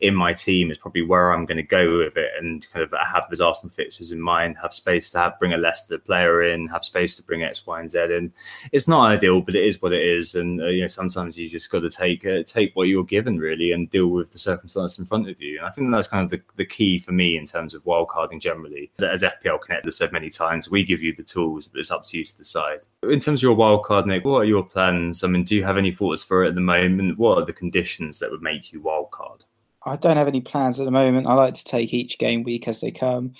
in 0.00 0.14
my 0.14 0.32
team 0.32 0.70
is 0.70 0.78
probably 0.78 1.02
where 1.02 1.32
I'm 1.32 1.46
going 1.46 1.56
to 1.56 1.62
go 1.62 1.98
with 1.98 2.16
it, 2.16 2.30
and 2.38 2.66
kind 2.72 2.82
of 2.82 2.92
have 2.92 3.26
those 3.30 3.40
Arsenal 3.40 3.72
fixtures 3.72 4.12
in 4.12 4.20
mind, 4.20 4.56
have 4.60 4.74
space 4.74 5.10
to 5.10 5.18
have 5.18 5.38
bring 5.38 5.52
a 5.52 5.56
Leicester 5.56 5.98
player 5.98 6.42
in, 6.42 6.68
have 6.68 6.84
space 6.84 7.16
to 7.16 7.22
bring 7.22 7.42
X, 7.42 7.66
Y, 7.66 7.80
and 7.80 7.90
Z 7.90 7.98
in. 8.04 8.32
It's 8.72 8.88
not 8.88 9.06
ideal, 9.06 9.40
but 9.40 9.54
it 9.54 9.64
is 9.64 9.80
what 9.80 9.92
it 9.92 10.02
is, 10.02 10.34
and 10.34 10.60
uh, 10.60 10.66
you 10.66 10.82
know 10.82 10.88
sometimes 10.88 11.38
you 11.38 11.48
just 11.48 11.70
got 11.70 11.80
to 11.80 11.90
take 11.90 12.24
uh, 12.26 12.42
take 12.44 12.74
what 12.74 12.88
you're 12.88 13.04
given 13.04 13.38
really 13.38 13.72
and 13.72 13.90
deal 13.90 14.08
with 14.08 14.30
the 14.30 14.38
circumstance 14.38 14.98
in 14.98 15.04
front 15.04 15.28
of 15.28 15.40
you. 15.40 15.58
And 15.58 15.66
I 15.66 15.70
think 15.70 15.90
that's 15.90 16.08
kind 16.08 16.24
of 16.24 16.30
the, 16.30 16.42
the 16.56 16.66
key 16.66 16.98
for 16.98 17.12
me 17.12 17.36
in 17.36 17.46
terms 17.46 17.74
of 17.74 17.84
wildcarding 17.84 18.40
generally. 18.40 18.90
As 19.00 19.22
FPL 19.22 19.60
Connect 19.60 19.84
has 19.84 19.96
said 19.96 20.12
many 20.12 20.30
times, 20.30 20.70
we 20.70 20.84
give 20.84 21.02
you 21.02 21.14
the 21.14 21.22
tools, 21.22 21.68
but 21.68 21.80
it's 21.80 21.90
up 21.90 22.04
to 22.06 22.18
you 22.18 22.24
to 22.24 22.36
decide. 22.36 22.80
In 23.02 23.20
terms 23.20 23.40
of 23.40 23.42
your 23.42 23.56
wildcard, 23.56 24.06
Nick, 24.06 24.24
what 24.24 24.38
are 24.38 24.44
your 24.44 24.64
plans? 24.64 25.22
I 25.22 25.28
mean, 25.28 25.44
do 25.44 25.54
you 25.54 25.64
have 25.64 25.78
any 25.78 25.92
thoughts 25.92 26.24
for 26.24 26.44
it 26.44 26.48
at 26.48 26.54
the 26.54 26.60
moment? 26.60 27.18
What 27.18 27.38
are 27.38 27.44
the 27.44 27.52
conditions 27.52 28.18
that 28.18 28.30
would 28.30 28.42
make 28.42 28.72
you 28.72 28.80
wildcard? 28.80 29.42
I 29.86 29.96
don't 29.96 30.16
have 30.16 30.28
any 30.28 30.40
plans 30.40 30.80
at 30.80 30.84
the 30.84 30.90
moment. 30.90 31.26
I 31.26 31.34
like 31.34 31.54
to 31.54 31.64
take 31.64 31.92
each 31.92 32.18
game 32.18 32.42
week 32.42 32.66
as 32.68 32.80
they 32.80 32.90
come. 32.90 33.32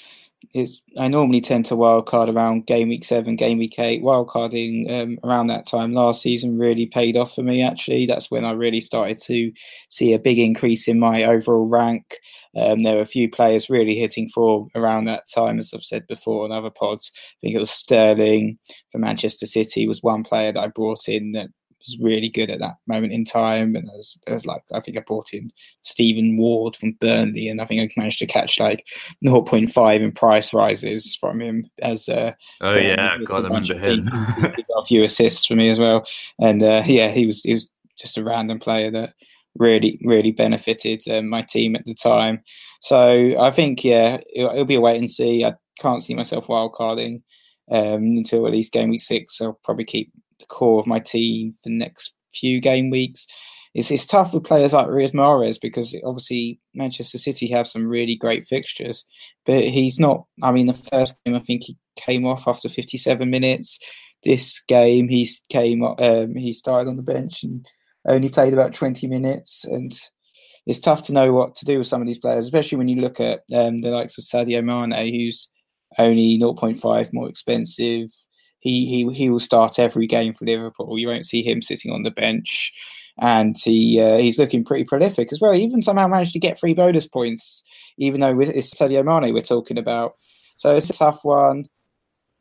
It's, 0.52 0.82
I 0.98 1.08
normally 1.08 1.40
tend 1.40 1.64
to 1.66 1.74
wildcard 1.74 2.34
around 2.34 2.66
game 2.66 2.90
week 2.90 3.04
seven, 3.04 3.34
game 3.34 3.58
week 3.58 3.78
eight. 3.78 4.02
Wildcarding 4.02 4.90
um, 4.90 5.18
around 5.24 5.46
that 5.46 5.66
time 5.66 5.94
last 5.94 6.20
season 6.20 6.58
really 6.58 6.84
paid 6.86 7.16
off 7.16 7.34
for 7.34 7.42
me. 7.42 7.62
Actually, 7.62 8.04
that's 8.04 8.30
when 8.30 8.44
I 8.44 8.52
really 8.52 8.82
started 8.82 9.20
to 9.22 9.50
see 9.88 10.12
a 10.12 10.18
big 10.18 10.38
increase 10.38 10.86
in 10.86 10.98
my 10.98 11.24
overall 11.24 11.68
rank. 11.68 12.16
Um, 12.56 12.82
there 12.82 12.96
were 12.96 13.02
a 13.02 13.06
few 13.06 13.28
players 13.28 13.70
really 13.70 13.96
hitting 13.96 14.28
for 14.28 14.68
around 14.74 15.06
that 15.06 15.24
time, 15.34 15.58
as 15.58 15.72
I've 15.74 15.82
said 15.82 16.06
before 16.06 16.44
on 16.44 16.52
other 16.52 16.70
pods. 16.70 17.10
I 17.16 17.36
think 17.42 17.56
it 17.56 17.60
was 17.60 17.70
Sterling 17.70 18.58
for 18.92 18.98
Manchester 18.98 19.46
City 19.46 19.88
was 19.88 20.02
one 20.02 20.22
player 20.22 20.52
that 20.52 20.62
I 20.62 20.68
brought 20.68 21.08
in 21.08 21.32
that 21.32 21.48
was 21.86 21.98
really 22.00 22.28
good 22.28 22.50
at 22.50 22.60
that 22.60 22.76
moment 22.86 23.12
in 23.12 23.24
time. 23.24 23.76
And 23.76 23.88
there's, 23.88 24.18
there's 24.26 24.46
like, 24.46 24.62
I 24.72 24.80
think 24.80 24.96
I 24.96 25.00
brought 25.00 25.32
in 25.32 25.50
Stephen 25.82 26.36
Ward 26.36 26.76
from 26.76 26.92
Burnley, 27.00 27.48
and 27.48 27.60
I 27.60 27.64
think 27.64 27.80
I 27.80 28.00
managed 28.00 28.18
to 28.20 28.26
catch 28.26 28.58
like 28.58 28.86
0.5 29.24 30.00
in 30.00 30.12
price 30.12 30.52
rises 30.52 31.14
from 31.14 31.40
him 31.40 31.66
as 31.82 32.08
uh, 32.08 32.32
oh 32.60 32.74
yeah, 32.74 33.14
um, 33.14 33.24
God, 33.24 33.44
I 33.44 33.48
remember 33.48 33.78
him. 33.78 34.08
a 34.76 34.84
few 34.86 35.02
assists 35.02 35.46
for 35.46 35.56
me 35.56 35.70
as 35.70 35.78
well, 35.78 36.04
and 36.40 36.62
uh, 36.62 36.82
yeah, 36.86 37.08
he 37.08 37.26
was 37.26 37.40
he 37.42 37.54
was 37.54 37.70
just 37.98 38.18
a 38.18 38.24
random 38.24 38.58
player 38.58 38.90
that 38.90 39.14
really 39.56 40.00
really 40.04 40.32
benefited 40.32 41.06
um, 41.08 41.28
my 41.28 41.42
team 41.42 41.76
at 41.76 41.84
the 41.84 41.94
time. 41.94 42.42
So 42.80 43.40
I 43.40 43.50
think 43.50 43.84
yeah, 43.84 44.18
it'll, 44.34 44.50
it'll 44.50 44.64
be 44.64 44.74
a 44.74 44.80
wait 44.80 44.98
and 44.98 45.10
see. 45.10 45.44
I 45.44 45.54
can't 45.80 46.02
see 46.02 46.14
myself 46.14 46.46
wildcarding 46.46 47.22
um, 47.70 48.02
until 48.02 48.46
at 48.46 48.52
least 48.52 48.72
game 48.72 48.90
week 48.90 49.00
six. 49.00 49.38
So 49.38 49.46
I'll 49.46 49.60
probably 49.64 49.84
keep 49.84 50.12
the 50.38 50.46
core 50.46 50.80
of 50.80 50.86
my 50.86 50.98
team 50.98 51.52
for 51.52 51.68
the 51.68 51.76
next 51.76 52.12
few 52.32 52.60
game 52.60 52.90
weeks. 52.90 53.26
It's, 53.74 53.90
it's 53.90 54.06
tough 54.06 54.32
with 54.32 54.44
players 54.44 54.72
like 54.72 54.86
Riyad 54.86 55.12
Mahrez 55.12 55.60
because 55.60 55.96
obviously 56.04 56.60
Manchester 56.74 57.18
City 57.18 57.48
have 57.48 57.66
some 57.66 57.88
really 57.88 58.14
great 58.14 58.46
fixtures, 58.46 59.04
but 59.44 59.64
he's 59.64 59.98
not. 59.98 60.26
I 60.42 60.52
mean, 60.52 60.66
the 60.66 60.74
first 60.74 61.16
game 61.24 61.34
I 61.34 61.40
think 61.40 61.64
he 61.64 61.76
came 61.96 62.26
off 62.26 62.46
after 62.46 62.68
57 62.68 63.28
minutes. 63.28 63.78
This 64.22 64.60
game 64.68 65.08
he's 65.08 65.40
came 65.50 65.82
um, 65.82 66.34
he 66.36 66.52
started 66.52 66.88
on 66.88 66.96
the 66.96 67.02
bench 67.02 67.42
and 67.42 67.66
only 68.06 68.28
played 68.28 68.52
about 68.52 68.74
20 68.74 69.06
minutes, 69.08 69.64
and 69.64 69.92
it's 70.66 70.78
tough 70.78 71.02
to 71.02 71.12
know 71.12 71.32
what 71.32 71.56
to 71.56 71.64
do 71.64 71.78
with 71.78 71.86
some 71.86 72.00
of 72.00 72.06
these 72.06 72.18
players, 72.18 72.44
especially 72.44 72.78
when 72.78 72.88
you 72.88 73.00
look 73.00 73.18
at 73.20 73.40
um, 73.52 73.80
the 73.80 73.90
likes 73.90 74.16
of 74.16 74.24
Sadio 74.24 74.62
Mane, 74.64 75.12
who's 75.12 75.50
only 75.98 76.38
0.5 76.38 77.12
more 77.12 77.28
expensive 77.28 78.08
he 78.64 78.86
he 78.86 79.12
he 79.12 79.28
will 79.30 79.38
start 79.40 79.78
every 79.78 80.06
game 80.06 80.32
for 80.32 80.46
Liverpool. 80.46 80.98
You 80.98 81.08
won't 81.08 81.26
see 81.26 81.42
him 81.42 81.60
sitting 81.60 81.92
on 81.92 82.02
the 82.02 82.10
bench, 82.10 82.72
and 83.18 83.54
he 83.62 84.00
uh, 84.00 84.16
he's 84.16 84.38
looking 84.38 84.64
pretty 84.64 84.84
prolific 84.84 85.32
as 85.32 85.40
well. 85.40 85.52
He 85.52 85.62
even 85.62 85.82
somehow 85.82 86.08
managed 86.08 86.32
to 86.32 86.38
get 86.38 86.58
three 86.58 86.72
bonus 86.72 87.06
points, 87.06 87.62
even 87.98 88.22
though 88.22 88.40
it's 88.40 88.74
Sadio 88.74 89.04
Mane 89.04 89.34
we're 89.34 89.42
talking 89.42 89.76
about. 89.76 90.14
So 90.56 90.74
it's 90.74 90.88
a 90.88 90.94
tough 90.94 91.20
one. 91.24 91.66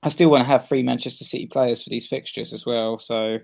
I 0.01 0.09
still 0.09 0.29
want 0.29 0.43
to 0.43 0.47
have 0.47 0.65
three 0.65 0.81
Manchester 0.81 1.25
City 1.25 1.45
players 1.45 1.83
for 1.83 1.89
these 1.89 2.07
fixtures 2.07 2.53
as 2.53 2.65
well. 2.65 2.99
So 2.99 3.39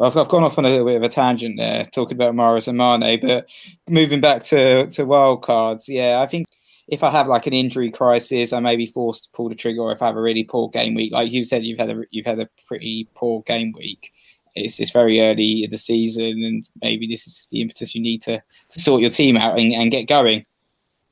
I've, 0.00 0.16
I've 0.16 0.28
gone 0.28 0.42
off 0.42 0.58
on 0.58 0.64
a 0.64 0.70
little 0.70 0.86
bit 0.86 0.96
of 0.96 1.04
a 1.04 1.08
tangent 1.08 1.56
there, 1.56 1.84
talking 1.84 2.16
about 2.16 2.34
Mahrez 2.34 2.66
and 2.66 2.78
Mane, 2.78 3.20
but 3.20 3.48
moving 3.88 4.20
back 4.20 4.42
to 4.44 4.88
to 4.88 5.04
wild 5.04 5.42
cards, 5.42 5.88
yeah, 5.88 6.20
I 6.20 6.26
think 6.26 6.48
if 6.90 7.04
I 7.04 7.10
have 7.10 7.28
like 7.28 7.46
an 7.46 7.52
injury 7.52 7.90
crisis, 7.90 8.52
I 8.52 8.60
may 8.60 8.76
be 8.76 8.86
forced 8.86 9.24
to 9.24 9.30
pull 9.30 9.48
the 9.48 9.54
trigger. 9.54 9.80
Or 9.82 9.92
if 9.92 10.02
I 10.02 10.06
have 10.06 10.16
a 10.16 10.20
really 10.20 10.44
poor 10.44 10.68
game 10.68 10.94
week, 10.94 11.12
like 11.12 11.30
you 11.30 11.44
said, 11.44 11.64
you've 11.64 11.78
had 11.78 11.90
a 11.90 12.02
you've 12.10 12.26
had 12.26 12.40
a 12.40 12.48
pretty 12.66 13.08
poor 13.14 13.42
game 13.42 13.72
week. 13.72 14.12
It's, 14.56 14.80
it's 14.80 14.90
very 14.90 15.20
early 15.20 15.62
in 15.62 15.70
the 15.70 15.78
season, 15.78 16.42
and 16.42 16.68
maybe 16.82 17.06
this 17.06 17.26
is 17.28 17.46
the 17.52 17.60
impetus 17.60 17.94
you 17.94 18.02
need 18.02 18.20
to, 18.22 18.42
to 18.70 18.80
sort 18.80 19.00
your 19.00 19.10
team 19.10 19.36
out 19.36 19.56
and, 19.56 19.72
and 19.72 19.92
get 19.92 20.08
going. 20.08 20.44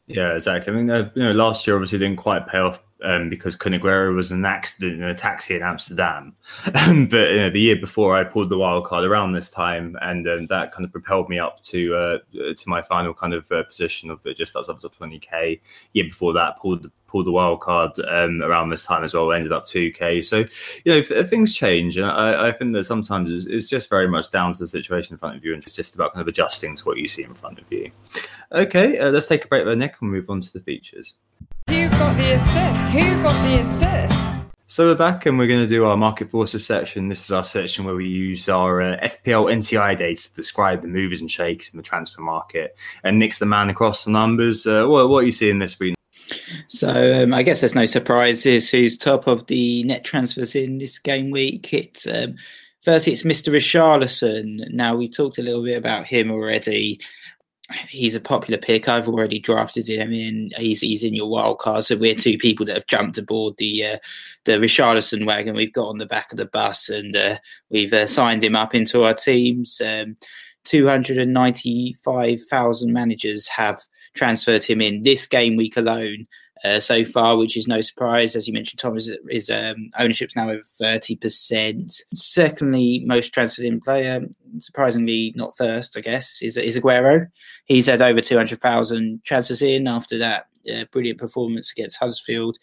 Yeah, 0.09 0.35
exactly. 0.35 0.73
I 0.73 0.77
mean, 0.77 0.91
uh, 0.91 1.11
you 1.14 1.23
know, 1.23 1.31
last 1.33 1.64
year 1.64 1.77
obviously 1.77 2.01
didn't 2.01 2.17
quite 2.17 2.49
pay 2.49 2.59
off 2.59 2.81
um, 3.05 3.29
because 3.29 3.57
Kun 3.57 3.79
was 4.15 4.31
an 4.31 4.45
accident 4.45 4.95
in 4.95 5.03
a 5.03 5.15
taxi 5.15 5.55
in 5.55 5.63
Amsterdam. 5.63 6.35
but 6.65 6.83
you 6.83 7.37
know, 7.37 7.51
the 7.51 7.61
year 7.61 7.77
before, 7.77 8.17
I 8.17 8.25
pulled 8.25 8.49
the 8.49 8.59
wild 8.59 8.85
card 8.85 9.05
around 9.05 9.33
this 9.33 9.51
time, 9.51 9.97
and 10.03 10.29
um, 10.29 10.47
that 10.49 10.73
kind 10.73 10.85
of 10.85 10.93
propelled 10.93 11.29
me 11.29 11.39
up 11.39 11.61
to 11.63 11.95
uh, 11.95 12.19
to 12.33 12.69
my 12.69 12.83
final 12.83 13.15
kind 13.15 13.35
of 13.35 13.51
uh, 13.53 13.63
position 13.65 14.11
of 14.11 14.27
just 14.37 14.57
outside 14.57 14.83
of 14.83 14.99
20k. 14.99 15.61
Year 15.93 16.05
before 16.05 16.33
that, 16.33 16.59
pulled 16.59 16.83
the, 16.83 16.91
pulled 17.07 17.27
the 17.27 17.33
wild 17.33 17.61
card 17.61 17.93
um, 18.01 18.43
around 18.43 18.71
this 18.71 18.85
time 18.85 19.05
as 19.05 19.15
well. 19.15 19.33
Ended 19.33 19.53
up 19.53 19.65
2k. 19.67 20.25
So 20.25 20.45
you 20.85 20.93
know, 20.93 20.99
f- 20.99 21.29
things 21.29 21.55
change, 21.55 21.97
and 21.97 22.07
I, 22.07 22.49
I, 22.49 22.53
think 22.53 22.73
that 22.75 22.85
sometimes 22.85 23.31
it's, 23.31 23.47
it's, 23.47 23.69
just 23.69 23.89
very 23.89 24.09
much 24.09 24.31
down 24.31 24.53
to 24.55 24.61
the 24.61 24.69
situation 24.69 25.15
in 25.15 25.19
front 25.19 25.37
of 25.37 25.45
you, 25.45 25.55
and 25.55 25.63
it's 25.63 25.77
just 25.77 25.95
about 25.95 26.15
kind 26.15 26.23
of 26.23 26.29
adjusting 26.29 26.75
to 26.77 26.85
what 26.85 26.99
you 26.99 27.07
see 27.07 27.23
in 27.23 27.35
front 27.35 27.59
of 27.59 27.65
you. 27.71 27.91
Okay, 28.53 28.99
uh, 28.99 29.11
let's 29.11 29.27
take 29.27 29.45
a 29.45 29.49
break 29.49 29.65
there, 29.65 29.77
Nick, 29.77 29.97
and 30.01 30.11
move 30.11 30.29
on 30.31 30.41
to 30.41 30.53
the 30.53 30.61
features. 30.61 31.15
Who 31.99 32.05
got 32.05 32.17
the 32.17 32.31
assist? 32.31 32.93
Who 32.93 33.23
got 33.25 33.43
the 33.43 33.59
assist? 33.59 34.55
So 34.69 34.87
we're 34.87 34.95
back 34.95 35.27
and 35.27 35.37
we're 35.37 35.49
going 35.49 35.65
to 35.65 35.67
do 35.67 35.85
our 35.85 35.97
market 35.97 36.31
forces 36.31 36.65
section. 36.65 37.09
This 37.09 37.25
is 37.25 37.33
our 37.33 37.43
section 37.43 37.85
where 37.85 37.97
we 37.97 38.07
use 38.07 38.49
our 38.49 38.81
uh, 38.81 38.97
FPL 39.03 39.53
NTI 39.53 39.99
data 39.99 40.23
to 40.23 40.35
describe 40.37 40.83
the 40.83 40.87
movers 40.87 41.21
and 41.21 41.29
shakes 41.29 41.71
in 41.71 41.77
the 41.77 41.83
transfer 41.83 42.21
market. 42.21 42.79
And 43.03 43.19
Nick's 43.19 43.41
the 43.41 43.47
man 43.47 43.69
across 43.69 44.05
the 44.05 44.13
numbers. 44.13 44.65
Uh, 44.65 44.87
what, 44.87 45.09
what 45.09 45.25
are 45.25 45.27
you 45.27 45.33
seeing 45.33 45.59
this 45.59 45.81
week? 45.81 45.97
So 46.69 47.25
um, 47.25 47.35
I 47.35 47.43
guess 47.43 47.63
there's 47.63 47.75
no 47.75 47.87
surprises. 47.87 48.71
Who's 48.71 48.97
top 48.97 49.27
of 49.27 49.49
the 49.49 49.83
net 49.83 50.05
transfers 50.05 50.55
in 50.55 50.79
this 50.79 51.01
game 51.01 51.33
week? 51.33 51.75
It's 51.75 52.07
um, 52.07 52.37
first 52.83 53.09
it's 53.09 53.25
Mr. 53.25 53.53
Richarlison. 53.53 54.71
Now 54.71 54.95
we 54.95 55.09
talked 55.09 55.39
a 55.39 55.43
little 55.43 55.65
bit 55.65 55.77
about 55.77 56.07
him 56.07 56.31
already 56.31 57.01
he's 57.89 58.15
a 58.15 58.21
popular 58.21 58.59
pick. 58.59 58.89
I've 58.89 59.09
already 59.09 59.39
drafted 59.39 59.89
him 59.89 60.13
in. 60.13 60.51
He's 60.57 60.81
he's 60.81 61.03
in 61.03 61.15
your 61.15 61.29
wild 61.29 61.59
card. 61.59 61.85
So 61.85 61.97
we're 61.97 62.15
two 62.15 62.39
people 62.39 62.67
that 62.67 62.75
have 62.75 62.87
jumped 62.87 63.19
aboard 63.19 63.57
the 63.59 63.85
uh, 63.85 63.99
the 64.45 64.53
Richarlison 64.53 65.27
wagon. 65.27 65.55
We've 65.57 65.73
got 65.73 65.89
on 65.89 65.99
the 65.99 66.07
back 66.07 66.33
of 66.33 66.39
the 66.39 66.47
bus 66.47 66.89
and 66.89 67.15
uh, 67.15 67.39
we've 67.71 67.93
uh, 67.93 68.07
signed 68.07 68.43
him 68.43 68.57
up 68.57 68.75
into 68.75 69.05
our 69.05 69.15
teams. 69.15 69.81
Um, 69.85 70.17
Two 70.65 70.87
hundred 70.87 71.17
and 71.17 71.33
ninety-five 71.33 72.43
thousand 72.43 72.93
managers 72.93 73.49
have 73.49 73.81
transferred 74.13 74.65
him 74.65 74.83
in 74.83 75.03
this 75.03 75.27
game 75.27 75.57
week 75.57 75.79
alone 75.79 76.27
uh, 76.64 76.81
so 76.81 77.05
far, 77.05 77.37
which 77.37 77.57
is 77.57 77.68
no 77.68 77.81
surprise. 77.81 78.35
As 78.37 78.47
you 78.47 78.55
mentioned, 78.55 78.79
Tom, 78.79 78.97
is, 78.97 79.12
his 79.29 79.51
um, 79.51 79.88
ownership's 79.99 80.37
now 80.37 80.51
over 80.51 80.62
30%. 80.81 82.03
Secondly, 82.14 83.03
most 83.07 83.33
transferred 83.33 83.66
in 83.66 83.81
player, 83.81 84.21
surprisingly 84.59 85.33
not 85.37 85.57
first, 85.57 85.97
I 85.97 86.01
guess, 86.01 86.42
is, 86.42 86.57
is 86.57 86.79
Aguero. 86.79 87.27
He's 87.64 87.87
had 87.87 88.03
over 88.03 88.21
200,000 88.21 89.21
transfers 89.25 89.62
in 89.62 89.87
after 89.87 90.18
that 90.18 90.47
uh, 90.73 90.85
brilliant 90.92 91.18
performance 91.18 91.73
against 91.73 91.99
Huddersfield. 91.99 92.59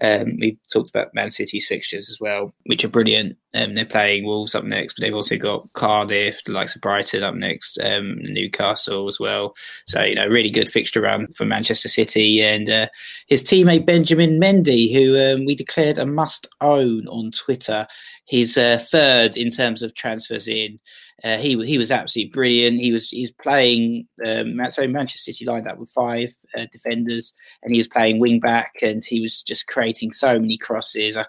Um, 0.00 0.36
we've 0.40 0.58
talked 0.72 0.90
about 0.90 1.14
Man 1.14 1.30
City's 1.30 1.66
fixtures 1.66 2.08
as 2.08 2.18
well, 2.20 2.54
which 2.66 2.84
are 2.84 2.88
brilliant. 2.88 3.36
Um, 3.54 3.74
they're 3.74 3.86
playing 3.86 4.24
Wolves 4.24 4.54
up 4.54 4.64
next, 4.64 4.94
but 4.94 5.02
they've 5.02 5.14
also 5.14 5.36
got 5.36 5.72
Cardiff, 5.72 6.44
the 6.44 6.52
likes 6.52 6.74
of 6.76 6.82
Brighton 6.82 7.22
up 7.22 7.34
next, 7.34 7.78
um, 7.82 8.18
Newcastle 8.20 9.08
as 9.08 9.18
well. 9.18 9.54
So, 9.86 10.02
you 10.02 10.14
know, 10.14 10.26
really 10.26 10.50
good 10.50 10.68
fixture 10.68 11.00
run 11.00 11.28
for 11.34 11.46
Manchester 11.46 11.88
City. 11.88 12.42
And 12.42 12.68
uh, 12.68 12.88
his 13.26 13.42
teammate 13.42 13.86
Benjamin 13.86 14.38
Mendy, 14.38 14.92
who 14.92 15.18
um, 15.18 15.46
we 15.46 15.54
declared 15.54 15.96
a 15.96 16.04
must 16.04 16.46
own 16.60 17.08
on 17.08 17.30
Twitter, 17.30 17.86
he's 18.26 18.58
uh, 18.58 18.84
third 18.92 19.36
in 19.36 19.50
terms 19.50 19.82
of 19.82 19.94
transfers 19.94 20.46
in. 20.46 20.78
Uh, 21.24 21.36
he 21.36 21.60
he 21.66 21.78
was 21.78 21.90
absolutely 21.90 22.30
brilliant. 22.32 22.80
He 22.80 22.92
was 22.92 23.08
he 23.08 23.22
was 23.22 23.32
playing 23.32 24.06
um, 24.24 24.60
so 24.70 24.86
Manchester 24.86 25.32
City 25.32 25.44
lined 25.44 25.66
up 25.66 25.78
with 25.78 25.90
five 25.90 26.32
uh, 26.56 26.66
defenders, 26.70 27.32
and 27.62 27.72
he 27.72 27.78
was 27.78 27.88
playing 27.88 28.20
wing 28.20 28.38
back, 28.38 28.74
and 28.82 29.02
he 29.04 29.20
was 29.20 29.42
just 29.42 29.66
creating 29.66 30.12
so 30.12 30.38
many 30.38 30.56
crosses. 30.56 31.16
I, 31.16 31.24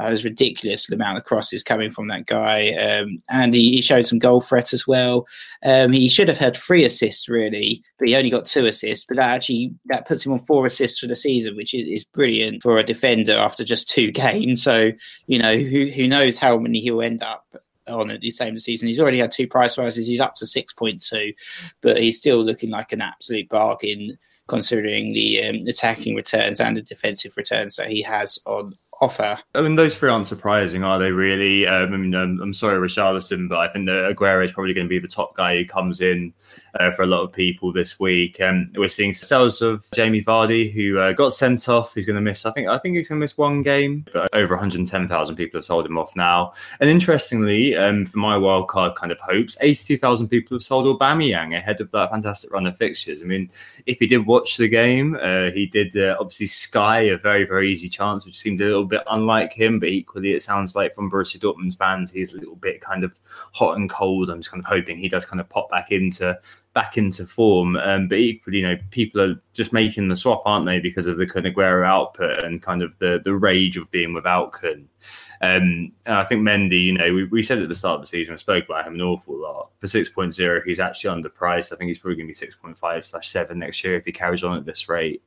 uh, 0.00 0.04
it 0.04 0.10
was 0.10 0.24
ridiculous 0.24 0.86
the 0.86 0.94
amount 0.94 1.18
of 1.18 1.24
crosses 1.24 1.62
coming 1.62 1.90
from 1.90 2.08
that 2.08 2.26
guy, 2.26 2.72
um, 2.72 3.18
and 3.28 3.52
he, 3.52 3.72
he, 3.72 3.82
showed 3.82 4.06
some 4.06 4.18
goal 4.18 4.40
threat 4.40 4.72
as 4.72 4.86
well. 4.86 5.26
Um, 5.64 5.92
he 5.92 6.08
should 6.08 6.28
have 6.28 6.38
had 6.38 6.56
three 6.56 6.84
assists 6.84 7.28
really, 7.28 7.82
but 7.98 8.08
he 8.08 8.16
only 8.16 8.30
got 8.30 8.46
two 8.46 8.64
assists. 8.64 9.04
But 9.04 9.18
that 9.18 9.30
actually 9.30 9.74
that 9.86 10.06
puts 10.06 10.24
him 10.24 10.32
on 10.32 10.38
four 10.40 10.64
assists 10.64 11.00
for 11.00 11.08
the 11.08 11.16
season, 11.16 11.56
which 11.56 11.74
is, 11.74 11.86
is 11.88 12.04
brilliant 12.04 12.62
for 12.62 12.78
a 12.78 12.84
defender 12.84 13.36
after 13.36 13.64
just 13.64 13.88
two 13.88 14.10
games. 14.12 14.62
So 14.62 14.92
you 15.26 15.38
know 15.38 15.56
who 15.56 15.86
who 15.86 16.08
knows 16.08 16.38
how 16.38 16.56
many 16.58 16.80
he'll 16.80 17.02
end 17.02 17.22
up 17.22 17.44
on 17.86 18.10
at 18.10 18.20
the 18.20 18.30
same 18.30 18.56
season. 18.56 18.88
He's 18.88 19.00
already 19.00 19.18
had 19.18 19.30
two 19.30 19.46
price 19.46 19.76
rises. 19.76 20.06
He's 20.06 20.20
up 20.20 20.36
to 20.36 20.44
6.2, 20.44 21.34
but 21.80 22.00
he's 22.00 22.16
still 22.16 22.42
looking 22.42 22.70
like 22.70 22.92
an 22.92 23.02
absolute 23.02 23.48
bargain 23.48 24.18
considering 24.48 25.12
the 25.12 25.42
um, 25.42 25.58
attacking 25.66 26.14
returns 26.14 26.60
and 26.60 26.76
the 26.76 26.82
defensive 26.82 27.36
returns 27.36 27.76
that 27.76 27.88
he 27.88 28.02
has 28.02 28.38
on 28.46 28.76
offer. 29.02 29.36
I 29.56 29.60
mean, 29.60 29.74
those 29.74 29.96
three 29.96 30.08
aren't 30.08 30.28
surprising, 30.28 30.84
are 30.84 30.98
they? 30.98 31.10
Really? 31.10 31.66
Um, 31.66 31.92
I 31.92 31.96
mean, 31.96 32.14
I'm, 32.14 32.40
I'm 32.40 32.54
sorry, 32.54 32.78
Richarlison, 32.78 33.48
but 33.48 33.58
I 33.58 33.68
think 33.68 33.86
that 33.86 34.14
Aguero 34.14 34.44
is 34.44 34.52
probably 34.52 34.72
going 34.72 34.86
to 34.86 34.88
be 34.88 35.00
the 35.00 35.08
top 35.08 35.36
guy 35.36 35.56
who 35.56 35.64
comes 35.66 36.00
in 36.00 36.32
uh, 36.78 36.90
for 36.92 37.02
a 37.02 37.06
lot 37.06 37.22
of 37.22 37.32
people 37.32 37.72
this 37.72 37.98
week. 37.98 38.40
Um, 38.40 38.70
we're 38.76 38.88
seeing 38.88 39.12
sales 39.12 39.60
of 39.60 39.86
Jamie 39.92 40.22
Vardy, 40.22 40.72
who 40.72 40.98
uh, 40.98 41.12
got 41.12 41.32
sent 41.32 41.68
off. 41.68 41.94
He's 41.94 42.06
going 42.06 42.16
to 42.16 42.22
miss. 42.22 42.46
I 42.46 42.52
think. 42.52 42.68
I 42.68 42.78
think 42.78 42.96
he's 42.96 43.08
going 43.08 43.18
to 43.18 43.24
miss 43.24 43.36
one 43.36 43.62
game. 43.62 44.06
But 44.12 44.32
over 44.34 44.54
110,000 44.54 45.36
people 45.36 45.58
have 45.58 45.64
sold 45.64 45.84
him 45.84 45.98
off 45.98 46.14
now. 46.14 46.54
And 46.80 46.88
interestingly, 46.88 47.76
um, 47.76 48.06
for 48.06 48.18
my 48.18 48.36
wildcard 48.36 48.94
kind 48.94 49.10
of 49.10 49.18
hopes, 49.18 49.56
82,000 49.60 50.28
people 50.28 50.56
have 50.56 50.62
sold 50.62 50.86
Aubameyang 50.86 51.56
ahead 51.56 51.80
of 51.80 51.90
that 51.90 52.10
fantastic 52.10 52.52
run 52.52 52.66
of 52.66 52.76
fixtures. 52.76 53.20
I 53.22 53.24
mean, 53.24 53.50
if 53.86 53.98
he 53.98 54.06
did 54.06 54.26
watch 54.26 54.56
the 54.56 54.68
game, 54.68 55.18
uh, 55.20 55.50
he 55.50 55.66
did 55.66 55.96
uh, 55.96 56.16
obviously 56.20 56.46
sky 56.46 57.00
a 57.00 57.16
very 57.16 57.44
very 57.44 57.72
easy 57.72 57.88
chance, 57.88 58.24
which 58.24 58.38
seemed 58.38 58.60
a 58.60 58.64
little 58.64 58.84
bit 58.92 59.02
unlike 59.10 59.54
him, 59.54 59.80
but 59.80 59.88
equally 59.88 60.32
it 60.32 60.42
sounds 60.42 60.76
like 60.76 60.94
from 60.94 61.10
Borussia 61.10 61.38
Dortmund 61.38 61.76
fans, 61.76 62.10
he's 62.10 62.34
a 62.34 62.38
little 62.38 62.56
bit 62.56 62.82
kind 62.82 63.04
of 63.04 63.12
hot 63.52 63.76
and 63.76 63.88
cold. 63.88 64.28
I'm 64.28 64.40
just 64.40 64.50
kind 64.50 64.62
of 64.62 64.66
hoping 64.66 64.98
he 64.98 65.08
does 65.08 65.24
kind 65.24 65.40
of 65.40 65.48
pop 65.48 65.70
back 65.70 65.90
into 65.90 66.38
back 66.74 66.98
into 66.98 67.26
form. 67.26 67.76
Um, 67.76 68.06
but 68.06 68.18
equally, 68.18 68.58
you 68.58 68.68
know, 68.68 68.76
people 68.90 69.20
are 69.22 69.42
just 69.54 69.72
making 69.72 70.08
the 70.08 70.16
swap, 70.16 70.42
aren't 70.44 70.66
they, 70.66 70.78
because 70.78 71.06
of 71.06 71.16
the 71.16 71.26
Kun 71.26 71.46
output 71.84 72.44
and 72.44 72.62
kind 72.62 72.82
of 72.82 72.98
the 72.98 73.20
the 73.24 73.34
rage 73.34 73.78
of 73.78 73.90
being 73.90 74.12
without 74.12 74.52
Kun. 74.52 74.88
Um, 75.40 75.92
and 76.06 76.14
I 76.14 76.24
think 76.24 76.42
Mendy, 76.42 76.84
you 76.84 76.92
know, 76.92 77.12
we, 77.14 77.24
we 77.24 77.42
said 77.42 77.58
at 77.58 77.68
the 77.68 77.74
start 77.74 77.96
of 77.96 78.02
the 78.02 78.06
season, 78.06 78.34
we 78.34 78.38
spoke 78.38 78.66
about 78.66 78.86
him 78.86 78.94
an 78.94 79.00
awful 79.00 79.36
lot. 79.36 79.70
For 79.80 79.88
6.0, 79.88 80.62
he's 80.64 80.78
actually 80.78 81.20
underpriced. 81.20 81.72
I 81.72 81.76
think 81.76 81.88
he's 81.88 81.98
probably 81.98 82.16
going 82.16 82.32
to 82.32 82.40
be 82.40 82.46
6.5 82.46 83.04
slash 83.04 83.28
7 83.28 83.58
next 83.58 83.82
year 83.82 83.96
if 83.96 84.04
he 84.04 84.12
carries 84.12 84.44
on 84.44 84.56
at 84.56 84.64
this 84.64 84.88
rate. 84.88 85.20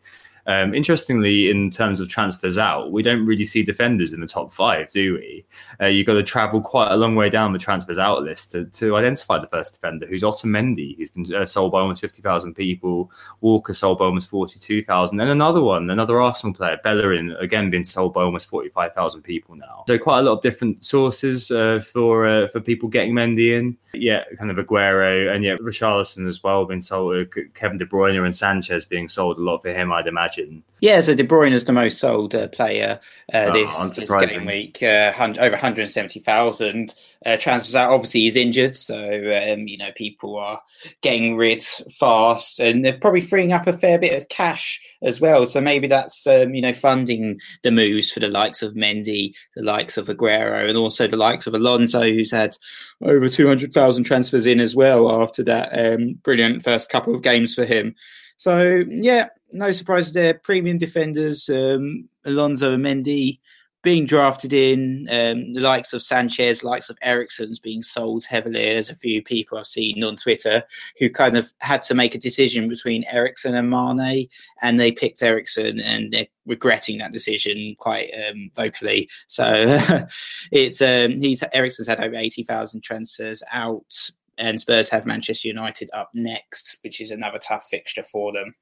Um, 0.48 0.74
interestingly, 0.74 1.50
in 1.50 1.72
terms 1.72 2.00
of 2.00 2.08
transfers 2.08 2.58
out, 2.58 2.92
we 2.92 3.02
don't 3.02 3.26
really 3.26 3.46
see 3.46 3.64
defenders 3.64 4.14
in 4.14 4.22
the 4.22 4.28
top 4.28 4.52
five, 4.52 4.90
do 4.92 5.16
we? 5.16 5.46
Uh, 5.82 5.88
you've 5.88 6.06
got 6.06 6.14
to 6.14 6.24
travel 6.24 6.62
quite 6.62 6.92
a 6.92 6.96
long 6.96 7.16
way 7.16 7.30
down 7.30 7.54
the 7.54 7.60
transfers 7.60 7.98
out 7.98 8.22
list 8.24 8.52
to, 8.52 8.66
to 8.66 8.96
identify 8.96 9.40
the 9.40 9.48
first 9.48 9.74
defender, 9.74 10.06
who's 10.06 10.22
Otamendi, 10.22 10.98
who's 10.98 11.10
been 11.10 11.34
uh, 11.34 11.46
sold 11.46 11.72
by 11.72 11.82
almost 11.82 12.02
50,000 12.02 12.54
people. 12.54 13.12
Walker 13.42 13.74
sold 13.74 14.00
by 14.00 14.06
almost 14.06 14.30
42,000. 14.30 15.20
And 15.20 15.30
another 15.30 15.62
one, 15.62 15.90
another 15.90 16.22
Arsenal 16.22 16.56
player, 16.56 16.80
Bellerin, 16.84 17.32
again 17.40 17.70
being 17.70 17.84
sold 17.84 18.14
by 18.14 18.22
almost 18.22 18.48
45,000 18.50 19.22
people 19.22 19.56
now. 19.56 19.84
So 19.88 19.98
quite 19.98 20.20
a 20.20 20.24
lot 20.24 20.34
of 20.34 20.42
different 20.42 20.86
sources 20.86 21.50
uh, 21.50 21.80
for 21.80 22.28
uh, 22.28 22.48
for 22.48 22.60
people 22.60 22.90
getting 22.90 23.14
Mendy 23.14 23.58
in. 23.58 23.78
Yeah, 23.94 24.24
kind 24.38 24.52
of 24.52 24.58
Aguero 24.58 25.34
and 25.34 25.44
yeah, 25.44 25.56
Richarlison 25.56 26.28
as 26.28 26.44
well 26.44 26.66
being 26.66 26.82
sold. 26.82 27.16
Uh, 27.16 27.42
Kevin 27.54 27.78
De 27.78 27.86
Bruyne 27.86 28.24
and 28.24 28.36
Sanchez 28.36 28.86
being 28.86 29.08
sold 29.08 29.38
a 29.38 29.42
lot 29.42 29.62
for 29.62 29.74
him, 29.74 29.92
I'd 29.92 30.08
imagine 30.08 30.35
imagine. 30.38 30.64
Yeah, 30.82 31.02
so 31.02 31.16
De 31.16 31.24
Bruyne 31.24 31.54
is 31.54 31.66
the 31.66 31.74
most 31.74 32.00
sold 32.00 32.36
uh, 32.36 32.48
player 32.50 33.00
uh, 33.34 33.50
oh, 33.50 33.88
this, 33.88 34.08
this 34.08 34.32
game 34.32 34.46
week, 34.46 34.84
uh, 34.84 35.14
over 35.18 35.52
170,000 35.52 36.96
uh, 37.26 37.38
transfers 37.38 37.76
out. 37.76 37.92
Obviously, 37.92 38.22
he's 38.22 38.36
injured, 38.36 38.76
so 38.76 38.96
um, 38.96 39.68
you 39.68 39.78
know 39.78 39.92
people 39.96 40.36
are 40.38 40.62
getting 41.02 41.38
rid 41.38 41.64
fast, 41.64 42.60
and 42.60 42.84
they're 42.84 42.98
probably 42.98 43.22
freeing 43.22 43.52
up 43.52 43.68
a 43.68 43.74
fair 43.74 43.98
bit 43.98 44.18
of 44.18 44.30
cash 44.30 44.80
as 45.02 45.20
well. 45.20 45.46
So 45.46 45.62
maybe 45.62 45.88
that's 45.88 46.28
um, 46.28 46.54
you 46.54 46.62
know 46.62 46.74
funding 46.74 47.40
the 47.64 47.72
moves 47.72 48.12
for 48.12 48.20
the 48.20 48.28
likes 48.28 48.62
of 48.62 48.76
Mendy, 48.76 49.34
the 49.56 49.64
likes 49.64 49.98
of 49.98 50.08
Aguero, 50.08 50.68
and 50.68 50.78
also 50.78 51.08
the 51.08 51.18
likes 51.18 51.48
of 51.48 51.56
Alonso, 51.56 52.02
who's 52.02 52.32
had 52.32 52.56
over 53.02 53.28
200,000 53.28 54.04
transfers 54.04 54.46
in 54.46 54.60
as 54.60 54.76
well 54.76 55.22
after 55.22 55.44
that 55.44 55.70
um, 55.74 56.14
brilliant 56.24 56.64
first 56.64 56.90
couple 56.90 57.16
of 57.16 57.24
games 57.24 57.56
for 57.56 57.66
him. 57.66 57.96
So 58.38 58.84
yeah, 58.88 59.30
no 59.56 59.72
surprises 59.72 60.14
there. 60.14 60.34
Premium 60.34 60.78
defenders, 60.78 61.50
um, 61.50 62.08
Alonso 62.26 62.74
and 62.74 62.84
Mendy 62.84 63.40
being 63.86 64.06
drafted 64.06 64.52
in, 64.52 65.08
um, 65.12 65.54
the 65.54 65.62
likes 65.62 65.94
of 65.94 66.02
Sanchez, 66.02 66.64
likes 66.64 66.90
of 66.90 66.98
Eriksen's 67.04 67.60
being 67.60 67.84
sold 67.84 68.26
heavily. 68.26 68.60
There's 68.60 68.90
a 68.90 68.96
few 68.96 69.22
people 69.22 69.60
I've 69.60 69.68
seen 69.68 70.04
on 70.04 70.16
Twitter 70.16 70.64
who 70.98 71.08
kind 71.08 71.38
of 71.38 71.54
had 71.60 71.84
to 71.84 71.94
make 71.94 72.16
a 72.16 72.20
decision 72.20 72.68
between 72.68 73.06
Eriksen 73.06 73.54
and 73.54 73.70
Mane, 73.70 74.28
and 74.64 74.80
they 74.80 74.92
picked 74.92 75.22
Eriksen, 75.22 75.80
and 75.80 76.12
they're 76.12 76.28
regretting 76.48 76.98
that 76.98 77.12
decision 77.12 77.76
quite 77.78 78.10
um, 78.28 78.50
vocally. 78.56 79.08
So 79.28 79.46
it's 80.52 80.82
um, 80.82 81.12
he's 81.12 81.44
Eriksen's 81.54 81.88
had 81.88 82.00
over 82.00 82.16
eighty 82.16 82.44
thousand 82.44 82.82
transfers 82.82 83.44
out 83.52 84.10
and 84.38 84.60
Spurs 84.60 84.90
have 84.90 85.06
Manchester 85.06 85.48
United 85.48 85.90
up 85.94 86.10
next, 86.14 86.80
which 86.84 87.00
is 87.00 87.12
another 87.12 87.40
tough 87.40 87.68
fixture 87.70 88.04
for 88.04 88.34
them. 88.34 88.54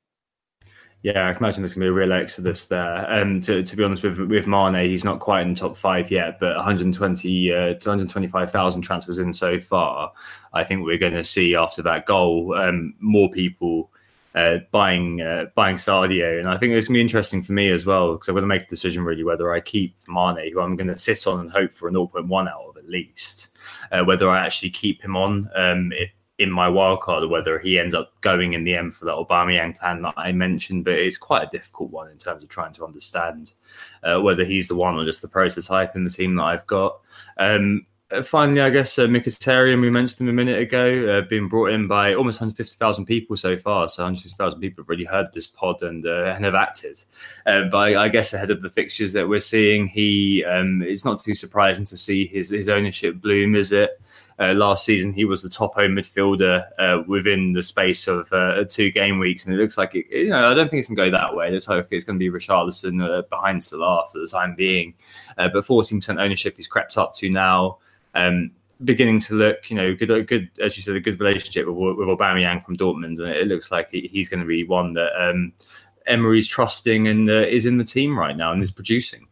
Yeah, 1.03 1.27
I 1.27 1.33
can 1.33 1.43
imagine 1.43 1.63
there's 1.63 1.75
going 1.75 1.85
to 1.85 1.87
be 1.87 1.89
a 1.89 1.91
real 1.91 2.13
exodus 2.13 2.63
there. 2.65 3.11
Um, 3.11 3.41
to, 3.41 3.61
to 3.61 3.75
be 3.75 3.83
honest 3.83 4.03
with 4.03 4.19
with 4.19 4.47
Mane, 4.47 4.89
he's 4.89 5.03
not 5.03 5.19
quite 5.19 5.41
in 5.41 5.53
the 5.53 5.59
top 5.59 5.75
five 5.75 6.09
yet, 6.09 6.39
but 6.39 6.55
120 6.55 7.53
uh, 7.53 7.73
225,000 7.73 8.81
transfers 8.81 9.19
in 9.19 9.33
so 9.33 9.59
far. 9.59 10.13
I 10.53 10.63
think 10.63 10.85
we're 10.85 10.97
going 10.97 11.13
to 11.13 11.25
see 11.25 11.55
after 11.55 11.81
that 11.81 12.05
goal 12.05 12.55
um, 12.55 12.95
more 13.01 13.29
people 13.29 13.91
uh, 14.33 14.59
buying 14.71 15.19
uh, 15.19 15.47
buying 15.55 15.75
Sadio, 15.75 16.39
and 16.39 16.47
I 16.47 16.57
think 16.57 16.71
it's 16.71 16.87
going 16.87 16.93
to 16.93 16.99
be 16.99 17.01
interesting 17.01 17.43
for 17.43 17.51
me 17.51 17.69
as 17.69 17.85
well 17.85 18.13
because 18.13 18.29
I'm 18.29 18.35
going 18.35 18.43
to 18.43 18.47
make 18.47 18.63
a 18.63 18.67
decision 18.67 19.03
really 19.03 19.25
whether 19.25 19.53
I 19.53 19.59
keep 19.59 19.97
Mane, 20.07 20.53
who 20.53 20.61
I'm 20.61 20.77
going 20.77 20.87
to 20.87 20.97
sit 20.97 21.27
on 21.27 21.41
and 21.41 21.51
hope 21.51 21.73
for 21.73 21.89
a 21.89 21.91
0.1 21.91 22.49
out 22.49 22.69
of 22.69 22.77
at 22.77 22.87
least, 22.87 23.49
uh, 23.91 24.05
whether 24.05 24.29
I 24.29 24.45
actually 24.45 24.69
keep 24.69 25.01
him 25.01 25.17
on 25.17 25.49
um, 25.53 25.91
in 26.39 26.49
my 26.49 26.67
wildcard 26.67 27.29
whether 27.29 27.59
he 27.59 27.77
ends 27.77 27.93
up 27.93 28.11
going 28.21 28.53
in 28.53 28.63
the 28.63 28.75
end 28.75 28.93
for 28.93 29.05
that 29.05 29.13
Aubameyang 29.13 29.77
plan 29.77 30.01
that 30.01 30.15
I 30.17 30.31
mentioned. 30.31 30.85
But 30.85 30.95
it's 30.95 31.17
quite 31.17 31.43
a 31.43 31.49
difficult 31.49 31.91
one 31.91 32.09
in 32.09 32.17
terms 32.17 32.43
of 32.43 32.49
trying 32.49 32.73
to 32.73 32.85
understand 32.85 33.53
uh, 34.03 34.19
whether 34.19 34.43
he's 34.43 34.67
the 34.67 34.75
one 34.75 34.95
or 34.95 35.05
just 35.05 35.21
the 35.21 35.27
prototype 35.27 35.95
in 35.95 36.03
the 36.03 36.09
team 36.09 36.35
that 36.35 36.43
I've 36.43 36.67
got. 36.67 36.99
Um, 37.37 37.85
uh, 38.13 38.21
finally, 38.21 38.61
I 38.61 38.69
guess 38.69 38.99
uh, 38.99 39.07
Mkhitaryan, 39.07 39.81
we 39.81 39.89
mentioned 39.89 40.21
him 40.21 40.29
a 40.29 40.33
minute 40.33 40.59
ago, 40.59 41.07
uh, 41.07 41.27
being 41.27 41.47
brought 41.47 41.71
in 41.71 41.87
by 41.87 42.13
almost 42.13 42.39
150,000 42.39 43.05
people 43.05 43.35
so 43.35 43.57
far. 43.57 43.89
So 43.89 44.03
150,000 44.03 44.59
people 44.59 44.83
have 44.83 44.89
really 44.89 45.05
heard 45.05 45.27
this 45.33 45.47
pod 45.47 45.81
and, 45.81 46.05
uh, 46.05 46.33
and 46.35 46.45
have 46.45 46.53
acted. 46.53 47.03
Uh, 47.45 47.63
but 47.71 47.77
I, 47.77 48.05
I, 48.05 48.09
guess 48.09 48.33
ahead 48.33 48.51
of 48.51 48.61
the 48.61 48.69
fixtures 48.69 49.13
that 49.13 49.27
we're 49.27 49.39
seeing, 49.39 49.87
he 49.87 50.45
um, 50.45 50.83
it's 50.83 51.05
not 51.05 51.23
too 51.23 51.33
surprising 51.33 51.85
to 51.85 51.97
see 51.97 52.27
his, 52.27 52.49
his 52.49 52.69
ownership 52.69 53.19
bloom, 53.19 53.55
is 53.55 53.71
it? 53.71 53.99
Uh, 54.39 54.53
last 54.53 54.85
season, 54.85 55.13
he 55.13 55.25
was 55.25 55.43
the 55.43 55.49
top 55.49 55.75
home 55.75 55.91
midfielder 55.95 56.67
uh, 56.79 57.03
within 57.07 57.53
the 57.53 57.61
space 57.61 58.07
of 58.07 58.31
uh, 58.33 58.63
two 58.65 58.89
game 58.91 59.19
weeks, 59.19 59.45
and 59.45 59.53
it 59.53 59.57
looks 59.57 59.77
like 59.77 59.93
it, 59.95 60.05
you 60.09 60.29
know 60.29 60.51
I 60.51 60.53
don't 60.53 60.69
think 60.69 60.79
it's 60.79 60.89
going 60.89 60.97
to 60.97 61.11
go 61.11 61.17
that 61.17 61.35
way. 61.35 61.47
It 61.47 61.53
looks 61.53 61.67
like 61.67 61.87
it's 61.91 62.05
going 62.05 62.19
to 62.19 62.31
be 62.31 62.35
Richarlison 62.35 63.03
uh, 63.03 63.21
behind 63.29 63.63
Salah 63.63 64.07
for 64.11 64.19
the 64.19 64.27
time 64.27 64.55
being, 64.55 64.93
uh, 65.37 65.49
but 65.49 65.65
14% 65.65 66.21
ownership 66.21 66.57
he's 66.57 66.67
crept 66.67 66.97
up 66.97 67.13
to 67.15 67.29
now. 67.29 67.77
Um, 68.15 68.51
beginning 68.83 69.19
to 69.19 69.35
look, 69.35 69.69
you 69.69 69.75
know, 69.75 69.95
good, 69.95 70.27
good 70.27 70.49
as 70.61 70.75
you 70.75 70.83
said, 70.83 70.95
a 70.95 70.99
good 70.99 71.19
relationship 71.19 71.67
with, 71.67 71.97
with 71.97 72.07
Aubameyang 72.07 72.65
from 72.65 72.77
Dortmund, 72.77 73.19
and 73.19 73.29
it 73.29 73.47
looks 73.47 73.71
like 73.71 73.89
he, 73.89 74.01
he's 74.01 74.29
going 74.29 74.41
to 74.41 74.45
be 74.45 74.63
one 74.63 74.93
that 74.93 75.11
um, 75.21 75.53
Emery's 76.07 76.47
trusting 76.47 77.07
and 77.07 77.29
uh, 77.29 77.45
is 77.47 77.65
in 77.65 77.77
the 77.77 77.83
team 77.83 78.17
right 78.17 78.35
now 78.35 78.51
and 78.51 78.61
is 78.61 78.71
producing. 78.71 79.27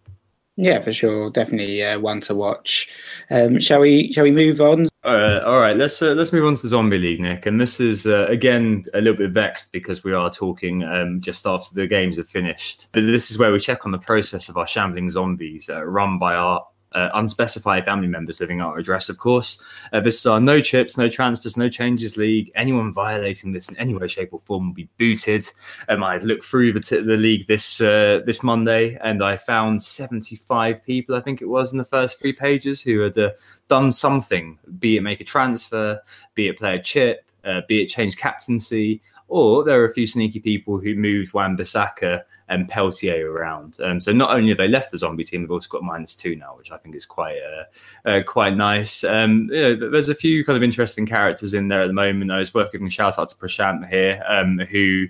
Yeah, 0.58 0.82
for 0.82 0.92
sure, 0.92 1.32
definitely 1.32 1.82
uh, 1.84 2.00
one 2.00 2.20
to 2.22 2.36
watch. 2.36 2.90
Um, 3.30 3.60
shall 3.62 3.80
we? 3.80 4.12
Shall 4.12 4.26
we 4.26 4.32
move 4.32 4.60
on? 4.60 4.90
Uh, 5.04 5.42
all 5.46 5.60
right, 5.60 5.76
let's 5.78 6.02
uh, 6.02 6.14
let's 6.14 6.34
move 6.34 6.46
on 6.46 6.56
to 6.56 6.62
the 6.62 6.68
zombie 6.68 7.00
league, 7.00 7.22
Nick. 7.22 7.46
And 7.46 7.60
this 7.60 7.80
is 7.80 8.06
uh, 8.06 8.28
again 8.28 8.84
a 8.94 9.00
little 9.00 9.18
bit 9.18 9.32
vexed 9.32 9.72
because 9.72 10.04
we 10.04 10.14
are 10.14 10.30
talking 10.30 10.84
um, 10.84 11.22
just 11.22 11.48
after 11.48 11.74
the 11.74 11.88
games 11.88 12.18
have 12.18 12.28
finished. 12.28 12.90
But 12.92 13.02
this 13.08 13.32
is 13.32 13.38
where 13.38 13.52
we 13.52 13.60
check 13.60 13.86
on 13.86 13.92
the 13.92 13.98
process 13.98 14.50
of 14.50 14.58
our 14.58 14.68
shambling 14.68 15.10
zombies, 15.10 15.70
uh, 15.70 15.86
run 15.86 16.20
by 16.20 16.36
our 16.36 16.68
uh, 16.94 17.10
unspecified 17.14 17.86
family 17.86 18.08
members 18.08 18.40
living 18.40 18.60
at 18.60 18.66
our 18.66 18.78
address, 18.78 19.10
of 19.10 19.18
course. 19.18 19.62
Uh, 19.94 20.00
this 20.00 20.20
is 20.20 20.26
no 20.42 20.62
chips, 20.62 20.98
no 20.98 21.10
transfers, 21.10 21.58
no 21.58 21.70
changes 21.70 22.18
league. 22.18 22.52
Anyone 22.56 22.92
violating 22.94 23.52
this 23.52 23.70
in 23.70 23.78
any 23.78 23.94
way, 23.94 24.08
shape, 24.08 24.34
or 24.34 24.40
form 24.42 24.68
will 24.68 24.74
be 24.74 24.90
booted. 24.98 25.46
Um, 25.90 26.04
I 26.04 26.18
looked 26.18 26.46
through 26.46 26.74
the, 26.74 26.80
t- 26.80 27.02
the 27.02 27.18
league 27.18 27.48
this 27.48 27.82
uh, 27.82 28.22
this 28.26 28.44
Monday 28.44 28.98
and 29.02 29.24
I 29.24 29.38
found 29.38 29.82
75 29.82 30.84
people, 30.86 31.16
I 31.16 31.22
think 31.22 31.42
it 31.42 31.48
was, 31.48 31.72
in 31.72 31.78
the 31.78 31.86
first 31.86 32.20
three 32.20 32.34
pages 32.34 32.82
who 32.82 33.00
had 33.00 33.18
uh, 33.18 33.32
done 33.68 33.92
something, 33.92 34.58
be 34.80 34.98
it 34.98 35.02
make 35.02 35.22
a 35.22 35.26
transfer, 35.26 36.02
be 36.36 36.48
it 36.48 36.58
play 36.58 36.76
a 36.76 36.82
chip, 36.82 37.26
uh, 37.46 37.62
be 37.68 37.82
it 37.82 37.88
change 37.88 38.18
captaincy, 38.18 39.02
or 39.32 39.64
there 39.64 39.82
are 39.82 39.86
a 39.86 39.94
few 39.94 40.06
sneaky 40.06 40.42
people 40.42 40.78
who 40.78 40.94
moved 40.94 41.34
Wan-Bissaka 41.34 42.22
and 42.50 42.68
Peltier 42.68 43.32
around. 43.32 43.78
Um, 43.82 44.02
so 44.02 44.12
not 44.12 44.36
only 44.36 44.50
have 44.50 44.58
they 44.58 44.68
left 44.68 44.92
the 44.92 44.98
zombie 44.98 45.24
team, 45.24 45.42
they've 45.42 45.52
also 45.52 45.70
got 45.70 45.84
minus 45.84 46.16
two 46.16 46.36
now, 46.36 46.58
which 46.58 46.70
I 46.70 46.78
think 46.78 46.96
is 46.96 47.06
quite 47.06 47.40
uh, 47.40 48.10
uh, 48.10 48.24
quite 48.24 48.58
nice. 48.58 49.06
Um, 49.06 49.48
you 49.50 49.62
know, 49.62 49.90
there's 49.90 50.10
a 50.10 50.16
few 50.16 50.44
kind 50.44 50.58
of 50.58 50.64
interesting 50.64 51.06
characters 51.06 51.54
in 51.54 51.70
there 51.70 51.82
at 51.82 51.88
the 51.88 51.94
moment. 51.94 52.28
Though. 52.28 52.40
It's 52.40 52.54
worth 52.54 52.74
giving 52.74 52.88
a 52.88 52.90
shout 52.90 53.18
out 53.18 53.30
to 53.30 53.38
Prashant 53.38 53.90
here, 53.90 54.22
um, 54.28 54.60
who 54.60 55.08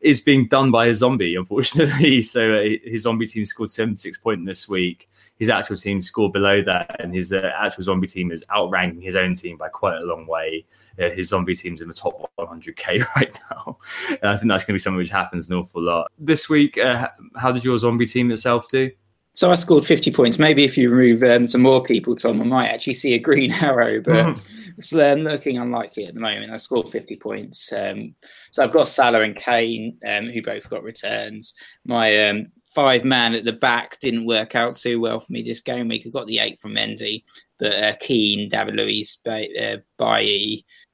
is 0.00 0.20
being 0.20 0.46
done 0.46 0.70
by 0.70 0.86
a 0.86 0.94
zombie, 0.94 1.34
unfortunately. 1.34 2.22
So 2.22 2.52
uh, 2.52 2.68
his 2.84 3.02
zombie 3.02 3.26
team 3.26 3.46
scored 3.46 3.70
76 3.70 4.16
points 4.18 4.46
this 4.46 4.68
week. 4.68 5.10
His 5.38 5.50
actual 5.50 5.76
team 5.76 6.00
scored 6.00 6.32
below 6.32 6.62
that, 6.62 6.96
and 7.00 7.14
his 7.14 7.32
uh, 7.32 7.50
actual 7.58 7.84
zombie 7.84 8.06
team 8.06 8.30
is 8.30 8.44
outranking 8.54 9.02
his 9.02 9.16
own 9.16 9.34
team 9.34 9.56
by 9.56 9.68
quite 9.68 9.96
a 9.96 10.04
long 10.04 10.26
way. 10.26 10.64
Uh, 11.00 11.10
his 11.10 11.28
zombie 11.28 11.56
team's 11.56 11.82
in 11.82 11.88
the 11.88 11.94
top 11.94 12.30
100k 12.38 13.04
right 13.16 13.40
now, 13.50 13.78
and 14.08 14.30
I 14.30 14.36
think 14.36 14.48
that's 14.48 14.64
going 14.64 14.74
to 14.74 14.74
be 14.74 14.78
something 14.78 14.98
which 14.98 15.10
happens 15.10 15.50
an 15.50 15.56
awful 15.56 15.82
lot 15.82 16.10
this 16.18 16.48
week. 16.48 16.78
Uh, 16.78 17.08
how 17.36 17.50
did 17.50 17.64
your 17.64 17.78
zombie 17.78 18.06
team 18.06 18.30
itself 18.30 18.68
do? 18.68 18.90
So 19.34 19.50
I 19.50 19.56
scored 19.56 19.84
50 19.84 20.12
points. 20.12 20.38
Maybe 20.38 20.64
if 20.64 20.78
you 20.78 20.90
remove 20.90 21.22
um, 21.24 21.48
some 21.48 21.62
more 21.62 21.82
people, 21.82 22.14
Tom, 22.14 22.40
I 22.40 22.44
might 22.44 22.68
actually 22.68 22.94
see 22.94 23.14
a 23.14 23.18
green 23.18 23.50
arrow, 23.60 24.00
but 24.00 24.14
mm. 24.14 24.40
it's 24.78 24.94
um, 24.94 25.20
looking 25.20 25.58
unlikely 25.58 26.06
at 26.06 26.14
the 26.14 26.20
moment. 26.20 26.52
I 26.52 26.56
scored 26.56 26.88
50 26.88 27.16
points. 27.16 27.72
Um, 27.72 28.14
so 28.52 28.62
I've 28.62 28.72
got 28.72 28.86
Salah 28.86 29.22
and 29.22 29.34
Kane, 29.34 29.98
um, 30.06 30.28
who 30.28 30.40
both 30.40 30.70
got 30.70 30.84
returns. 30.84 31.54
My 31.84 32.28
um, 32.28 32.46
five 32.74 33.04
man 33.04 33.34
at 33.34 33.44
the 33.44 33.52
back 33.52 33.98
didn't 34.00 34.26
work 34.26 34.54
out 34.54 34.76
too 34.76 35.00
well 35.00 35.20
for 35.20 35.32
me 35.32 35.42
this 35.42 35.60
game 35.60 35.88
week. 35.88 36.04
I 36.06 36.10
got 36.10 36.26
the 36.26 36.38
eight 36.38 36.60
from 36.60 36.74
Mendy, 36.74 37.22
but 37.58 37.72
uh, 37.72 37.94
Keane, 38.00 38.48
David 38.48 38.74
Luiz, 38.74 39.20
uh, 39.26 39.78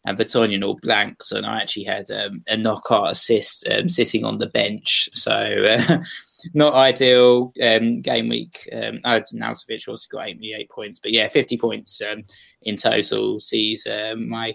and 0.06 0.16
Vertonghen 0.16 0.64
all 0.64 0.78
blanks. 0.82 1.32
And 1.32 1.44
I 1.44 1.60
actually 1.60 1.84
had 1.84 2.10
um, 2.10 2.42
a 2.48 2.56
knockout 2.56 3.12
assist 3.12 3.66
sitting 3.88 4.24
on 4.24 4.38
the 4.38 4.48
bench. 4.48 5.08
So. 5.12 5.32
Uh, 5.32 5.98
not 6.54 6.74
ideal 6.74 7.52
um, 7.62 7.98
game 7.98 8.28
week. 8.28 8.68
Um, 8.72 8.98
Arnautovic 9.04 9.88
also 9.88 10.06
got 10.10 10.28
88 10.28 10.70
points, 10.70 11.00
but 11.00 11.12
yeah, 11.12 11.28
50 11.28 11.58
points 11.58 12.00
um, 12.00 12.22
in 12.62 12.76
total 12.76 13.40
sees 13.40 13.86
um, 13.86 14.28
my 14.28 14.54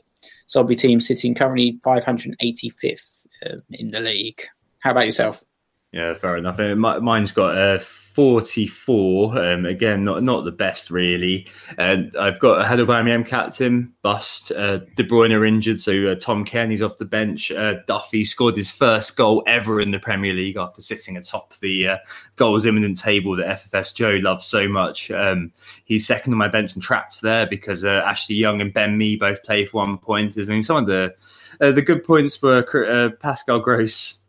zombie 0.49 0.75
team 0.75 0.99
sitting 0.99 1.35
currently 1.35 1.79
585th 1.85 3.25
uh, 3.45 3.57
in 3.71 3.91
the 3.91 3.99
league. 3.99 4.41
How 4.79 4.91
about 4.91 5.05
yourself? 5.05 5.43
Yeah, 5.91 6.13
fair 6.13 6.35
enough. 6.37 6.59
Uh, 6.59 6.75
mine's 6.75 7.31
got 7.31 7.55
a 7.55 7.75
uh, 7.75 7.79
44. 7.79 9.45
Um, 9.45 9.65
again, 9.65 10.05
not 10.05 10.23
not 10.23 10.45
the 10.45 10.51
best 10.51 10.89
really. 10.89 11.47
And 11.77 12.15
uh, 12.15 12.21
I've 12.21 12.39
got 12.39 12.61
a 12.61 12.65
had 12.65 12.79
Aubameyang 12.79 13.25
captain 13.25 13.93
bust. 14.01 14.53
Uh, 14.53 14.79
De 14.95 15.03
Bruyne 15.03 15.33
are 15.33 15.45
injured, 15.45 15.81
so 15.81 16.07
uh, 16.07 16.15
Tom 16.15 16.45
Cairney's 16.45 16.81
off 16.81 16.97
the 16.97 17.05
bench. 17.05 17.51
Uh, 17.51 17.75
Duffy 17.87 18.23
scored 18.23 18.55
his 18.55 18.71
first 18.71 19.17
goal 19.17 19.43
ever 19.47 19.81
in 19.81 19.91
the 19.91 19.99
Premier 19.99 20.33
League 20.33 20.55
after 20.55 20.81
sitting 20.81 21.17
atop 21.17 21.55
the 21.59 21.97
goals 22.37 22.65
imminent 22.65 22.97
table 22.97 23.35
that 23.35 23.63
FFS 23.63 23.93
Joe 23.93 24.19
loves 24.21 24.45
so 24.45 24.67
much. 24.67 25.11
Um, 25.11 25.51
he's 25.83 26.07
second 26.07 26.33
on 26.33 26.39
my 26.39 26.47
bench 26.47 26.73
and 26.73 26.83
trapped 26.83 27.21
there 27.21 27.47
because 27.47 27.83
Ashley 27.83 28.35
Young 28.35 28.61
and 28.61 28.73
Ben 28.73 28.97
Mee 28.97 29.17
both 29.17 29.43
play 29.43 29.65
for 29.65 29.77
one 29.77 29.97
point. 29.97 30.37
I 30.37 30.41
mean, 30.43 30.63
some 30.63 30.77
of 30.77 30.87
the 30.87 31.15
the 31.59 31.81
good 31.81 32.03
points 32.03 32.41
were 32.41 33.11
Pascal 33.21 33.59
Gross 33.59 34.24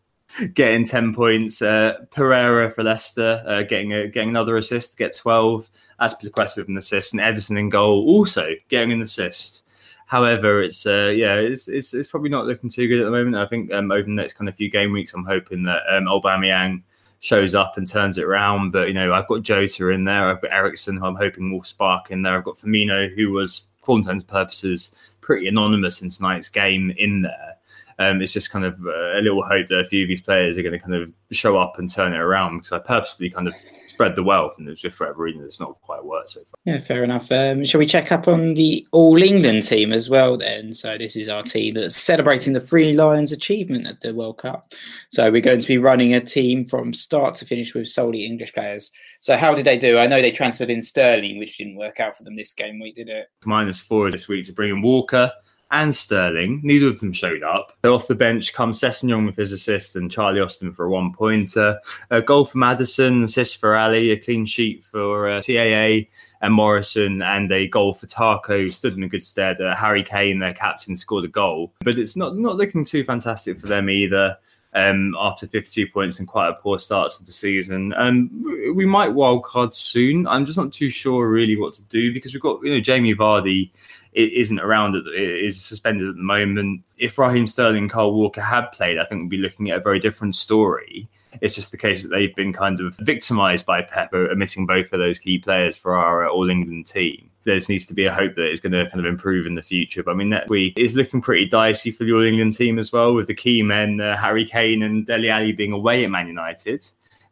getting 0.54 0.84
10 0.84 1.14
points. 1.14 1.62
Uh, 1.62 1.94
Pereira 2.10 2.70
for 2.70 2.82
Leicester 2.82 3.42
uh, 3.46 3.62
getting 3.62 3.92
a, 3.92 4.08
getting 4.08 4.30
another 4.30 4.56
assist, 4.56 4.96
get 4.96 5.16
12. 5.16 5.70
Azpilicueta 6.00 6.56
with 6.56 6.68
an 6.68 6.76
assist, 6.76 7.14
and 7.14 7.22
Ederson 7.22 7.58
in 7.58 7.68
goal 7.68 8.06
also 8.06 8.50
getting 8.68 8.92
an 8.92 9.02
assist. 9.02 9.62
However, 10.06 10.62
it's 10.62 10.86
uh, 10.86 11.12
yeah, 11.14 11.34
it's, 11.34 11.68
it's, 11.68 11.94
it's 11.94 12.08
probably 12.08 12.28
not 12.28 12.46
looking 12.46 12.70
too 12.70 12.86
good 12.86 13.00
at 13.00 13.04
the 13.04 13.10
moment. 13.10 13.36
I 13.36 13.46
think 13.46 13.72
um, 13.72 13.90
over 13.90 14.02
the 14.02 14.10
next 14.10 14.34
kind 14.34 14.48
of 14.48 14.54
few 14.54 14.70
game 14.70 14.92
weeks, 14.92 15.14
I'm 15.14 15.24
hoping 15.24 15.64
that 15.64 15.82
um, 15.90 16.04
Aubameyang 16.04 16.82
shows 17.20 17.54
up 17.54 17.76
and 17.76 17.86
turns 17.86 18.18
it 18.18 18.24
around. 18.24 18.70
But 18.70 18.88
you 18.88 18.94
know, 18.94 19.12
I've 19.12 19.26
got 19.26 19.42
Jota 19.42 19.88
in 19.88 20.04
there, 20.04 20.26
I've 20.26 20.40
got 20.40 20.52
Eriksen, 20.52 20.96
who 20.96 21.06
I'm 21.06 21.16
hoping 21.16 21.50
will 21.50 21.64
spark 21.64 22.10
in 22.10 22.22
there. 22.22 22.36
I've 22.36 22.44
got 22.44 22.58
Firmino, 22.58 23.12
who 23.14 23.32
was, 23.32 23.68
for 23.82 23.92
all 23.92 23.98
intents 23.98 24.22
and 24.22 24.30
purposes, 24.30 25.14
pretty 25.20 25.48
anonymous 25.48 26.02
in 26.02 26.10
tonight's 26.10 26.48
game 26.48 26.92
in 26.98 27.22
there. 27.22 27.55
Um, 27.98 28.20
it's 28.20 28.32
just 28.32 28.50
kind 28.50 28.64
of 28.64 28.74
uh, 28.84 29.18
a 29.18 29.22
little 29.22 29.42
hope 29.42 29.68
that 29.68 29.78
a 29.78 29.86
few 29.86 30.02
of 30.02 30.08
these 30.08 30.20
players 30.20 30.58
are 30.58 30.62
going 30.62 30.72
to 30.72 30.78
kind 30.78 30.94
of 30.94 31.10
show 31.30 31.58
up 31.58 31.78
and 31.78 31.90
turn 31.90 32.12
it 32.12 32.18
around 32.18 32.58
because 32.58 32.72
I 32.72 32.78
purposely 32.78 33.30
kind 33.30 33.48
of 33.48 33.54
spread 33.96 34.14
the 34.14 34.22
wealth 34.22 34.52
and 34.58 34.68
it's 34.68 34.82
just 34.82 34.94
for 34.94 35.04
whatever 35.04 35.22
reason 35.22 35.42
it's 35.42 35.58
not 35.58 35.80
quite 35.80 36.04
worked 36.04 36.28
so 36.28 36.40
far. 36.40 36.54
Yeah, 36.66 36.78
fair 36.80 37.02
enough. 37.02 37.32
Um, 37.32 37.64
shall 37.64 37.78
we 37.78 37.86
check 37.86 38.12
up 38.12 38.28
on 38.28 38.52
the 38.52 38.86
All 38.92 39.22
England 39.22 39.62
team 39.62 39.90
as 39.90 40.10
well 40.10 40.36
then? 40.36 40.74
So 40.74 40.98
this 40.98 41.16
is 41.16 41.30
our 41.30 41.42
team 41.42 41.74
that's 41.74 41.96
celebrating 41.96 42.52
the 42.52 42.60
Three 42.60 42.92
Lions 42.92 43.32
achievement 43.32 43.86
at 43.86 44.02
the 44.02 44.14
World 44.14 44.36
Cup. 44.36 44.68
So 45.08 45.30
we're 45.30 45.40
going 45.40 45.60
to 45.60 45.68
be 45.68 45.78
running 45.78 46.12
a 46.12 46.20
team 46.20 46.66
from 46.66 46.92
start 46.92 47.36
to 47.36 47.46
finish 47.46 47.74
with 47.74 47.88
solely 47.88 48.26
English 48.26 48.52
players. 48.52 48.90
So 49.20 49.38
how 49.38 49.54
did 49.54 49.64
they 49.64 49.78
do? 49.78 49.96
I 49.96 50.06
know 50.06 50.20
they 50.20 50.30
transferred 50.30 50.70
in 50.70 50.82
Sterling, 50.82 51.38
which 51.38 51.56
didn't 51.56 51.76
work 51.76 51.98
out 51.98 52.18
for 52.18 52.24
them 52.24 52.36
this 52.36 52.52
game 52.52 52.78
week, 52.78 52.96
did 52.96 53.08
it? 53.08 53.28
Minus 53.46 53.80
four 53.80 54.10
this 54.10 54.28
week 54.28 54.44
to 54.44 54.52
bring 54.52 54.70
in 54.70 54.82
Walker 54.82 55.32
and 55.70 55.94
Sterling. 55.94 56.60
Neither 56.62 56.88
of 56.88 57.00
them 57.00 57.12
showed 57.12 57.42
up. 57.42 57.76
So 57.84 57.94
off 57.94 58.06
the 58.06 58.14
bench 58.14 58.52
comes 58.52 58.80
Sessegnon 58.80 59.26
with 59.26 59.36
his 59.36 59.52
assist 59.52 59.96
and 59.96 60.10
Charlie 60.10 60.40
Austin 60.40 60.72
for 60.72 60.86
a 60.86 60.90
one 60.90 61.12
pointer. 61.12 61.78
A 62.10 62.22
goal 62.22 62.44
for 62.44 62.58
Maddison, 62.58 63.24
assist 63.24 63.58
for 63.58 63.74
Alli, 63.74 64.10
a 64.10 64.16
clean 64.16 64.46
sheet 64.46 64.84
for 64.84 65.28
uh, 65.28 65.40
TAA 65.40 66.08
and 66.42 66.52
Morrison, 66.52 67.22
and 67.22 67.50
a 67.50 67.66
goal 67.66 67.94
for 67.94 68.06
Tarko 68.06 68.72
stood 68.72 68.96
in 68.96 69.02
a 69.02 69.08
good 69.08 69.24
stead. 69.24 69.60
Uh, 69.60 69.74
Harry 69.74 70.02
Kane, 70.02 70.38
their 70.38 70.54
captain, 70.54 70.94
scored 70.94 71.24
a 71.24 71.28
goal, 71.28 71.72
but 71.80 71.98
it's 71.98 72.16
not 72.16 72.36
not 72.36 72.56
looking 72.56 72.84
too 72.84 73.04
fantastic 73.04 73.58
for 73.58 73.66
them 73.66 73.90
either. 73.90 74.36
Um, 74.74 75.16
after 75.18 75.46
52 75.46 75.86
points 75.90 76.18
and 76.18 76.28
quite 76.28 76.50
a 76.50 76.52
poor 76.52 76.78
start 76.78 77.10
to 77.12 77.24
the 77.24 77.32
season. 77.32 77.94
And 77.94 78.30
we 78.74 78.84
might 78.84 79.08
wildcard 79.08 79.72
soon. 79.72 80.26
I'm 80.26 80.44
just 80.44 80.58
not 80.58 80.70
too 80.70 80.90
sure 80.90 81.30
really 81.30 81.56
what 81.56 81.72
to 81.74 81.82
do 81.84 82.12
because 82.12 82.34
we've 82.34 82.42
got 82.42 82.62
you 82.62 82.74
know 82.74 82.80
Jamie 82.80 83.14
Vardy 83.14 83.70
isn't 84.16 84.60
around, 84.60 84.94
it 84.96 85.06
is 85.14 85.62
suspended 85.62 86.08
at 86.08 86.16
the 86.16 86.22
moment. 86.22 86.82
If 86.96 87.18
Raheem 87.18 87.46
Sterling 87.46 87.78
and 87.78 87.90
Kyle 87.90 88.12
Walker 88.12 88.40
had 88.40 88.66
played, 88.72 88.98
I 88.98 89.04
think 89.04 89.22
we'd 89.22 89.30
be 89.30 89.38
looking 89.38 89.70
at 89.70 89.78
a 89.78 89.82
very 89.82 90.00
different 90.00 90.34
story. 90.34 91.08
It's 91.42 91.54
just 91.54 91.70
the 91.70 91.76
case 91.76 92.02
that 92.02 92.08
they've 92.08 92.34
been 92.34 92.52
kind 92.52 92.80
of 92.80 92.96
victimised 92.96 93.66
by 93.66 93.82
Pep, 93.82 94.12
omitting 94.14 94.66
both 94.66 94.92
of 94.92 95.00
those 95.00 95.18
key 95.18 95.38
players 95.38 95.76
for 95.76 95.94
our 95.94 96.26
All 96.28 96.48
England 96.48 96.86
team. 96.86 97.30
There 97.44 97.60
needs 97.68 97.86
to 97.86 97.94
be 97.94 98.06
a 98.06 98.14
hope 98.14 98.34
that 98.36 98.50
it's 98.50 98.60
going 98.60 98.72
to 98.72 98.88
kind 98.90 98.98
of 98.98 99.06
improve 99.06 99.46
in 99.46 99.54
the 99.54 99.62
future. 99.62 100.02
But 100.02 100.12
I 100.12 100.14
mean, 100.14 100.30
that 100.30 100.48
week 100.48 100.78
is 100.78 100.96
looking 100.96 101.20
pretty 101.20 101.44
dicey 101.44 101.90
for 101.90 102.04
the 102.04 102.12
All 102.12 102.24
England 102.24 102.56
team 102.56 102.78
as 102.78 102.92
well, 102.92 103.14
with 103.14 103.26
the 103.26 103.34
key 103.34 103.62
men, 103.62 104.00
uh, 104.00 104.16
Harry 104.16 104.44
Kane 104.44 104.82
and 104.82 105.06
Dele 105.06 105.28
Alli 105.28 105.52
being 105.52 105.72
away 105.72 106.04
at 106.04 106.10
Man 106.10 106.26
United, 106.26 106.84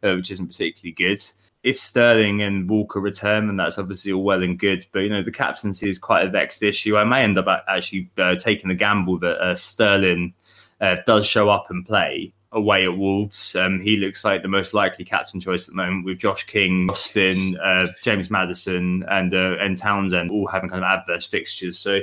uh, 0.03 0.12
which 0.14 0.30
isn't 0.30 0.49
particularly 0.49 0.93
good 0.93 1.22
if 1.64 1.80
Sterling 1.80 2.42
and 2.42 2.68
Walker 2.68 3.00
return, 3.00 3.46
then 3.46 3.56
that's 3.56 3.78
obviously 3.78 4.12
all 4.12 4.22
well 4.22 4.42
and 4.42 4.58
good. 4.58 4.86
But 4.92 5.00
you 5.00 5.08
know, 5.08 5.22
the 5.22 5.32
captaincy 5.32 5.88
is 5.88 5.98
quite 5.98 6.26
a 6.26 6.30
vexed 6.30 6.62
issue. 6.62 6.96
I 6.96 7.04
may 7.04 7.22
end 7.22 7.38
up 7.38 7.46
actually 7.66 8.10
uh, 8.18 8.36
taking 8.36 8.68
the 8.68 8.74
gamble 8.74 9.18
that 9.20 9.40
uh, 9.40 9.54
Sterling 9.54 10.34
uh, 10.82 10.96
does 11.06 11.26
show 11.26 11.48
up 11.48 11.70
and 11.70 11.84
play 11.84 12.34
away 12.52 12.84
at 12.84 12.96
Wolves. 12.96 13.56
Um, 13.56 13.80
he 13.80 13.96
looks 13.96 14.24
like 14.24 14.42
the 14.42 14.48
most 14.48 14.74
likely 14.74 15.06
captain 15.06 15.40
choice 15.40 15.66
at 15.66 15.72
the 15.72 15.76
moment, 15.76 16.04
with 16.04 16.18
Josh 16.18 16.44
King, 16.44 16.88
Austin, 16.90 17.56
uh, 17.56 17.88
James 18.02 18.30
Maddison, 18.30 19.02
and 19.08 19.34
uh, 19.34 19.56
and 19.58 19.76
Townsend 19.78 20.30
all 20.30 20.46
having 20.46 20.68
kind 20.68 20.84
of 20.84 20.88
adverse 20.88 21.24
fixtures. 21.24 21.78
So. 21.78 22.00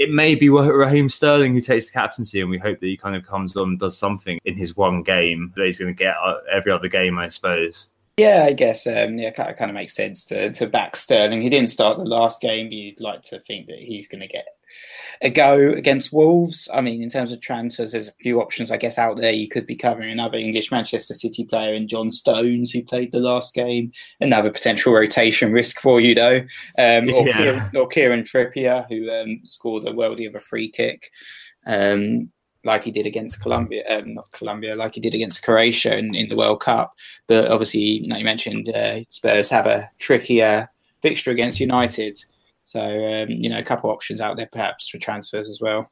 It 0.00 0.12
may 0.12 0.36
be 0.36 0.48
Raheem 0.48 1.08
Sterling 1.08 1.54
who 1.54 1.60
takes 1.60 1.86
the 1.86 1.90
captaincy, 1.90 2.40
and 2.40 2.48
we 2.48 2.56
hope 2.56 2.78
that 2.78 2.86
he 2.86 2.96
kind 2.96 3.16
of 3.16 3.26
comes 3.26 3.56
on 3.56 3.70
and 3.70 3.78
does 3.80 3.98
something 3.98 4.38
in 4.44 4.54
his 4.54 4.76
one 4.76 5.02
game 5.02 5.52
that 5.56 5.66
he's 5.66 5.80
going 5.80 5.92
to 5.92 5.98
get 5.98 6.14
uh, 6.22 6.36
every 6.48 6.70
other 6.70 6.86
game, 6.86 7.18
I 7.18 7.26
suppose. 7.26 7.88
Yeah, 8.18 8.44
I 8.46 8.52
guess 8.52 8.86
um, 8.86 9.16
yeah, 9.16 9.30
kind 9.30 9.50
of, 9.50 9.56
kind 9.56 9.70
of 9.70 9.74
makes 9.74 9.94
sense 9.94 10.24
to 10.26 10.50
to 10.50 10.66
back 10.66 10.96
Sterling. 10.96 11.40
He 11.40 11.48
didn't 11.48 11.70
start 11.70 11.98
the 11.98 12.04
last 12.04 12.40
game. 12.40 12.72
You'd 12.72 13.00
like 13.00 13.22
to 13.22 13.40
think 13.40 13.66
that 13.66 13.78
he's 13.78 14.08
going 14.08 14.22
to 14.22 14.26
get 14.26 14.46
a 15.22 15.30
go 15.30 15.72
against 15.72 16.12
Wolves. 16.12 16.68
I 16.72 16.80
mean, 16.80 17.02
in 17.02 17.08
terms 17.08 17.32
of 17.32 17.40
transfers, 17.40 17.92
there's 17.92 18.08
a 18.08 18.12
few 18.20 18.40
options, 18.40 18.70
I 18.70 18.76
guess, 18.76 18.98
out 18.98 19.16
there. 19.16 19.32
You 19.32 19.48
could 19.48 19.66
be 19.66 19.76
covering 19.76 20.10
another 20.10 20.38
English 20.38 20.70
Manchester 20.70 21.14
City 21.14 21.44
player 21.44 21.74
in 21.74 21.88
John 21.88 22.12
Stones, 22.12 22.70
who 22.70 22.82
played 22.82 23.12
the 23.12 23.20
last 23.20 23.54
game. 23.54 23.92
Another 24.20 24.50
potential 24.50 24.92
rotation 24.92 25.52
risk 25.52 25.80
for 25.80 26.00
you, 26.00 26.14
though. 26.14 26.40
Um, 26.78 27.12
or, 27.12 27.26
yeah. 27.26 27.36
Kieran, 27.36 27.76
or 27.76 27.86
Kieran 27.88 28.22
Trippier, 28.22 28.86
who 28.88 29.10
um, 29.10 29.40
scored 29.44 29.86
a 29.86 29.92
worldie 29.92 30.28
of 30.28 30.34
a 30.34 30.40
free 30.40 30.68
kick. 30.68 31.10
Um, 31.66 32.30
like 32.64 32.84
he 32.84 32.90
did 32.90 33.06
against 33.06 33.40
Colombia, 33.40 33.84
um, 33.88 34.14
not 34.14 34.30
Colombia, 34.32 34.74
like 34.74 34.94
he 34.94 35.00
did 35.00 35.14
against 35.14 35.42
Croatia 35.42 35.96
in, 35.96 36.14
in 36.14 36.28
the 36.28 36.36
World 36.36 36.60
Cup. 36.60 36.94
But 37.26 37.48
obviously, 37.50 37.80
you, 37.80 38.08
know, 38.08 38.16
you 38.16 38.24
mentioned 38.24 38.68
uh, 38.68 39.00
Spurs 39.08 39.50
have 39.50 39.66
a 39.66 39.90
trickier 39.98 40.68
fixture 41.02 41.30
against 41.30 41.60
United. 41.60 42.18
So, 42.64 42.80
um, 42.80 43.28
you 43.30 43.48
know, 43.48 43.58
a 43.58 43.62
couple 43.62 43.90
options 43.90 44.20
out 44.20 44.36
there 44.36 44.48
perhaps 44.50 44.88
for 44.88 44.98
transfers 44.98 45.48
as 45.48 45.60
well. 45.60 45.90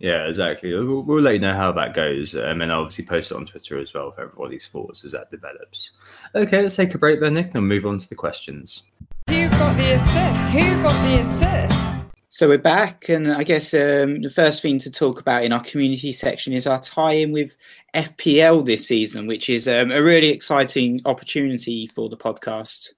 Yeah, 0.00 0.26
exactly. 0.26 0.72
We'll, 0.72 1.02
we'll, 1.02 1.20
let 1.20 1.34
you 1.34 1.40
know 1.40 1.54
how 1.54 1.72
that 1.72 1.92
goes, 1.92 2.34
um, 2.34 2.62
and 2.62 2.72
I'll 2.72 2.80
obviously 2.80 3.04
post 3.04 3.32
it 3.32 3.36
on 3.36 3.44
Twitter 3.44 3.78
as 3.78 3.92
well 3.92 4.10
for 4.10 4.22
everybody's 4.22 4.66
thoughts 4.66 5.04
as 5.04 5.12
that 5.12 5.30
develops. 5.30 5.90
Okay, 6.34 6.62
let's 6.62 6.74
take 6.74 6.94
a 6.94 6.98
break 6.98 7.20
then, 7.20 7.34
Nick, 7.34 7.54
and 7.54 7.68
move 7.68 7.84
on 7.84 7.98
to 7.98 8.08
the 8.08 8.14
questions. 8.14 8.84
Who 9.28 9.50
got 9.50 9.76
the 9.76 9.92
assist? 9.92 10.52
Who 10.52 10.82
got 10.82 11.04
the 11.04 11.20
assist? 11.20 11.89
So 12.32 12.46
we're 12.46 12.58
back, 12.58 13.08
and 13.08 13.32
I 13.32 13.42
guess 13.42 13.74
um, 13.74 14.22
the 14.22 14.30
first 14.32 14.62
thing 14.62 14.78
to 14.80 14.90
talk 14.90 15.20
about 15.20 15.42
in 15.42 15.52
our 15.52 15.60
community 15.60 16.12
section 16.12 16.52
is 16.52 16.64
our 16.64 16.80
tie-in 16.80 17.32
with 17.32 17.56
FPL 17.92 18.64
this 18.64 18.86
season, 18.86 19.26
which 19.26 19.48
is 19.48 19.66
um, 19.66 19.90
a 19.90 20.00
really 20.00 20.28
exciting 20.28 21.00
opportunity 21.06 21.88
for 21.88 22.08
the 22.08 22.16
podcast. 22.16 22.90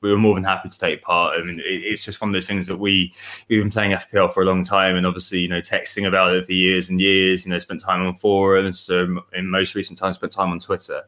we 0.00 0.10
were 0.10 0.18
more 0.18 0.34
than 0.34 0.42
happy 0.42 0.70
to 0.70 0.76
take 0.78 1.02
part. 1.02 1.38
I 1.38 1.44
mean, 1.44 1.60
it's 1.64 2.04
just 2.04 2.20
one 2.20 2.30
of 2.30 2.32
those 2.32 2.48
things 2.48 2.66
that 2.66 2.78
we 2.78 3.14
we've 3.48 3.62
been 3.62 3.70
playing 3.70 3.92
FPL 3.92 4.32
for 4.32 4.42
a 4.42 4.46
long 4.46 4.64
time, 4.64 4.96
and 4.96 5.06
obviously, 5.06 5.38
you 5.38 5.48
know, 5.48 5.60
texting 5.60 6.08
about 6.08 6.34
it 6.34 6.46
for 6.46 6.52
years 6.52 6.88
and 6.88 7.00
years. 7.00 7.46
You 7.46 7.52
know, 7.52 7.60
spent 7.60 7.80
time 7.80 8.04
on 8.04 8.16
forums. 8.16 8.80
So 8.80 9.22
in 9.32 9.48
most 9.48 9.76
recent 9.76 10.00
times, 10.00 10.16
spent 10.16 10.32
time 10.32 10.50
on 10.50 10.58
Twitter. 10.58 11.02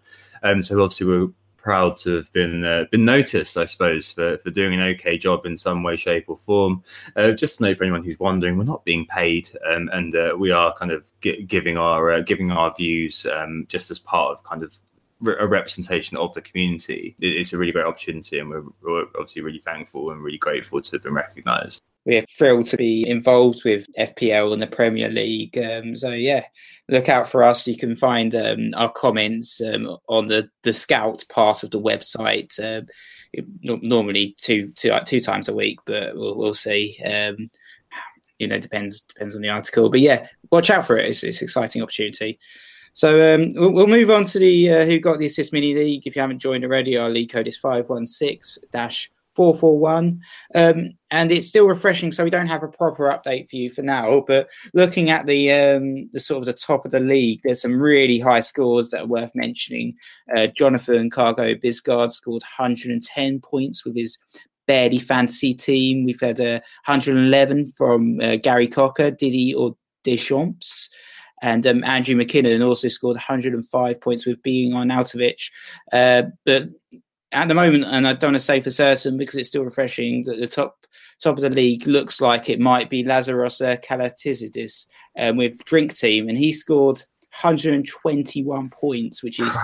Um, 0.45 0.63
so 0.63 0.81
obviously, 0.81 1.09
we're 1.09 1.33
proud 1.63 1.97
to 1.99 2.17
have 2.17 2.33
been 2.33 2.65
uh, 2.65 2.85
been 2.91 3.05
noticed, 3.05 3.57
I 3.57 3.65
suppose, 3.65 4.11
for, 4.11 4.39
for 4.39 4.51
doing 4.51 4.75
an 4.75 4.87
okay 4.95 5.17
job 5.17 5.47
in 5.47 5.57
some 5.57 5.83
way, 5.83 5.97
shape, 5.97 6.27
or 6.29 6.39
form. 6.45 6.83
Uh, 7.17 7.33
just 7.33 7.59
to 7.59 7.65
know 7.65 7.75
for 7.75 7.85
anyone 7.85 8.05
who's 8.05 8.19
wondering, 8.19 8.59
we're 8.59 8.65
not 8.65 8.85
being 8.85 9.07
paid, 9.07 9.49
um, 9.71 9.89
and 9.93 10.15
uh, 10.17 10.35
we 10.39 10.51
are 10.51 10.75
kind 10.75 10.91
of 10.91 11.05
g- 11.21 11.43
giving 11.43 11.77
our 11.77 12.13
uh, 12.13 12.21
giving 12.21 12.51
our 12.51 12.75
views 12.75 13.27
um, 13.27 13.67
just 13.69 13.91
as 13.91 13.99
part 13.99 14.33
of 14.33 14.45
kind 14.45 14.63
of 14.63 14.79
a 15.27 15.47
representation 15.47 16.17
of 16.17 16.35
the 16.35 16.41
community. 16.43 17.15
It's 17.21 17.53
a 17.53 17.59
really 17.59 17.73
great 17.73 17.87
opportunity, 17.87 18.39
and 18.41 18.51
we're, 18.51 18.65
we're 18.83 19.05
obviously 19.15 19.43
really 19.43 19.61
thankful 19.61 20.11
and 20.11 20.21
really 20.21 20.39
grateful 20.39 20.81
to 20.81 20.97
have 20.97 21.03
been 21.05 21.15
recognised 21.15 21.83
we're 22.05 22.25
thrilled 22.27 22.67
to 22.67 22.77
be 22.77 23.09
involved 23.09 23.63
with 23.65 23.87
FPL 23.99 24.53
and 24.53 24.61
the 24.61 24.67
Premier 24.67 25.09
League. 25.09 25.57
Um, 25.57 25.95
so 25.95 26.11
yeah, 26.11 26.45
look 26.89 27.09
out 27.09 27.29
for 27.29 27.45
us. 27.45 27.67
You 27.67 27.77
can 27.77 27.95
find 27.95 28.35
um, 28.35 28.71
our 28.77 28.91
comments 28.91 29.61
um, 29.61 29.97
on 30.09 30.27
the 30.27 30.49
the 30.63 30.73
Scout 30.73 31.25
part 31.29 31.63
of 31.63 31.71
the 31.71 31.81
website. 31.81 32.59
Uh, 32.59 32.83
normally 33.63 34.35
two 34.41 34.73
two 34.77 34.93
two 35.07 35.21
times 35.21 35.49
a 35.49 35.55
week, 35.55 35.79
but 35.87 36.17
we'll, 36.17 36.37
we'll 36.37 36.55
see. 36.55 36.99
Um, 37.05 37.47
you 38.39 38.49
know, 38.49 38.59
depends 38.59 39.03
depends 39.03 39.37
on 39.37 39.43
the 39.43 39.49
article. 39.49 39.89
But 39.89 40.01
yeah, 40.01 40.27
watch 40.51 40.71
out 40.71 40.87
for 40.87 40.97
it. 40.97 41.09
It's, 41.09 41.23
it's 41.23 41.41
an 41.41 41.45
exciting 41.45 41.83
opportunity. 41.83 42.39
So 42.95 43.35
um, 43.35 43.51
we'll, 43.55 43.73
we'll, 43.73 43.87
move 43.87 44.11
on 44.11 44.25
to 44.25 44.39
the 44.39 44.71
uh, 44.71 44.85
who 44.85 44.99
got 44.99 45.19
the 45.19 45.27
assist 45.27 45.53
mini 45.53 45.75
league. 45.75 46.07
If 46.07 46.17
you 46.17 46.21
haven't 46.21 46.41
joined 46.41 46.65
already, 46.65 46.97
our 46.97 47.09
league 47.09 47.33
code 47.33 47.49
is 47.49 47.57
five 47.57 47.89
one 47.89 48.05
six 48.05 48.59
dash 48.73 49.11
441 49.35 50.21
um, 50.55 50.91
and 51.11 51.33
it's 51.33 51.47
still 51.47 51.67
refreshing 51.67 52.13
so 52.13 52.25
we 52.25 52.31
don't 52.31 52.47
have 52.47 52.63
a 52.63 52.69
proper 52.69 53.05
update 53.05 53.49
for 53.49 53.57
you 53.57 53.71
for 53.71 53.83
now 53.83 54.23
but 54.27 54.49
looking 54.75 55.11
at 55.11 55.27
the 55.27 55.51
um, 55.53 56.09
the 56.13 56.21
sort 56.21 56.41
of 56.41 56.47
the 56.47 56.53
top 56.53 56.85
of 56.85 56.91
the 56.91 57.01
league 57.01 57.41
there's 57.45 57.63
some 57.63 57.81
really 57.81 58.19
high 58.19 58.41
scores 58.41 58.89
that 58.91 59.03
are 59.03 59.07
worth 59.07 59.33
mentioning 59.35 59.95
uh, 60.37 60.47
jonathan 60.59 61.09
cargo 61.11 61.55
bisgard 61.55 62.13
scored 62.13 62.43
110 62.43 63.41
points 63.41 63.85
with 63.85 63.97
his 63.97 64.19
barely 64.67 64.99
fantasy 64.99 65.55
team 65.55 66.05
we've 66.05 66.21
had 66.21 66.39
uh, 66.39 66.61
111 66.87 67.65
from 67.73 68.21
uh, 68.21 68.37
gary 68.37 68.69
cocker 68.69 69.11
diddy 69.11 69.55
or 69.55 69.77
deschamps 70.05 70.89
and 71.43 71.67
um, 71.67 71.83
Andrew 71.83 72.15
McKinnon 72.15 72.65
also 72.65 72.87
scored 72.87 73.17
105 73.17 74.01
points 74.01 74.25
with 74.25 74.41
being 74.45 74.75
on 74.75 74.89
Arnautovic. 74.89 75.51
Uh, 75.93 76.23
but 76.47 76.69
at 77.33 77.49
the 77.49 77.55
moment, 77.55 77.85
and 77.85 78.07
I 78.07 78.13
don't 78.13 78.33
want 78.33 78.37
to 78.37 78.45
say 78.45 78.61
for 78.61 78.71
certain 78.71 79.17
because 79.17 79.37
it's 79.37 79.49
still 79.49 79.65
refreshing, 79.65 80.25
that 80.25 80.39
the 80.39 80.47
top 80.47 80.79
top 81.21 81.37
of 81.37 81.43
the 81.43 81.51
league 81.51 81.87
looks 81.87 82.21
like 82.21 82.49
it 82.49 82.61
might 82.61 82.91
be 82.91 83.05
Lazaros 83.05 83.65
uh, 83.65 83.77
Kalatizidis 83.77 84.87
um, 85.19 85.37
with 85.37 85.65
Drink 85.65 85.97
Team, 85.97 86.29
and 86.29 86.37
he 86.37 86.53
scored 86.53 87.03
121 87.41 88.69
points, 88.69 89.23
which 89.23 89.41
is 89.41 89.57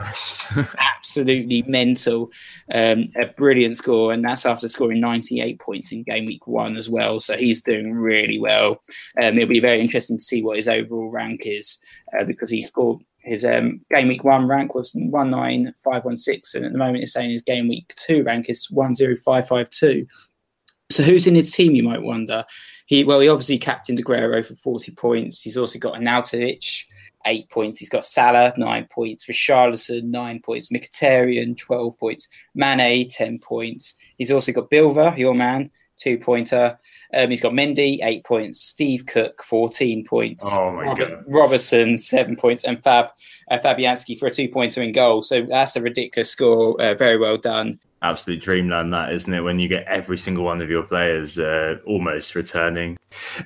absolutely 0.79 1.63
mental. 1.69 2.31
Um, 2.73 3.09
a 3.21 3.27
brilliant 3.27 3.77
score, 3.77 4.13
and 4.13 4.25
that's 4.25 4.47
after 4.47 4.69
scoring 4.69 5.01
98 5.01 5.61
points 5.61 5.93
in 5.93 6.03
game 6.03 6.25
week 6.25 6.47
one 6.47 6.79
as 6.79 6.89
well. 6.89 7.21
So 7.21 7.37
he's 7.37 7.61
doing 7.61 7.93
really 7.93 8.39
well. 8.39 8.81
Um, 9.21 9.37
it'll 9.37 9.49
be 9.49 9.61
very 9.61 9.81
interesting 9.81 10.17
to 10.17 10.25
see 10.25 10.43
what 10.43 10.57
his 10.57 10.69
overall 10.69 11.11
rank 11.11 11.43
is 11.45 11.79
uh, 12.19 12.25
because 12.25 12.51
he 12.51 12.63
scored 12.63 13.03
his 13.29 13.45
um, 13.45 13.81
game 13.95 14.09
week 14.09 14.25
one 14.25 14.49
rank 14.49 14.75
was 14.75 14.95
19516, 14.95 16.59
and 16.59 16.67
at 16.67 16.73
the 16.73 16.79
moment 16.79 16.99
he's 16.99 17.13
saying 17.13 17.31
his 17.31 17.43
game 17.43 17.69
week 17.69 17.93
two 17.97 18.23
rank 18.25 18.49
is 18.49 18.67
10552. 18.67 20.07
So 20.91 21.03
who's 21.03 21.27
in 21.27 21.35
his 21.35 21.51
team, 21.51 21.73
you 21.73 21.83
might 21.83 22.03
wonder? 22.03 22.45
He 22.87 23.05
Well, 23.05 23.21
he 23.21 23.29
obviously 23.29 23.59
captained 23.59 24.03
Aguero 24.03 24.45
for 24.45 24.55
40 24.55 24.93
points. 24.93 25.43
He's 25.43 25.59
also 25.59 25.79
got 25.79 25.95
Arnautovic, 26.01 26.85
eight 27.27 27.51
points. 27.51 27.79
He's 27.79 27.91
got 27.91 28.05
Salah, 28.05 28.55
nine 28.57 28.89
points. 28.91 29.27
Richarlison, 29.27 30.05
nine 30.05 30.41
points. 30.41 30.71
Mkhitaryan, 30.71 31.57
12 31.57 31.99
points. 31.99 32.29
Mane, 32.55 33.09
10 33.09 33.39
points. 33.41 33.95
He's 34.17 34.31
also 34.31 34.53
got 34.53 34.71
Bilva, 34.71 35.17
your 35.19 35.35
man, 35.35 35.71
two 35.99 36.19
pointer. 36.19 36.79
Um, 37.15 37.31
he's 37.31 37.41
got 37.41 37.53
Mendy, 37.53 37.99
eight 38.03 38.25
points. 38.25 38.63
Steve 38.63 39.07
Cook, 39.07 39.43
14 39.43 40.05
points. 40.05 40.45
Oh, 40.47 40.71
my 40.73 40.83
Robert, 40.85 41.09
God. 41.09 41.25
Robertson, 41.27 41.97
seven 41.99 42.37
points. 42.37 42.65
And 42.65 42.83
Fab 42.83 43.11
uh, 43.51 43.59
Fabianski 43.59 44.19
for 44.19 44.27
a 44.27 44.31
two 44.31 44.49
pointer 44.49 44.83
in 44.83 44.93
goal. 44.93 45.23
So 45.23 45.43
that's 45.43 45.77
a 45.77 45.83
ridiculous 45.83 46.31
score. 46.31 46.81
Uh, 46.81 46.95
very 46.95 47.17
well 47.17 47.39
done 47.39 47.81
absolute 48.03 48.43
dreamland 48.43 48.93
that 48.93 49.13
isn't 49.13 49.33
it? 49.33 49.41
When 49.41 49.59
you 49.59 49.69
get 49.69 49.87
every 49.87 50.19
single 50.19 50.45
one 50.45 50.63
of 50.63 50.71
your 50.71 50.83
players 50.83 51.39
uh, 51.39 51.77
almost 51.87 52.35
returning. 52.35 52.97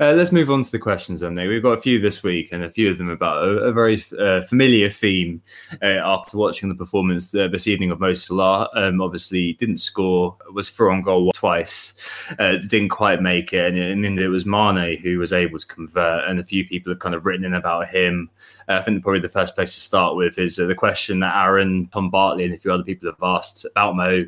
Uh, 0.00 0.12
let's 0.12 0.32
move 0.32 0.50
on 0.50 0.62
to 0.62 0.72
the 0.72 0.78
questions 0.78 1.20
then 1.20 1.36
we've 1.36 1.62
got 1.62 1.78
a 1.78 1.80
few 1.80 2.00
this 2.00 2.22
week 2.22 2.48
and 2.50 2.64
a 2.64 2.70
few 2.70 2.90
of 2.90 2.98
them 2.98 3.08
about 3.08 3.44
a, 3.44 3.50
a 3.58 3.72
very 3.72 4.04
uh, 4.18 4.42
familiar 4.42 4.90
theme 4.90 5.40
uh, 5.80 6.00
after 6.02 6.36
watching 6.36 6.68
the 6.68 6.74
performance 6.74 7.32
uh, 7.34 7.46
this 7.46 7.68
evening 7.68 7.90
of 7.90 8.00
Mo 8.00 8.12
Salah. 8.12 8.68
Um, 8.74 9.00
obviously 9.00 9.52
didn't 9.54 9.76
score 9.76 10.36
was 10.52 10.68
through 10.68 10.92
on 10.92 11.02
goal 11.02 11.30
twice 11.32 11.94
uh, 12.38 12.56
didn't 12.68 12.88
quite 12.88 13.22
make 13.22 13.52
it 13.52 13.74
and, 13.74 14.04
and 14.04 14.18
it 14.18 14.28
was 14.28 14.44
Mane 14.44 14.98
who 14.98 15.18
was 15.18 15.32
able 15.32 15.58
to 15.58 15.66
convert 15.66 16.28
and 16.28 16.40
a 16.40 16.44
few 16.44 16.66
people 16.66 16.92
have 16.92 17.00
kind 17.00 17.14
of 17.14 17.24
written 17.24 17.44
in 17.44 17.54
about 17.54 17.88
him. 17.88 18.30
I 18.68 18.80
think 18.80 19.02
probably 19.02 19.20
the 19.20 19.28
first 19.28 19.54
place 19.54 19.74
to 19.74 19.80
start 19.80 20.16
with 20.16 20.38
is 20.38 20.56
the 20.56 20.74
question 20.74 21.20
that 21.20 21.36
Aaron 21.36 21.86
Tom 21.86 22.10
Bartley 22.10 22.44
and 22.44 22.54
a 22.54 22.58
few 22.58 22.72
other 22.72 22.82
people 22.82 23.08
have 23.08 23.22
asked 23.22 23.64
about 23.64 23.96
Mo 23.96 24.26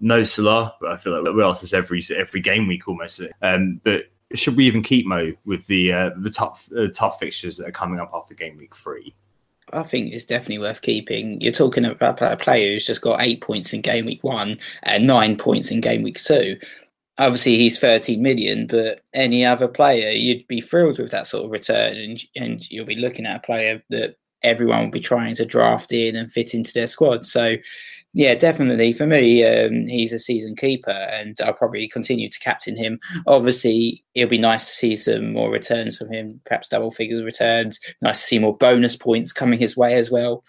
no 0.00 0.22
Salah, 0.24 0.74
but 0.80 0.92
I 0.92 0.96
feel 0.96 1.20
like 1.20 1.34
we 1.34 1.42
ask 1.42 1.60
this 1.60 1.72
every 1.72 2.04
every 2.16 2.40
game 2.40 2.66
week 2.66 2.88
almost. 2.88 3.22
Um, 3.42 3.80
but 3.84 4.04
should 4.34 4.56
we 4.56 4.66
even 4.66 4.82
keep 4.82 5.06
Mo 5.06 5.32
with 5.44 5.66
the 5.66 5.92
uh, 5.92 6.10
the 6.16 6.30
tough 6.30 6.68
uh, 6.76 6.88
tough 6.94 7.18
fixtures 7.18 7.56
that 7.58 7.68
are 7.68 7.72
coming 7.72 8.00
up 8.00 8.10
after 8.12 8.34
game 8.34 8.56
week 8.56 8.74
three? 8.74 9.14
I 9.72 9.82
think 9.82 10.12
it's 10.12 10.24
definitely 10.24 10.58
worth 10.58 10.82
keeping. 10.82 11.40
You're 11.40 11.52
talking 11.52 11.84
about 11.84 12.20
a 12.20 12.36
player 12.36 12.72
who's 12.72 12.86
just 12.86 13.00
got 13.00 13.22
eight 13.22 13.40
points 13.40 13.72
in 13.72 13.80
game 13.80 14.06
week 14.06 14.22
one 14.22 14.58
and 14.82 15.06
nine 15.06 15.36
points 15.36 15.70
in 15.70 15.80
game 15.80 16.02
week 16.02 16.22
two. 16.22 16.58
Obviously, 17.16 17.56
he's 17.56 17.78
13 17.78 18.20
million, 18.20 18.66
but 18.66 19.00
any 19.14 19.44
other 19.44 19.68
player, 19.68 20.10
you'd 20.10 20.46
be 20.48 20.60
thrilled 20.60 20.98
with 20.98 21.12
that 21.12 21.28
sort 21.28 21.44
of 21.44 21.52
return, 21.52 21.96
and 21.96 22.22
and 22.36 22.70
you'll 22.70 22.84
be 22.84 22.96
looking 22.96 23.26
at 23.26 23.36
a 23.36 23.46
player 23.46 23.82
that 23.90 24.16
everyone 24.42 24.84
will 24.84 24.90
be 24.90 25.00
trying 25.00 25.34
to 25.36 25.44
draft 25.44 25.92
in 25.92 26.14
and 26.14 26.30
fit 26.30 26.54
into 26.54 26.72
their 26.72 26.86
squad. 26.86 27.24
So 27.24 27.56
yeah, 28.14 28.34
definitely. 28.36 28.92
For 28.92 29.06
me, 29.06 29.44
um, 29.44 29.86
he's 29.86 30.12
a 30.12 30.18
season 30.18 30.54
keeper, 30.54 30.90
and 30.90 31.36
I'll 31.44 31.52
probably 31.52 31.88
continue 31.88 32.28
to 32.30 32.38
captain 32.38 32.76
him. 32.76 33.00
Obviously, 33.26 34.04
it'll 34.14 34.30
be 34.30 34.38
nice 34.38 34.64
to 34.66 34.72
see 34.72 34.96
some 34.96 35.32
more 35.32 35.50
returns 35.50 35.96
from 35.96 36.12
him, 36.12 36.40
perhaps 36.46 36.68
double 36.68 36.92
figure 36.92 37.22
returns. 37.24 37.78
Nice 38.02 38.20
to 38.20 38.26
see 38.26 38.38
more 38.38 38.56
bonus 38.56 38.96
points 38.96 39.32
coming 39.32 39.58
his 39.58 39.76
way 39.76 39.94
as 39.94 40.12
well. 40.12 40.42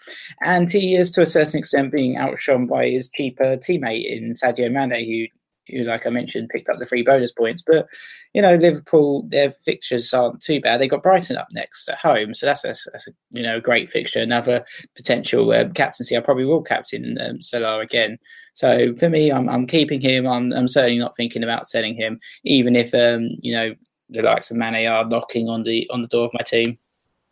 And 0.44 0.72
he 0.72 0.94
is, 0.94 1.10
to 1.12 1.22
a 1.22 1.28
certain 1.28 1.58
extent, 1.58 1.90
being 1.92 2.16
outshone 2.16 2.66
by 2.68 2.88
his 2.88 3.10
cheaper 3.10 3.56
teammate 3.56 4.10
in 4.10 4.32
Sadio 4.32 4.70
Mane, 4.70 5.04
who 5.04 5.26
who, 5.26 5.35
like 5.72 6.06
I 6.06 6.10
mentioned, 6.10 6.48
picked 6.48 6.68
up 6.68 6.78
the 6.78 6.86
three 6.86 7.02
bonus 7.02 7.32
points. 7.32 7.62
But 7.66 7.86
you 8.34 8.42
know, 8.42 8.54
Liverpool, 8.54 9.24
their 9.28 9.50
fixtures 9.50 10.12
aren't 10.12 10.42
too 10.42 10.60
bad. 10.60 10.80
They 10.80 10.88
got 10.88 11.02
Brighton 11.02 11.36
up 11.36 11.48
next 11.52 11.88
at 11.88 11.98
home, 11.98 12.34
so 12.34 12.46
that's 12.46 12.64
a, 12.64 12.74
that's 12.90 13.08
a 13.08 13.12
you 13.30 13.42
know 13.42 13.60
great 13.60 13.90
fixture. 13.90 14.20
Another 14.20 14.64
potential 14.94 15.50
um, 15.52 15.72
captaincy. 15.72 16.16
I 16.16 16.20
probably 16.20 16.44
will 16.44 16.62
captain 16.62 17.18
um, 17.20 17.42
Salah 17.42 17.80
again. 17.80 18.18
So 18.54 18.94
for 18.96 19.08
me, 19.08 19.30
I'm, 19.30 19.48
I'm 19.48 19.66
keeping 19.66 20.00
him. 20.00 20.26
I'm, 20.26 20.52
I'm 20.52 20.68
certainly 20.68 20.98
not 20.98 21.14
thinking 21.14 21.42
about 21.42 21.66
selling 21.66 21.94
him, 21.94 22.18
even 22.44 22.74
if 22.74 22.94
um, 22.94 23.28
you 23.42 23.52
know 23.52 23.74
the 24.08 24.22
likes 24.22 24.50
of 24.50 24.56
Mane 24.56 24.86
are 24.86 25.04
knocking 25.04 25.48
on 25.48 25.62
the 25.64 25.88
on 25.90 26.02
the 26.02 26.08
door 26.08 26.24
of 26.24 26.34
my 26.34 26.42
team. 26.42 26.78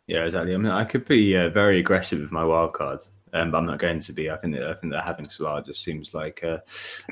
Yeah, 0.07 0.23
exactly. 0.23 0.53
I 0.53 0.57
mean, 0.57 0.71
I 0.71 0.85
could 0.85 1.05
be 1.05 1.35
uh, 1.35 1.49
very 1.49 1.79
aggressive 1.79 2.19
with 2.19 2.31
my 2.31 2.43
wild 2.43 2.73
cards 2.73 3.09
um, 3.35 3.51
but 3.51 3.57
I'm 3.57 3.65
not 3.65 3.79
going 3.79 3.99
to 3.99 4.13
be. 4.13 4.31
I 4.31 4.37
think 4.37 4.55
that 4.55 4.63
I 4.63 4.73
think 4.73 4.93
that 4.93 5.03
having 5.03 5.29
Salah 5.29 5.61
just 5.61 5.83
seems 5.83 6.13
like 6.13 6.41
a, 6.41 6.63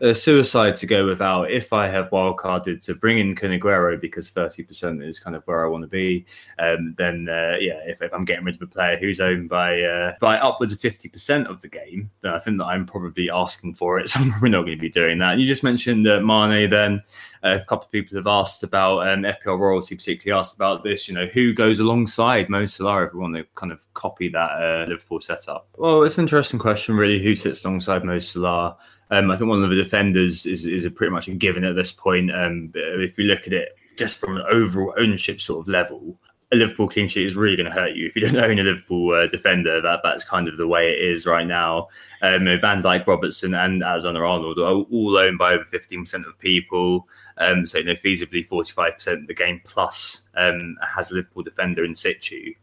a 0.01 0.15
suicide 0.15 0.76
to 0.78 0.86
go 0.86 1.05
without. 1.05 1.51
If 1.51 1.74
I 1.74 1.88
have 1.88 2.09
wildcarded 2.11 2.82
to 2.86 2.95
bring 2.95 3.19
in 3.19 3.36
Kun 3.36 3.59
because 3.99 4.32
30% 4.32 5.05
is 5.05 5.19
kind 5.19 5.36
of 5.36 5.43
where 5.45 5.65
I 5.65 5.69
want 5.69 5.84
to 5.84 5.88
be, 5.88 6.26
um, 6.59 6.95
then 6.97 7.28
uh, 7.30 7.57
yeah, 7.59 7.80
if, 7.86 8.01
if, 8.01 8.13
I'm 8.13 8.24
getting 8.24 8.45
rid 8.45 8.55
of 8.55 8.61
a 8.61 8.67
player 8.67 8.95
who's 8.95 9.19
owned 9.19 9.49
by 9.49 9.82
uh, 9.82 10.15
by 10.21 10.38
upwards 10.38 10.71
of 10.71 10.80
50% 10.80 11.47
of 11.47 11.61
the 11.61 11.67
game, 11.67 12.09
then 12.21 12.34
I 12.34 12.39
think 12.39 12.57
that 12.57 12.65
I'm 12.65 12.86
probably 12.86 13.30
asking 13.30 13.76
for 13.76 13.99
it. 13.99 14.09
So 14.13 14.19
I'm 14.19 14.30
probably 14.30 14.49
not 14.51 14.65
going 14.65 14.78
to 14.78 14.82
be 14.82 14.89
doing 14.89 15.17
that. 15.19 15.39
You 15.39 15.47
just 15.47 15.63
mentioned 15.63 16.07
uh, 16.07 16.19
Mane 16.19 16.69
then 16.69 17.01
a 17.44 17.60
couple 17.60 17.86
of 17.86 17.91
people 17.91 18.18
have 18.18 18.28
asked 18.28 18.64
about 18.64 19.08
um, 19.08 19.24
FPL 19.24 19.60
royalty, 19.60 19.96
particularly 19.96 20.39
asked 20.39 20.56
about 20.56 20.84
this. 20.84 21.08
You 21.08 21.16
know, 21.16 21.26
who 21.26 21.54
goes 21.54 21.80
alongside 21.80 22.50
Mo 22.50 22.66
Salah? 22.66 23.04
Everyone 23.04 23.34
they 23.34 23.44
kind 23.56 23.72
of 23.72 23.80
copy 23.94 24.30
that 24.30 24.38
uh, 24.38 24.86
Liverpool 24.88 25.20
setup. 25.20 25.68
Well, 25.78 26.04
it's 26.04 26.18
an 26.18 26.24
interesting 26.24 26.60
question, 26.60 26.96
really. 26.96 27.22
Who 27.22 27.36
sits 27.36 27.66
alongside 27.66 28.06
Mo 28.06 28.20
Salah? 28.20 28.78
Um, 29.12 29.30
I 29.30 29.36
think 29.36 29.50
one 29.50 29.64
of 29.64 29.70
the 29.70 29.76
defenders 29.76 30.46
is 30.46 30.66
is 30.66 30.88
pretty 30.96 31.12
much 31.12 31.28
a 31.28 31.32
given 31.34 31.66
at 31.66 31.76
this 31.76 31.91
point. 31.91 32.34
Um, 32.34 32.72
if 32.74 33.18
we 33.18 33.26
look 33.26 33.46
at 33.46 33.54
it 33.54 33.76
just 33.98 34.18
from 34.18 34.38
an 34.38 34.44
overall 34.50 34.94
ownership 34.98 35.41
sort 35.41 35.60
of 35.60 35.68
level, 35.68 36.18
a 36.54 36.56
Liverpool 36.56 36.88
clean 36.88 37.08
sheet 37.08 37.26
is 37.26 37.36
really 37.36 37.56
going 37.58 37.70
to 37.70 37.72
hurt 37.72 37.95
you 37.95 38.06
if 38.06 38.16
you 38.16 38.22
don't 38.22 38.36
own 38.43 38.60
a 38.60 38.64
Liverpool 38.64 39.14
uh, 39.14 39.26
defender. 39.28 39.82
That 39.82 40.01
that's 40.04 40.24
kind 40.24 40.47
of 40.47 40.58
the 40.58 40.68
way 40.68 40.91
it 40.91 41.01
is 41.01 41.26
right 41.26 41.45
now. 41.45 41.89
Um, 42.22 42.45
Van 42.45 42.82
Dijk, 42.82 43.08
Robertson, 43.08 43.54
and 43.54 43.84
Alexander 43.84 44.26
Arnold 44.26 44.60
are 44.60 44.74
all 44.74 45.18
owned 45.18 45.38
by 45.38 45.54
over 45.54 45.66
fifteen 45.66 46.04
percent 46.04 46.26
of 46.26 46.38
people. 46.39 47.08
Um, 47.38 47.66
so 47.66 47.80
you 47.80 47.86
know, 47.86 47.93
feasibly 47.93 48.45
forty 48.45 48.72
five 48.72 48.93
percent 48.93 49.22
of 49.22 49.28
the 49.28 49.34
game 49.34 49.62
plus 49.66 50.30
um, 50.36 50.78
has 50.88 51.12
a 51.12 51.16
Liverpool 51.16 51.43
defender 51.43 51.84
in 51.84 51.95
situ. 51.95 52.54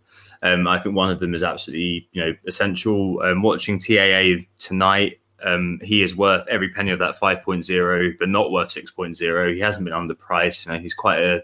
Um, 0.43 0.66
I 0.66 0.78
think 0.78 0.95
one 0.95 1.11
of 1.11 1.20
them 1.20 1.34
is 1.34 1.43
absolutely 1.43 2.09
you 2.12 2.24
know 2.24 2.34
essential. 2.47 3.20
Um, 3.22 3.43
watching 3.43 3.78
TAA 3.78 4.45
tonight, 4.59 5.20
um, 5.45 5.80
he 5.82 6.03
is 6.03 6.16
worth 6.16 6.47
every 6.49 6.70
penny 6.70 6.91
of 6.91 6.99
that 6.99 7.18
5.0, 7.18 8.18
but 8.18 8.28
not 8.28 8.53
worth 8.53 8.70
6.0. 8.70 9.55
He 9.55 9.61
hasn't 9.61 9.84
been 9.84 9.95
underpriced. 9.95 10.66
You 10.66 10.72
know, 10.72 10.78
he's 10.78 10.95
quite 10.95 11.20
a 11.20 11.43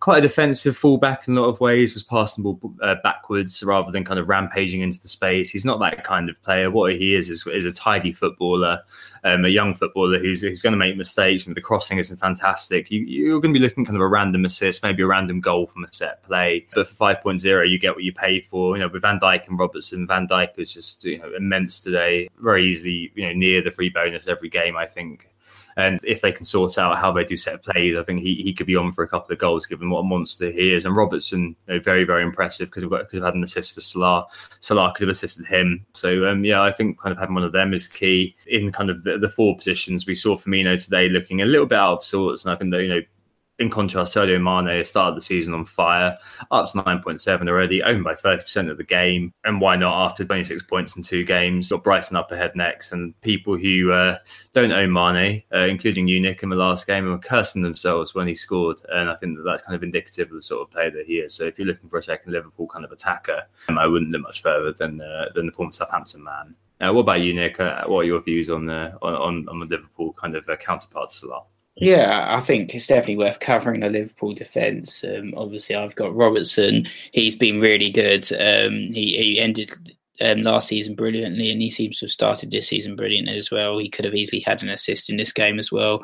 quite 0.00 0.18
a 0.18 0.22
defensive 0.22 0.76
fullback 0.76 1.28
in 1.28 1.36
a 1.36 1.40
lot 1.40 1.48
of 1.48 1.60
ways. 1.60 1.92
Was 1.92 2.02
passing 2.02 2.42
ball 2.42 2.58
uh, 2.82 2.96
backwards 3.02 3.62
rather 3.62 3.92
than 3.92 4.04
kind 4.04 4.18
of 4.18 4.28
rampaging 4.28 4.80
into 4.80 5.00
the 5.00 5.08
space. 5.08 5.50
He's 5.50 5.64
not 5.64 5.78
that 5.80 6.04
kind 6.04 6.28
of 6.28 6.42
player. 6.42 6.70
What 6.70 6.94
he 6.94 7.14
is 7.14 7.28
is, 7.28 7.46
is 7.46 7.66
a 7.66 7.72
tidy 7.72 8.12
footballer, 8.12 8.82
um, 9.24 9.44
a 9.44 9.48
young 9.48 9.74
footballer 9.74 10.18
who's 10.18 10.40
who's 10.40 10.62
going 10.62 10.72
to 10.72 10.78
make 10.78 10.96
mistakes. 10.96 11.46
And 11.46 11.54
the 11.54 11.60
crossing 11.60 11.98
isn't 11.98 12.16
fantastic. 12.16 12.90
You, 12.90 13.36
are 13.36 13.40
going 13.40 13.54
to 13.54 13.60
be 13.60 13.64
looking 13.64 13.84
kind 13.84 13.96
of 13.96 14.02
a 14.02 14.08
random 14.08 14.44
assist, 14.44 14.82
maybe 14.82 15.02
a 15.02 15.06
random 15.06 15.40
goal 15.40 15.66
from 15.66 15.84
a 15.84 15.92
set 15.92 16.22
play. 16.22 16.66
But 16.74 16.88
for 16.88 16.94
5.0, 16.94 17.70
you 17.70 17.78
get 17.78 17.94
what 17.94 18.04
you 18.04 18.12
pay 18.12 18.40
for. 18.40 18.76
You 18.76 18.82
know, 18.82 18.88
with 18.88 19.02
Van 19.02 19.20
Dijk 19.20 19.46
and 19.48 19.58
Robertson, 19.58 20.06
Van 20.06 20.26
Dijk 20.26 20.56
was 20.56 20.72
just 20.72 21.04
you 21.04 21.18
know 21.18 21.32
immense 21.36 21.82
today. 21.82 22.28
Very 22.38 22.66
easily, 22.66 23.12
you 23.14 23.26
know, 23.26 23.32
near 23.34 23.62
the 23.62 23.70
free 23.70 23.90
bonus 23.90 24.28
every 24.28 24.48
game. 24.48 24.76
I 24.76 24.86
think. 24.86 25.28
And 25.76 25.98
if 26.04 26.20
they 26.20 26.32
can 26.32 26.44
sort 26.44 26.78
out 26.78 26.98
how 26.98 27.12
they 27.12 27.24
do 27.24 27.36
set 27.36 27.62
plays, 27.62 27.96
I 27.96 28.02
think 28.02 28.20
he, 28.20 28.36
he 28.36 28.52
could 28.52 28.66
be 28.66 28.76
on 28.76 28.92
for 28.92 29.04
a 29.04 29.08
couple 29.08 29.32
of 29.32 29.38
goals, 29.38 29.66
given 29.66 29.90
what 29.90 30.00
a 30.00 30.04
monster 30.04 30.50
he 30.50 30.72
is. 30.72 30.84
And 30.84 30.96
Robertson, 30.96 31.56
you 31.68 31.74
know, 31.74 31.80
very, 31.80 32.04
very 32.04 32.22
impressive. 32.22 32.70
Could 32.70 32.82
have, 32.82 32.92
could 33.08 33.16
have 33.16 33.24
had 33.24 33.34
an 33.34 33.44
assist 33.44 33.74
for 33.74 33.80
Salah. 33.80 34.26
Salah 34.60 34.92
could 34.94 35.08
have 35.08 35.16
assisted 35.16 35.46
him. 35.46 35.84
So, 35.94 36.26
um, 36.26 36.44
yeah, 36.44 36.62
I 36.62 36.72
think 36.72 37.00
kind 37.00 37.12
of 37.12 37.18
having 37.18 37.34
one 37.34 37.44
of 37.44 37.52
them 37.52 37.72
is 37.74 37.86
key 37.86 38.36
in 38.46 38.72
kind 38.72 38.90
of 38.90 39.04
the, 39.04 39.18
the 39.18 39.28
four 39.28 39.56
positions. 39.56 40.06
We 40.06 40.14
saw 40.14 40.36
Firmino 40.36 40.82
today 40.82 41.08
looking 41.08 41.42
a 41.42 41.46
little 41.46 41.66
bit 41.66 41.78
out 41.78 41.98
of 41.98 42.04
sorts. 42.04 42.44
And 42.44 42.52
I 42.52 42.56
think 42.56 42.72
that, 42.72 42.82
you 42.82 42.88
know, 42.88 43.02
in 43.60 43.68
contrast, 43.68 44.14
Sadio 44.14 44.40
Mane 44.40 44.82
started 44.84 45.16
the 45.16 45.22
season 45.22 45.52
on 45.52 45.66
fire, 45.66 46.16
up 46.50 46.72
to 46.72 46.78
9.7 46.78 47.46
already, 47.46 47.82
owned 47.82 48.02
by 48.02 48.14
30% 48.14 48.70
of 48.70 48.78
the 48.78 48.84
game. 48.84 49.34
And 49.44 49.60
why 49.60 49.76
not 49.76 50.06
after 50.06 50.24
26 50.24 50.62
points 50.62 50.96
in 50.96 51.02
two 51.02 51.24
games? 51.24 51.68
Got 51.68 51.84
Brighton 51.84 52.16
up 52.16 52.32
ahead 52.32 52.56
next. 52.56 52.92
And 52.92 53.18
people 53.20 53.58
who 53.58 53.92
uh, 53.92 54.16
don't 54.54 54.72
own 54.72 54.90
Mane, 54.90 55.42
uh, 55.54 55.66
including 55.66 56.06
Unic 56.06 56.42
in 56.42 56.48
the 56.48 56.56
last 56.56 56.86
game, 56.86 57.04
were 57.04 57.18
cursing 57.18 57.60
themselves 57.60 58.14
when 58.14 58.26
he 58.26 58.34
scored. 58.34 58.78
And 58.88 59.10
I 59.10 59.16
think 59.16 59.36
that 59.36 59.42
that's 59.42 59.62
kind 59.62 59.76
of 59.76 59.82
indicative 59.82 60.28
of 60.28 60.34
the 60.34 60.42
sort 60.42 60.62
of 60.62 60.70
player 60.70 60.90
that 60.92 61.04
he 61.04 61.18
is. 61.18 61.34
So 61.34 61.44
if 61.44 61.58
you're 61.58 61.68
looking 61.68 61.90
for 61.90 61.98
a 61.98 62.02
second 62.02 62.32
Liverpool 62.32 62.66
kind 62.66 62.86
of 62.86 62.92
attacker, 62.92 63.42
um, 63.68 63.76
I 63.76 63.86
wouldn't 63.86 64.10
look 64.10 64.22
much 64.22 64.40
further 64.40 64.72
than, 64.72 65.02
uh, 65.02 65.26
than 65.34 65.44
the 65.44 65.52
former 65.52 65.72
Southampton 65.72 66.24
man. 66.24 66.54
Uh, 66.80 66.94
what 66.94 67.02
about 67.02 67.20
you, 67.20 67.34
Nick? 67.34 67.60
Uh, 67.60 67.84
what 67.84 68.00
are 68.00 68.04
your 68.04 68.22
views 68.22 68.48
on 68.48 68.64
the 68.64 68.96
on, 69.02 69.46
on 69.50 69.60
the 69.60 69.66
Liverpool 69.66 70.14
kind 70.14 70.34
of 70.34 70.48
uh, 70.48 70.56
counterpart 70.56 71.10
to 71.10 71.14
Salah? 71.14 71.42
Yeah, 71.76 72.26
I 72.36 72.40
think 72.40 72.74
it's 72.74 72.86
definitely 72.86 73.16
worth 73.16 73.40
covering 73.40 73.80
the 73.80 73.88
Liverpool 73.88 74.34
defence. 74.34 75.02
Um, 75.04 75.32
obviously, 75.36 75.76
I've 75.76 75.94
got 75.94 76.14
Robertson. 76.14 76.86
He's 77.12 77.36
been 77.36 77.60
really 77.60 77.90
good. 77.90 78.30
Um, 78.32 78.72
he, 78.92 79.16
he 79.16 79.40
ended 79.40 79.70
um, 80.20 80.42
last 80.42 80.68
season 80.68 80.94
brilliantly, 80.94 81.50
and 81.50 81.62
he 81.62 81.70
seems 81.70 81.98
to 81.98 82.06
have 82.06 82.10
started 82.10 82.50
this 82.50 82.68
season 82.68 82.96
brilliantly 82.96 83.36
as 83.36 83.50
well. 83.50 83.78
He 83.78 83.88
could 83.88 84.04
have 84.04 84.14
easily 84.14 84.40
had 84.40 84.62
an 84.62 84.68
assist 84.68 85.10
in 85.10 85.16
this 85.16 85.32
game 85.32 85.58
as 85.58 85.72
well. 85.72 86.02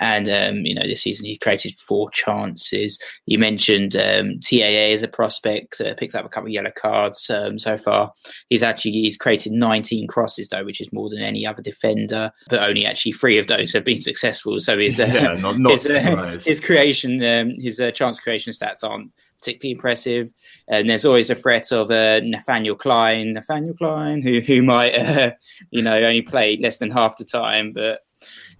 And, 0.00 0.28
um, 0.28 0.66
you 0.66 0.74
know, 0.74 0.86
this 0.86 1.02
season 1.02 1.26
he 1.26 1.36
created 1.36 1.78
four 1.78 2.10
chances. 2.10 2.98
You 3.26 3.38
mentioned 3.38 3.96
um, 3.96 4.38
TAA 4.40 4.92
as 4.94 5.02
a 5.02 5.08
prospect, 5.08 5.80
uh, 5.80 5.94
picked 5.94 6.14
up 6.14 6.24
a 6.24 6.28
couple 6.28 6.48
of 6.48 6.52
yellow 6.52 6.72
cards 6.76 7.28
um, 7.30 7.58
so 7.58 7.76
far. 7.76 8.12
He's 8.50 8.62
actually 8.62 8.92
he's 8.92 9.16
created 9.16 9.52
19 9.52 10.06
crosses, 10.08 10.48
though, 10.48 10.64
which 10.64 10.80
is 10.80 10.92
more 10.92 11.08
than 11.08 11.20
any 11.20 11.46
other 11.46 11.62
defender, 11.62 12.30
but 12.48 12.62
only 12.62 12.86
actually 12.86 13.12
three 13.12 13.38
of 13.38 13.46
those 13.46 13.72
have 13.72 13.84
been 13.84 14.00
successful. 14.00 14.60
So 14.60 14.78
his, 14.78 15.00
uh, 15.00 15.10
yeah, 15.12 15.34
not, 15.40 15.58
not 15.58 15.72
his, 15.80 15.90
uh, 15.90 16.40
his, 16.44 16.60
creation, 16.60 17.22
um, 17.24 17.52
his 17.58 17.80
uh, 17.80 17.90
chance 17.90 18.20
creation 18.20 18.52
stats 18.52 18.84
aren't 18.84 19.10
particularly 19.38 19.72
impressive. 19.72 20.32
And 20.68 20.88
there's 20.88 21.04
always 21.04 21.30
a 21.30 21.34
threat 21.34 21.72
of 21.72 21.90
uh, 21.90 22.20
Nathaniel 22.22 22.76
Clyne, 22.76 23.32
Nathaniel 23.32 23.74
Clyne, 23.74 24.22
who 24.22 24.40
who 24.40 24.62
might 24.62 24.94
uh, 24.94 25.32
you 25.70 25.82
know 25.82 25.96
only 25.96 26.22
play 26.22 26.56
less 26.56 26.78
than 26.78 26.90
half 26.90 27.16
the 27.16 27.24
time, 27.24 27.72
but 27.72 28.00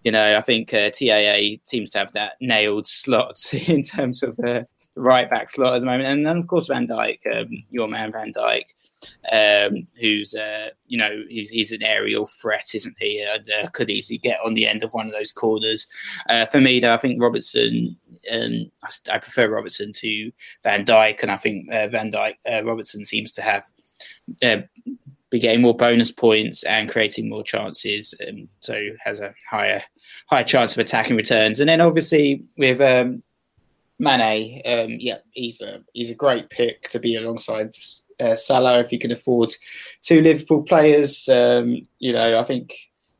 you 0.04 0.12
know 0.12 0.36
I 0.36 0.40
think 0.40 0.72
uh, 0.72 0.90
TAA 0.90 1.58
seems 1.64 1.90
to 1.90 1.98
have 1.98 2.12
that 2.12 2.34
nailed 2.40 2.86
slot 2.86 3.36
in 3.68 3.82
terms 3.82 4.22
of 4.22 4.38
uh, 4.40 4.62
right 4.96 5.28
back 5.28 5.50
slot 5.50 5.74
at 5.74 5.80
the 5.80 5.86
moment, 5.86 6.08
and 6.08 6.26
then 6.26 6.38
of 6.38 6.46
course 6.46 6.68
Van 6.68 6.86
Dijk, 6.86 7.18
um, 7.34 7.48
your 7.70 7.86
man 7.86 8.10
Van 8.10 8.32
Dijk, 8.32 8.64
um, 9.30 9.86
who's 10.00 10.34
uh, 10.34 10.70
you 10.86 10.98
know 10.98 11.22
he's, 11.28 11.50
he's 11.50 11.72
an 11.72 11.82
aerial 11.82 12.26
threat, 12.26 12.74
isn't 12.74 12.96
he? 12.98 13.20
And 13.20 13.48
uh, 13.50 13.68
could 13.70 13.90
easily 13.90 14.18
get 14.18 14.40
on 14.44 14.54
the 14.54 14.66
end 14.66 14.82
of 14.82 14.92
one 14.92 15.06
of 15.06 15.12
those 15.12 15.32
corners. 15.32 15.86
Uh, 16.28 16.46
for 16.46 16.60
me, 16.60 16.80
though, 16.80 16.94
I 16.94 16.98
think 16.98 17.22
Robertson. 17.22 17.96
Um, 18.32 18.72
I, 18.82 19.14
I, 19.14 19.18
prefer 19.18 19.48
Robertson 19.48 19.92
to 19.92 20.32
Van 20.64 20.84
Dijk, 20.84 21.22
and 21.22 21.30
I 21.30 21.36
think 21.36 21.72
uh, 21.72 21.86
Van 21.88 22.10
Dijk 22.10 22.34
uh, 22.50 22.64
Robertson 22.64 23.04
seems 23.04 23.30
to 23.32 23.42
have 23.42 23.64
uh, 24.42 24.58
be 25.30 25.40
getting 25.40 25.60
more 25.60 25.76
bonus 25.76 26.10
points 26.10 26.64
and 26.64 26.90
creating 26.90 27.28
more 27.28 27.42
chances, 27.42 28.14
um, 28.26 28.46
so 28.60 28.80
has 29.04 29.20
a 29.20 29.34
higher 29.48 29.82
higher 30.28 30.44
chance 30.44 30.72
of 30.72 30.78
attacking 30.78 31.16
returns. 31.16 31.60
And 31.60 31.68
then 31.68 31.80
obviously 31.80 32.44
with 32.56 32.80
um, 32.80 33.22
Mane, 33.98 34.60
um, 34.66 34.96
yeah, 35.00 35.18
he's 35.32 35.62
a 35.62 35.82
he's 35.94 36.10
a 36.10 36.14
great 36.14 36.50
pick 36.50 36.88
to 36.90 36.98
be 36.98 37.16
alongside 37.16 37.70
uh, 38.20 38.34
Salah 38.34 38.80
if 38.80 38.92
you 38.92 38.98
can 38.98 39.10
afford 39.10 39.54
two 40.02 40.20
Liverpool 40.20 40.62
players. 40.62 41.28
Um, 41.28 41.86
you 41.98 42.12
know, 42.12 42.38
I 42.38 42.44
think 42.44 42.74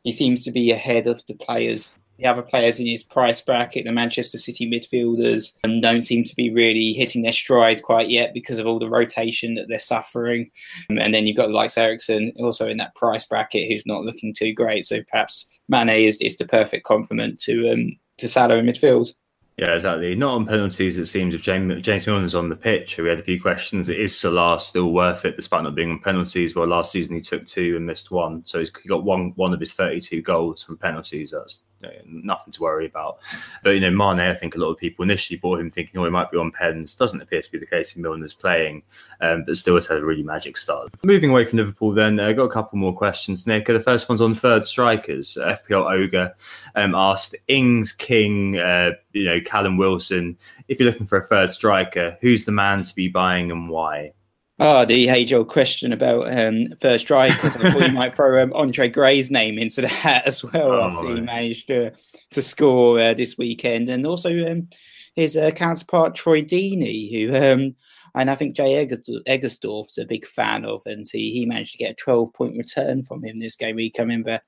he 0.04 0.12
seems 0.12 0.44
to 0.44 0.50
be 0.50 0.70
ahead 0.70 1.06
of 1.06 1.24
the 1.26 1.34
players, 1.34 1.96
the 2.18 2.26
other 2.26 2.42
players 2.42 2.78
in 2.78 2.86
his 2.86 3.02
price 3.02 3.40
bracket. 3.40 3.86
The 3.86 3.92
Manchester 3.92 4.36
City 4.36 4.70
midfielders 4.70 5.56
um, 5.64 5.80
don't 5.80 6.02
seem 6.02 6.24
to 6.24 6.36
be 6.36 6.52
really 6.52 6.92
hitting 6.92 7.22
their 7.22 7.32
stride 7.32 7.82
quite 7.82 8.10
yet 8.10 8.34
because 8.34 8.58
of 8.58 8.66
all 8.66 8.78
the 8.78 8.90
rotation 8.90 9.54
that 9.54 9.68
they're 9.68 9.78
suffering. 9.78 10.50
Um, 10.90 10.98
and 10.98 11.14
then 11.14 11.26
you've 11.26 11.38
got 11.38 11.50
likes 11.50 11.78
Eriksen 11.78 12.32
also 12.36 12.68
in 12.68 12.76
that 12.76 12.94
price 12.94 13.24
bracket 13.24 13.66
who's 13.66 13.86
not 13.86 14.04
looking 14.04 14.34
too 14.34 14.52
great. 14.52 14.84
So 14.84 15.02
perhaps 15.10 15.48
Mane 15.70 15.88
is, 15.88 16.20
is 16.20 16.36
the 16.36 16.46
perfect 16.46 16.84
complement 16.84 17.40
to 17.40 17.70
um, 17.70 17.96
to 18.18 18.28
Salah 18.28 18.56
in 18.56 18.66
midfield. 18.66 19.14
Yeah, 19.56 19.72
exactly. 19.72 20.14
Not 20.14 20.34
on 20.34 20.46
penalties, 20.46 20.98
it 20.98 21.06
seems. 21.06 21.34
If 21.34 21.40
James, 21.40 21.82
James 21.82 22.06
Milner's 22.06 22.34
on 22.34 22.50
the 22.50 22.56
pitch, 22.56 22.98
we 22.98 23.08
had 23.08 23.18
a 23.18 23.22
few 23.22 23.40
questions. 23.40 23.88
Is 23.88 24.18
Salah 24.18 24.60
still 24.60 24.92
worth 24.92 25.24
it 25.24 25.36
despite 25.36 25.62
not 25.62 25.74
being 25.74 25.92
on 25.92 25.98
penalties? 25.98 26.54
Well, 26.54 26.66
last 26.66 26.92
season 26.92 27.14
he 27.14 27.22
took 27.22 27.46
two 27.46 27.74
and 27.74 27.86
missed 27.86 28.10
one. 28.10 28.44
So 28.44 28.58
he's 28.58 28.68
got 28.68 29.04
one 29.04 29.32
one 29.36 29.54
of 29.54 29.60
his 29.60 29.72
32 29.72 30.20
goals 30.20 30.62
from 30.62 30.76
penalties. 30.76 31.30
That's 31.30 31.60
nothing 32.04 32.52
to 32.52 32.62
worry 32.62 32.86
about. 32.86 33.18
But 33.62 33.70
you 33.70 33.80
know, 33.80 33.90
Mane, 33.90 34.20
I 34.20 34.34
think 34.34 34.54
a 34.54 34.58
lot 34.58 34.70
of 34.70 34.78
people 34.78 35.02
initially 35.02 35.38
bought 35.38 35.60
him 35.60 35.70
thinking, 35.70 36.00
oh, 36.00 36.04
he 36.04 36.10
might 36.10 36.30
be 36.30 36.38
on 36.38 36.50
pens. 36.50 36.94
Doesn't 36.94 37.20
appear 37.20 37.42
to 37.42 37.52
be 37.52 37.58
the 37.58 37.66
case 37.66 37.94
in 37.96 38.02
Milner's 38.02 38.34
playing, 38.34 38.82
um, 39.20 39.44
but 39.44 39.56
still 39.56 39.74
has 39.74 39.86
had 39.86 39.98
a 39.98 40.04
really 40.04 40.22
magic 40.22 40.56
start. 40.56 40.88
Moving 41.04 41.30
away 41.30 41.44
from 41.44 41.58
Liverpool, 41.58 41.92
then 41.92 42.18
I 42.20 42.30
uh, 42.30 42.32
got 42.32 42.44
a 42.44 42.52
couple 42.52 42.78
more 42.78 42.96
questions. 42.96 43.46
Nick, 43.46 43.66
the 43.66 43.80
first 43.80 44.08
one's 44.08 44.20
on 44.20 44.34
third 44.34 44.64
strikers. 44.64 45.36
Uh, 45.36 45.56
FPL 45.56 45.90
Ogre 45.90 46.34
um, 46.74 46.94
asked 46.94 47.34
Ings, 47.48 47.92
King, 47.92 48.58
uh, 48.58 48.92
you 49.12 49.24
know, 49.24 49.40
Callum 49.44 49.76
Wilson. 49.76 50.36
If 50.68 50.80
you're 50.80 50.90
looking 50.90 51.06
for 51.06 51.18
a 51.18 51.24
third 51.24 51.50
striker, 51.50 52.16
who's 52.20 52.44
the 52.44 52.52
man 52.52 52.82
to 52.82 52.94
be 52.94 53.08
buying 53.08 53.50
and 53.50 53.68
why? 53.68 54.12
Oh, 54.58 54.86
the 54.86 55.10
age 55.10 55.34
old 55.34 55.48
question 55.48 55.92
about 55.92 56.32
um, 56.32 56.68
first 56.80 57.06
Because 57.06 57.56
I 57.56 57.70
thought 57.70 57.88
you 57.88 57.92
might 57.92 58.16
throw 58.16 58.42
um, 58.42 58.54
Andre 58.54 58.88
Gray's 58.88 59.30
name 59.30 59.58
into 59.58 59.82
the 59.82 59.88
hat 59.88 60.26
as 60.26 60.42
well 60.42 60.72
oh, 60.72 60.80
after 60.80 61.14
he 61.14 61.20
managed 61.20 61.66
to, 61.66 61.92
to 62.30 62.40
score 62.40 62.98
uh, 62.98 63.12
this 63.12 63.36
weekend. 63.36 63.90
And 63.90 64.06
also 64.06 64.50
um, 64.50 64.68
his 65.14 65.36
uh, 65.36 65.50
counterpart, 65.50 66.14
Troy 66.14 66.40
Deeney, 66.40 67.10
who, 67.12 67.36
um, 67.36 67.74
and 68.14 68.30
I 68.30 68.34
think 68.34 68.56
Jay 68.56 68.86
Eggersdorf's 68.86 69.98
a 69.98 70.06
big 70.06 70.24
fan 70.24 70.64
of, 70.64 70.80
and 70.86 71.06
he, 71.12 71.32
he 71.32 71.44
managed 71.44 71.72
to 71.72 71.78
get 71.78 71.90
a 71.90 71.94
12 71.94 72.32
point 72.32 72.56
return 72.56 73.02
from 73.02 73.22
him 73.22 73.38
this 73.38 73.56
game 73.56 73.76
week. 73.76 73.96
I 73.98 74.02
remember 74.02 74.40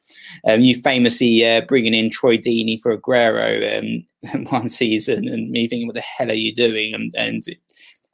um, 0.48 0.60
you 0.60 0.80
famously 0.80 1.46
uh, 1.46 1.60
bringing 1.68 1.92
in 1.92 2.08
Troy 2.08 2.38
Deeney 2.38 2.80
for 2.80 2.96
Aguero 2.96 4.06
um, 4.24 4.44
one 4.50 4.70
season 4.70 5.28
and 5.28 5.50
me 5.50 5.68
thinking, 5.68 5.86
what 5.86 5.96
the 5.96 6.00
hell 6.00 6.30
are 6.30 6.34
you 6.34 6.54
doing? 6.54 6.94
And, 6.94 7.14
and 7.14 7.42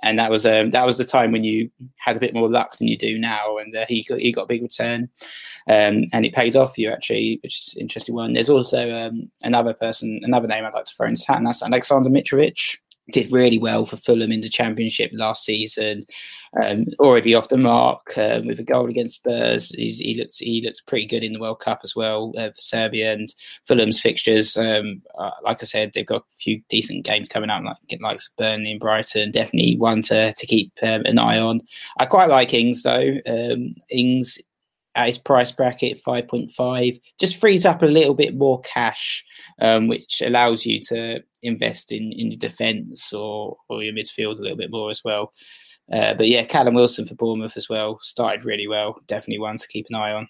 and 0.04 0.18
that 0.18 0.30
was 0.30 0.44
um, 0.44 0.70
that 0.70 0.84
was 0.84 0.98
the 0.98 1.04
time 1.04 1.32
when 1.32 1.44
you 1.44 1.70
had 1.96 2.16
a 2.16 2.20
bit 2.20 2.34
more 2.34 2.48
luck 2.48 2.76
than 2.76 2.86
you 2.86 2.96
do 2.96 3.18
now, 3.18 3.56
and 3.56 3.74
uh, 3.74 3.86
he 3.88 4.04
got 4.04 4.18
he 4.18 4.30
got 4.30 4.42
a 4.42 4.46
big 4.46 4.62
return, 4.62 5.08
um, 5.68 6.04
and 6.12 6.26
it 6.26 6.34
paid 6.34 6.54
off 6.54 6.74
for 6.74 6.82
you 6.82 6.90
actually, 6.90 7.40
which 7.42 7.58
is 7.58 7.74
an 7.74 7.80
interesting 7.80 8.14
one. 8.14 8.34
There's 8.34 8.50
also 8.50 8.92
um, 8.92 9.30
another 9.42 9.72
person, 9.72 10.20
another 10.22 10.46
name 10.46 10.64
I'd 10.64 10.74
like 10.74 10.84
to 10.84 10.94
throw 10.94 11.08
in 11.08 11.14
and 11.28 11.46
that's 11.46 11.62
Alexander 11.62 12.10
Mitrovic. 12.10 12.78
Did 13.12 13.30
really 13.30 13.58
well 13.58 13.84
for 13.84 13.96
Fulham 13.96 14.32
in 14.32 14.40
the 14.40 14.48
Championship 14.48 15.10
last 15.14 15.44
season. 15.44 16.06
Um, 16.62 16.86
already 17.00 17.34
off 17.34 17.48
the 17.48 17.56
mark 17.56 18.16
um, 18.16 18.46
with 18.46 18.60
a 18.60 18.62
goal 18.62 18.88
against 18.88 19.16
Spurs. 19.16 19.70
He's, 19.70 19.98
he 19.98 20.14
looks 20.14 20.38
he 20.38 20.62
looks 20.64 20.80
pretty 20.80 21.06
good 21.06 21.24
in 21.24 21.32
the 21.32 21.40
World 21.40 21.58
Cup 21.60 21.80
as 21.82 21.96
well 21.96 22.32
uh, 22.38 22.50
for 22.50 22.60
Serbia 22.60 23.12
and 23.12 23.28
Fulham's 23.66 24.00
fixtures. 24.00 24.56
Um, 24.56 25.02
uh, 25.18 25.32
like 25.42 25.62
I 25.62 25.66
said, 25.66 25.90
they've 25.92 26.06
got 26.06 26.22
a 26.22 26.34
few 26.38 26.62
decent 26.68 27.04
games 27.04 27.28
coming 27.28 27.50
up, 27.50 27.64
like 27.64 28.00
like 28.00 28.20
Burnley 28.38 28.70
and 28.72 28.80
Brighton. 28.80 29.32
Definitely 29.32 29.76
one 29.78 30.02
to 30.02 30.32
to 30.32 30.46
keep 30.46 30.72
um, 30.82 31.02
an 31.04 31.18
eye 31.18 31.38
on. 31.38 31.60
I 31.98 32.06
quite 32.06 32.28
like 32.28 32.54
Ings 32.54 32.84
though. 32.84 33.18
Um, 33.26 33.72
Ings 33.90 34.38
at 34.94 35.06
his 35.06 35.18
price 35.18 35.50
bracket, 35.50 36.00
5.5, 36.06 37.00
just 37.18 37.36
frees 37.36 37.66
up 37.66 37.82
a 37.82 37.86
little 37.86 38.14
bit 38.14 38.36
more 38.36 38.60
cash, 38.60 39.24
um, 39.60 39.88
which 39.88 40.22
allows 40.24 40.64
you 40.64 40.80
to 40.88 41.20
invest 41.42 41.92
in, 41.92 42.12
in 42.12 42.30
your 42.30 42.38
defence 42.38 43.12
or, 43.12 43.56
or 43.68 43.82
your 43.82 43.94
midfield 43.94 44.38
a 44.38 44.42
little 44.42 44.56
bit 44.56 44.70
more 44.70 44.90
as 44.90 45.02
well. 45.04 45.32
Uh, 45.92 46.14
but 46.14 46.28
yeah, 46.28 46.44
Callum 46.44 46.74
Wilson 46.74 47.04
for 47.04 47.14
Bournemouth 47.14 47.56
as 47.56 47.68
well 47.68 47.98
started 48.02 48.44
really 48.44 48.68
well. 48.68 48.96
Definitely 49.06 49.40
one 49.40 49.58
to 49.58 49.68
keep 49.68 49.86
an 49.90 49.96
eye 49.96 50.12
on. 50.12 50.28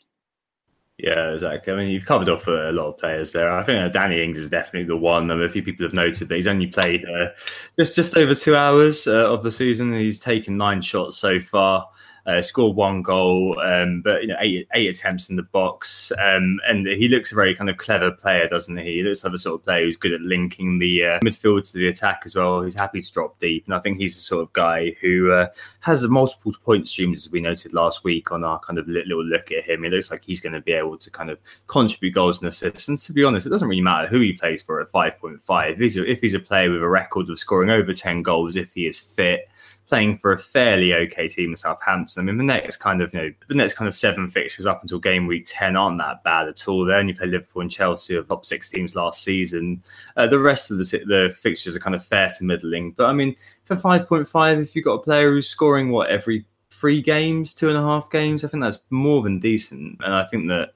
Yeah, 0.98 1.32
exactly. 1.32 1.72
I 1.72 1.76
mean, 1.76 1.88
you've 1.88 2.06
covered 2.06 2.28
off 2.28 2.46
a 2.46 2.70
lot 2.72 2.86
of 2.86 2.98
players 2.98 3.32
there. 3.32 3.50
I 3.50 3.64
think 3.64 3.92
Danny 3.92 4.22
Ings 4.22 4.38
is 4.38 4.48
definitely 4.48 4.86
the 4.86 4.96
one. 4.96 5.30
I 5.30 5.34
mean, 5.34 5.44
a 5.44 5.50
few 5.50 5.62
people 5.62 5.84
have 5.84 5.92
noted 5.92 6.28
that 6.28 6.36
he's 6.36 6.46
only 6.46 6.68
played 6.68 7.04
uh, 7.04 7.30
just 7.76 7.96
just 7.96 8.16
over 8.16 8.32
two 8.34 8.54
hours 8.54 9.08
uh, 9.08 9.32
of 9.32 9.42
the 9.42 9.50
season. 9.50 9.92
He's 9.92 10.20
taken 10.20 10.56
nine 10.56 10.80
shots 10.82 11.16
so 11.16 11.40
far 11.40 11.88
uh, 12.26 12.40
scored 12.40 12.74
one 12.74 13.02
goal, 13.02 13.60
um, 13.60 14.00
but 14.00 14.22
you 14.22 14.28
know 14.28 14.36
eight 14.40 14.66
eight 14.74 14.88
attempts 14.88 15.28
in 15.28 15.36
the 15.36 15.42
box, 15.42 16.10
um, 16.12 16.58
and 16.66 16.86
he 16.86 17.08
looks 17.08 17.32
a 17.32 17.34
very 17.34 17.54
kind 17.54 17.68
of 17.68 17.76
clever 17.76 18.10
player, 18.10 18.48
doesn't 18.48 18.78
he? 18.78 18.96
He 18.96 19.02
looks 19.02 19.22
like 19.22 19.32
the 19.32 19.38
sort 19.38 19.60
of 19.60 19.64
player 19.64 19.84
who's 19.84 19.96
good 19.96 20.12
at 20.12 20.22
linking 20.22 20.78
the 20.78 21.04
uh, 21.04 21.20
midfield 21.20 21.70
to 21.70 21.74
the 21.74 21.88
attack 21.88 22.22
as 22.24 22.34
well. 22.34 22.62
He's 22.62 22.74
happy 22.74 23.02
to 23.02 23.12
drop 23.12 23.38
deep, 23.40 23.66
and 23.66 23.74
I 23.74 23.78
think 23.80 23.98
he's 23.98 24.14
the 24.14 24.22
sort 24.22 24.42
of 24.42 24.52
guy 24.54 24.92
who 25.00 25.32
uh, 25.32 25.48
has 25.80 26.02
multiple 26.04 26.54
point 26.64 26.88
streams, 26.88 27.26
as 27.26 27.32
we 27.32 27.40
noted 27.40 27.74
last 27.74 28.04
week 28.04 28.32
on 28.32 28.42
our 28.42 28.58
kind 28.60 28.78
of 28.78 28.88
little 28.88 29.22
look 29.22 29.52
at 29.52 29.64
him. 29.64 29.84
It 29.84 29.92
looks 29.92 30.10
like 30.10 30.24
he's 30.24 30.40
going 30.40 30.54
to 30.54 30.60
be 30.60 30.72
able 30.72 30.96
to 30.96 31.10
kind 31.10 31.28
of 31.30 31.38
contribute 31.66 32.12
goals 32.12 32.40
and 32.40 32.48
assists. 32.48 32.88
And 32.88 32.98
to 33.00 33.12
be 33.12 33.24
honest, 33.24 33.46
it 33.46 33.50
doesn't 33.50 33.68
really 33.68 33.82
matter 33.82 34.06
who 34.06 34.20
he 34.20 34.32
plays 34.32 34.62
for 34.62 34.80
at 34.80 34.88
five 34.88 35.18
point 35.18 35.42
five. 35.42 35.74
If 35.74 35.80
he's 35.80 35.96
a, 35.98 36.10
if 36.10 36.20
he's 36.22 36.34
a 36.34 36.40
player 36.40 36.70
with 36.70 36.82
a 36.82 36.88
record 36.88 37.28
of 37.28 37.38
scoring 37.38 37.68
over 37.68 37.92
ten 37.92 38.22
goals, 38.22 38.56
if 38.56 38.72
he 38.72 38.86
is 38.86 38.98
fit 38.98 39.48
playing 39.87 40.16
for 40.16 40.32
a 40.32 40.39
fairly 40.39 40.95
okay 40.95 41.28
team 41.28 41.51
in 41.51 41.57
Southampton. 41.57 42.22
I 42.22 42.24
mean, 42.24 42.39
the 42.39 42.45
next 42.45 42.78
kind 42.78 43.03
of 43.03 43.12
you 43.12 43.20
know 43.20 43.32
the 43.49 43.55
next 43.55 43.74
kind 43.74 43.89
of 43.89 43.95
seven 43.95 44.28
fixtures 44.28 44.66
up 44.66 44.82
until 44.82 44.99
game 44.99 45.26
week 45.26 45.45
ten 45.47 45.76
aren't 45.76 45.99
that 45.99 46.22
bad 46.24 46.49
at 46.49 46.66
all. 46.66 46.85
They 46.85 46.95
only 46.95 47.12
play 47.12 47.26
Liverpool 47.26 47.62
and 47.62 47.70
Chelsea, 47.70 48.14
of 48.16 48.28
top 48.28 48.47
six 48.47 48.68
teams 48.68 48.97
last 48.97 49.22
season. 49.22 49.82
Uh, 50.16 50.26
the 50.26 50.39
rest 50.39 50.70
of 50.70 50.78
the 50.78 50.85
the 50.85 51.35
fixtures 51.39 51.76
are 51.76 51.80
kind 51.80 51.95
of 51.95 52.05
fair 52.05 52.32
to 52.39 52.45
middling. 52.45 52.93
But 52.93 53.07
I 53.07 53.12
mean, 53.12 53.37
for 53.64 53.76
five 53.76 54.09
point 54.09 54.28
five, 54.28 54.59
if 54.59 54.74
you've 54.74 54.85
got 54.85 54.95
a 54.95 55.03
player 55.03 55.30
who's 55.30 55.49
scoring 55.49 55.91
what 55.91 56.11
every 56.11 56.47
three 56.70 57.01
games, 57.01 57.55
two 57.55 57.68
and 57.68 57.78
a 57.78 57.82
half 57.82 58.11
games, 58.11 58.45
I 58.45 58.49
think 58.49 58.62
that's 58.62 58.78
more 58.91 59.22
than 59.22 59.39
decent. 59.39 60.01
And 60.05 60.14
I 60.14 60.24
think 60.24 60.49
that 60.49 60.72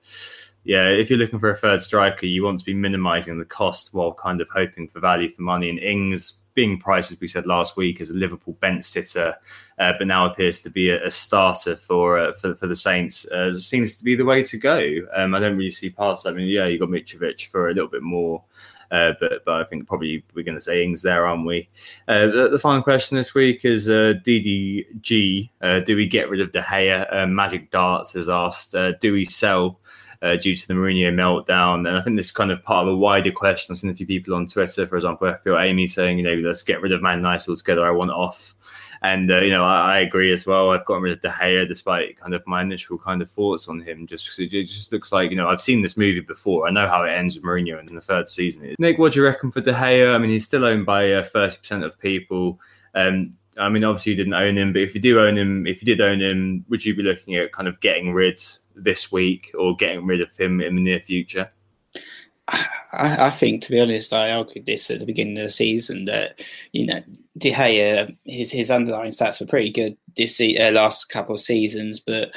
yeah, 0.65 0.89
if 0.89 1.09
you're 1.09 1.19
looking 1.19 1.39
for 1.39 1.51
a 1.51 1.57
third 1.57 1.83
striker, 1.83 2.27
you 2.27 2.45
want 2.45 2.59
to 2.59 2.65
be 2.65 2.75
minimising 2.75 3.39
the 3.39 3.45
cost 3.45 3.95
while 3.95 4.13
kind 4.13 4.41
of 4.41 4.49
hoping 4.51 4.87
for 4.87 5.01
value 5.01 5.33
for 5.33 5.43
money. 5.43 5.71
And 5.71 5.79
Ings 5.79 6.35
being 6.59 6.77
priced, 6.77 7.13
as 7.13 7.21
we 7.21 7.29
said 7.29 7.47
last 7.47 7.77
week, 7.77 8.01
as 8.01 8.11
a 8.11 8.15
Liverpool 8.15 8.55
bench 8.55 8.85
sitter, 8.85 9.33
uh, 9.79 9.93
but 9.97 10.09
now 10.09 10.27
appears 10.27 10.61
to 10.63 10.69
be 10.69 10.91
a, 10.91 11.07
a 11.07 11.11
starter 11.13 11.77
for, 11.77 12.19
uh, 12.19 12.33
for 12.33 12.57
for 12.57 12.67
the 12.67 12.75
Saints. 12.75 13.25
Uh, 13.29 13.57
seems 13.57 13.95
to 13.95 14.03
be 14.03 14.17
the 14.17 14.25
way 14.25 14.43
to 14.43 14.57
go. 14.57 14.83
Um, 15.15 15.37
I 15.37 15.39
don't 15.39 15.57
really 15.57 15.71
see 15.71 15.91
past. 15.91 16.27
I 16.27 16.33
mean, 16.33 16.49
yeah, 16.49 16.67
you 16.67 16.77
got 16.77 16.89
Mitrovic 16.89 17.47
for 17.47 17.69
a 17.69 17.75
little 17.75 17.89
bit 17.89 18.03
more. 18.03 18.43
Uh, 18.91 19.13
but 19.21 19.45
but 19.45 19.61
I 19.61 19.65
think 19.65 19.87
probably 19.87 20.25
we're 20.35 20.45
going 20.45 20.57
to 20.57 20.61
say 20.61 20.83
Ings 20.83 21.03
there, 21.03 21.27
aren't 21.29 21.47
we? 21.47 21.69
Uh, 22.09 22.27
the, 22.27 22.49
the, 22.49 22.59
final 22.59 22.83
question 22.83 23.17
this 23.17 23.35
week 23.35 23.65
is 23.65 23.89
uh, 23.89 24.15
DDG. 24.25 25.51
Uh, 25.61 25.79
do 25.81 25.95
we 25.95 26.09
get 26.09 26.29
rid 26.29 26.41
of 26.41 26.51
De 26.51 26.61
Gea? 26.61 27.07
Uh, 27.15 27.27
Magic 27.27 27.71
Darts 27.71 28.15
has 28.15 28.29
asked. 28.29 28.75
Uh, 28.75 28.93
do 29.01 29.13
we 29.13 29.25
sell 29.25 29.79
uh, 30.23 30.37
due 30.37 30.57
to 30.57 30.69
the 30.69 30.75
Mourinho 30.75 31.12
meltdown. 31.12 31.87
And 31.87 31.97
I 31.97 32.01
think 32.01 32.16
this 32.16 32.27
is 32.27 32.33
kind 32.33 32.51
of 32.51 32.62
part 32.62 32.87
of 32.87 32.95
a 32.95 32.97
wider 32.97 33.31
question. 33.31 33.73
I've 33.73 33.79
seen 33.79 33.91
a 33.91 33.95
few 33.95 34.07
people 34.07 34.35
on 34.35 34.47
Twitter, 34.47 34.87
for 34.87 34.97
example, 34.97 35.29
FPL 35.29 35.64
Amy 35.64 35.87
saying, 35.87 36.19
you 36.19 36.25
know, 36.25 36.49
let's 36.49 36.62
get 36.62 36.81
rid 36.81 36.93
of 36.93 37.03
Man 37.03 37.19
United 37.19 37.49
altogether. 37.49 37.87
I 37.87 37.91
want 37.91 38.11
off. 38.11 38.55
And 39.01 39.31
uh, 39.31 39.41
you 39.41 39.51
know, 39.51 39.64
I, 39.64 39.95
I, 39.95 39.99
agree 40.01 40.33
as 40.33 40.45
well. 40.45 40.71
I've 40.71 40.85
gotten 40.85 41.05
rid 41.05 41.12
of 41.12 41.21
De 41.21 41.29
Gea 41.29 41.69
despite 41.69 42.19
kind 42.19 42.35
of 42.35 42.45
my 42.49 42.62
initial 42.62 42.99
kind 42.99 43.23
of 43.23 43.31
thoughts 43.31 43.69
on 43.69 43.81
him, 43.81 44.09
just 44.09 44.25
because 44.25 44.41
it 44.41 44.64
just 44.64 44.93
looks 44.93 45.12
like 45.12 45.31
you 45.31 45.37
know 45.37 45.49
I've 45.49 45.61
seen 45.61 45.83
this 45.83 45.97
movie 45.97 46.19
before. 46.19 46.66
I 46.66 46.73
know 46.73 46.89
how 46.89 47.05
it 47.05 47.11
ends 47.11 47.37
with 47.37 47.45
Mourinho 47.45 47.79
in 47.79 47.95
the 47.95 48.01
third 48.01 48.27
season. 48.27 48.75
Nick, 48.81 48.99
what 48.99 49.12
do 49.12 49.21
you 49.21 49.25
reckon 49.25 49.53
for 49.53 49.61
De 49.61 49.73
Gea? 49.73 50.12
I 50.12 50.19
mean, 50.19 50.31
he's 50.31 50.45
still 50.45 50.64
owned 50.64 50.85
by 50.85 51.12
uh, 51.12 51.23
thirty 51.23 51.55
uh, 51.55 51.61
percent 51.61 51.85
of 51.85 51.97
people. 52.01 52.59
Um, 52.97 53.31
I 53.57 53.69
mean, 53.69 53.85
obviously 53.85 54.12
you 54.12 54.16
didn't 54.16 54.35
own 54.35 54.57
him, 54.57 54.73
but 54.73 54.83
if 54.83 54.95
you 54.95 55.01
do 55.01 55.21
own 55.21 55.37
him, 55.37 55.66
if 55.66 55.83
you 55.83 55.87
did 55.87 56.01
own 56.01 56.21
him, 56.21 56.64
would 56.69 56.85
you 56.85 56.95
be 56.95 57.03
looking 57.03 57.37
at 57.37 57.53
kind 57.53 57.69
of 57.69 57.79
getting 57.81 58.12
rid 58.12 58.43
this 58.85 59.12
week 59.12 59.51
or 59.59 59.76
getting 59.76 60.07
rid 60.07 60.20
of 60.20 60.37
him 60.37 60.61
in 60.61 60.76
the 60.76 60.83
near 60.83 61.01
future? 61.01 61.51
I, 62.49 63.26
I, 63.26 63.31
think, 63.31 63.62
to 63.62 63.70
be 63.70 63.81
honest, 63.81 64.14
I 64.14 64.31
argued 64.31 64.64
this 64.64 64.91
at 64.91 65.01
the 65.01 65.07
beginning 65.07 65.39
of 65.39 65.45
the 65.45 65.51
season 65.51 66.07
that 66.07 66.41
you 66.72 66.87
know 66.87 67.03
De 67.37 67.53
Gea, 67.53 68.16
his 68.24 68.53
his 68.53 68.70
underlying 68.70 69.11
stats 69.11 69.41
were 69.41 69.47
pretty 69.47 69.70
good 69.70 69.97
this 70.16 70.41
uh, 70.41 70.70
last 70.72 71.11
couple 71.11 71.35
of 71.35 71.41
seasons, 71.41 72.01
but 72.01 72.31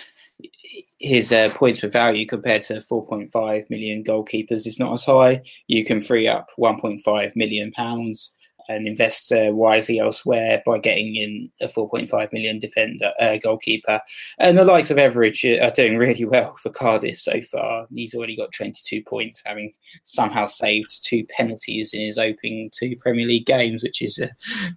his 0.99 1.31
uh, 1.31 1.49
points 1.53 1.79
per 1.79 1.87
value 1.87 2.25
compared 2.25 2.63
to 2.63 2.75
4.5 2.75 3.69
million 3.69 4.03
goalkeepers 4.03 4.67
is 4.67 4.79
not 4.79 4.93
as 4.93 5.05
high. 5.05 5.41
You 5.67 5.85
can 5.85 6.01
free 6.01 6.27
up 6.27 6.49
1.5 6.57 7.35
million 7.35 7.71
pounds 7.71 8.35
and 8.67 8.87
invest 8.87 9.31
uh, 9.31 9.51
wisely 9.51 9.99
elsewhere 9.99 10.61
by 10.65 10.77
getting 10.77 11.15
in 11.15 11.49
a 11.61 11.67
4.5 11.67 12.33
million 12.33 12.59
defender 12.59 13.11
uh, 13.19 13.37
goalkeeper. 13.37 13.99
And 14.39 14.57
the 14.57 14.65
likes 14.65 14.91
of 14.91 14.97
Etheridge 14.97 15.43
are 15.45 15.71
doing 15.71 15.97
really 15.97 16.25
well 16.25 16.55
for 16.57 16.69
Cardiff 16.69 17.19
so 17.19 17.41
far. 17.41 17.87
He's 17.93 18.13
already 18.13 18.35
got 18.35 18.51
22 18.51 19.03
points, 19.03 19.41
having 19.45 19.73
somehow 20.03 20.45
saved 20.45 21.05
two 21.05 21.25
penalties 21.25 21.93
in 21.93 22.01
his 22.01 22.17
opening 22.17 22.69
two 22.73 22.95
Premier 22.97 23.27
League 23.27 23.45
games, 23.45 23.83
which 23.83 24.01
is, 24.01 24.19
uh, 24.19 24.27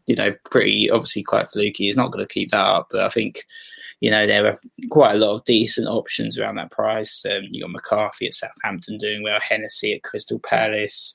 you 0.07 0.17
know, 0.17 0.35
pretty 0.51 0.91
obviously 0.91 1.23
quite 1.23 1.51
fluky. 1.51 1.85
He's 1.85 1.97
not 1.97 2.13
going 2.13 2.25
to 2.25 2.33
keep 2.33 2.51
that 2.51 2.59
up, 2.59 2.89
but 2.91 3.03
I 3.03 3.09
think. 3.09 3.45
You 4.01 4.11
know, 4.11 4.27
there 4.27 4.47
are 4.47 4.59
quite 4.91 5.15
a 5.15 5.19
lot 5.19 5.35
of 5.37 5.45
decent 5.45 5.87
options 5.87 6.37
around 6.37 6.57
that 6.57 6.71
price. 6.71 7.25
Um, 7.25 7.45
you 7.51 7.63
got 7.63 7.71
McCarthy 7.71 8.27
at 8.27 8.35
Southampton 8.35 8.99
doing 8.99 9.23
well, 9.23 9.41
Hennessy 9.41 9.95
at 9.95 10.03
Crystal 10.03 10.39
Palace, 10.41 11.15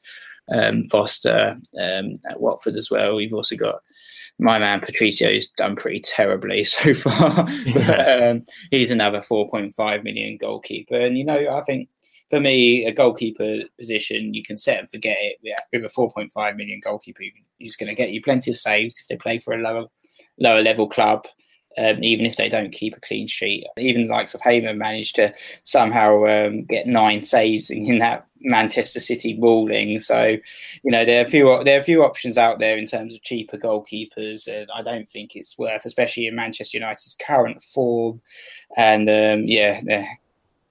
um, 0.52 0.86
Foster 0.86 1.56
um, 1.80 2.14
at 2.30 2.39
Watford 2.39 2.76
as 2.76 2.89
well. 2.89 3.20
You've 3.20 3.34
also 3.34 3.56
got 3.56 3.82
my 4.39 4.58
man 4.58 4.80
Patricio, 4.80 5.30
who's 5.32 5.50
done 5.58 5.76
pretty 5.76 6.00
terribly 6.00 6.64
so 6.64 6.93
far. 6.93 7.47
but, 7.74 8.24
um, 8.24 8.43
he's 8.72 8.91
another 8.91 9.20
4.5 9.20 10.04
million 10.04 10.38
goalkeeper. 10.38 10.95
And, 10.95 11.18
you 11.18 11.26
know, 11.26 11.50
I 11.50 11.62
think 11.62 11.89
for 12.30 12.39
me, 12.39 12.86
a 12.86 12.93
goalkeeper 12.93 13.60
position, 13.78 14.34
you 14.34 14.43
can 14.43 14.58
set 14.58 14.80
and 14.80 14.89
forget 14.89 15.18
it. 15.20 15.38
Yeah, 15.41 15.56
with 15.74 15.86
a 15.86 15.89
4.5 15.89 16.56
million 16.56 16.80
goalkeeper, 16.84 17.24
he's 17.58 17.76
going 17.76 17.89
to 17.89 17.95
get 17.95 18.12
you 18.12 18.22
plenty 18.22 18.52
of 18.52 18.58
saves 18.58 19.00
if 19.00 19.08
they 19.08 19.16
play 19.16 19.39
for 19.39 19.54
a 19.54 19.62
lower 19.62 19.88
lower 20.38 20.62
level 20.62 20.88
club 20.88 21.26
um, 21.78 22.03
even 22.03 22.26
if 22.26 22.36
they 22.36 22.49
don't 22.49 22.72
keep 22.72 22.95
a 22.95 22.99
clean 22.99 23.28
sheet. 23.28 23.65
Even 23.78 24.03
the 24.03 24.09
likes 24.13 24.34
of 24.34 24.41
Hamer 24.41 24.74
managed 24.74 25.15
to 25.15 25.34
somehow 25.63 26.26
um, 26.26 26.63
get 26.63 26.88
nine 26.88 27.22
saves 27.22 27.70
in 27.70 27.99
that 27.99 28.26
Manchester 28.41 28.99
City 28.99 29.36
mauling. 29.36 29.99
So, 30.01 30.38
you 30.84 30.91
know, 30.91 31.05
there 31.05 31.24
are 31.24 31.28
a 31.28 31.30
few 31.30 31.63
there 31.63 31.78
are 31.78 31.82
a 31.82 31.84
few 31.84 32.03
options 32.03 32.38
out 32.38 32.59
there 32.59 32.78
in 32.78 32.86
terms 32.86 33.13
of 33.13 33.22
cheaper 33.24 33.57
goalkeepers. 33.57 34.47
And 34.47 34.70
I 34.74 34.82
don't 34.82 35.09
think 35.09 35.36
it's 35.36 35.57
worth, 35.57 35.86
especially 35.86 36.28
in 36.28 36.36
Manchester 36.36 36.78
United's 36.78 37.15
current 37.22 37.61
form. 37.61 38.22
And 38.78 39.09
um, 39.09 39.43
yeah, 39.45 39.80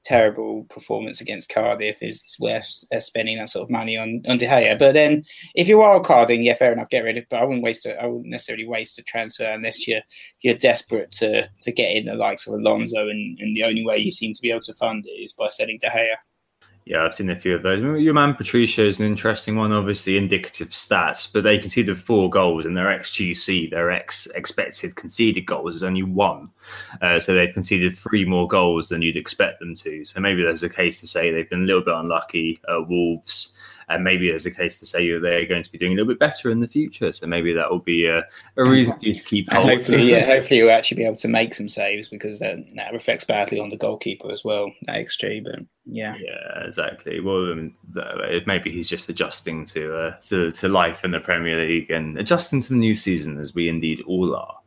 terrible 0.05 0.64
performance 0.64 1.20
against 1.20 1.51
Cardiff 1.51 2.03
is, 2.03 2.22
is 2.24 2.36
worth 2.40 2.84
uh, 2.92 3.01
spending 3.01 3.38
that 3.38 3.49
sort 3.49 3.64
of 3.64 3.70
money 3.70 3.96
on 3.96 4.22
on 4.28 4.38
De 4.38 4.46
Gea. 4.46 4.78
But 4.78 4.94
then, 4.94 5.24
if 5.55 5.68
you're 5.68 5.78
wild 5.78 6.05
carding, 6.05 6.42
yeah, 6.42 6.55
fair 6.55 6.72
enough, 6.72 6.88
get 6.88 7.05
rid 7.05 7.18
of. 7.18 7.24
But 7.28 7.40
I 7.40 7.44
wouldn't 7.44 7.64
waste 7.64 7.86
it. 7.86 7.96
I 8.01 8.07
wouldn't 8.07 8.30
necessarily 8.30 8.66
waste 8.66 8.99
a 8.99 9.03
transfer 9.03 9.44
unless 9.44 9.86
you're 9.86 10.03
you're 10.40 10.55
desperate 10.55 11.11
to 11.12 11.49
to 11.62 11.72
get 11.72 11.92
in 11.92 12.07
the 12.07 12.14
likes 12.14 12.46
of 12.46 12.55
Alonso, 12.55 13.09
and, 13.09 13.38
and 13.38 13.57
the 13.57 13.64
only 13.64 13.84
way 13.84 13.99
you 13.99 14.11
seem 14.11 14.32
to 14.34 14.42
be 14.42 14.51
able 14.51 14.61
to 14.61 14.74
fund 14.74 15.05
it 15.07 15.11
is 15.11 15.32
by 15.32 15.49
selling 15.49 15.78
De 15.80 15.88
Gea. 15.88 16.16
Yeah, 16.89 17.05
I've 17.05 17.12
seen 17.12 17.28
a 17.28 17.39
few 17.39 17.55
of 17.55 17.62
those. 17.62 17.82
Your 18.03 18.14
man 18.14 18.32
Patricio 18.32 18.86
is 18.86 18.99
an 18.99 19.05
interesting 19.05 19.57
one, 19.57 19.72
obviously 19.72 20.16
indicative 20.16 20.68
stats, 20.68 21.30
but 21.30 21.45
they 21.45 21.59
conceded 21.59 22.01
four 22.01 22.30
goals 22.30 22.64
and 22.64 22.74
their 22.74 22.86
XGC, 22.86 23.68
their 23.68 23.91
ex 23.91 24.26
expected 24.34 24.97
conceded 24.97 25.45
goals, 25.45 25.76
is 25.76 25.82
only 25.82 26.03
one. 26.03 26.49
Uh, 27.03 27.18
so 27.18 27.34
they've 27.34 27.53
conceded 27.53 27.99
three 27.99 28.24
more 28.24 28.49
goals 28.49 28.89
than 28.89 29.03
you'd 29.03 29.18
expect 29.18 29.61
them 29.61 29.74
to. 29.74 30.03
So 30.07 30.18
maybe 30.18 30.43
there's 30.43 30.62
a 30.62 30.68
case 30.70 30.99
to 31.01 31.07
say 31.07 31.30
they've 31.30 31.51
been 31.51 31.64
a 31.64 31.66
little 31.66 31.84
bit 31.84 31.93
unlucky. 31.93 32.57
Uh, 32.66 32.80
Wolves 32.89 33.55
and 33.89 34.05
maybe 34.05 34.28
there's 34.28 34.47
a 34.47 34.51
case 34.51 34.78
to 34.80 34.86
say 34.86 35.18
they're 35.18 35.47
going 35.47 35.62
to 35.62 35.72
be 35.72 35.78
doing 35.78 35.93
a 35.93 35.97
little 35.97 36.12
bit 36.12 36.18
better 36.18 36.51
in 36.51 36.61
the 36.61 36.68
future. 36.68 37.12
So 37.12 37.26
maybe 37.26 37.53
that 37.53 37.70
will 37.70 37.78
be 37.78 38.07
a, 38.07 38.24
a 38.57 38.64
reason 38.64 38.99
for 38.99 39.07
you 39.07 39.14
to 39.14 39.24
keep 39.24 39.51
hold. 39.51 39.68
Hopefully, 39.68 40.11
yeah, 40.11 40.26
hopefully 40.26 40.59
you'll 40.59 40.70
actually 40.70 40.99
be 40.99 41.05
able 41.05 41.16
to 41.16 41.28
make 41.28 41.55
some 41.55 41.68
saves 41.68 42.09
because 42.09 42.39
that, 42.41 42.59
that 42.74 42.93
reflects 42.93 43.24
badly 43.24 43.59
on 43.59 43.70
the 43.70 43.76
goalkeeper 43.76 44.30
as 44.30 44.45
well. 44.45 44.70
That 44.82 44.97
XG, 44.97 45.45
but 45.45 45.61
yeah, 45.86 46.16
yeah, 46.18 46.64
exactly. 46.64 47.20
Well, 47.20 47.51
I 47.51 47.55
mean, 47.55 47.74
maybe 48.47 48.70
he's 48.70 48.89
just 48.89 49.09
adjusting 49.09 49.64
to, 49.66 49.97
uh, 49.97 50.16
to 50.26 50.53
to 50.53 50.68
life 50.68 51.05
in 51.05 51.12
the 51.12 51.20
Premier 51.20 51.57
League 51.57 51.91
and 51.91 52.18
adjusting 52.18 52.61
to 52.62 52.68
the 52.70 52.76
new 52.76 52.95
season, 52.95 53.39
as 53.39 53.55
we 53.55 53.68
indeed 53.68 54.03
all 54.07 54.36
are. 54.36 54.58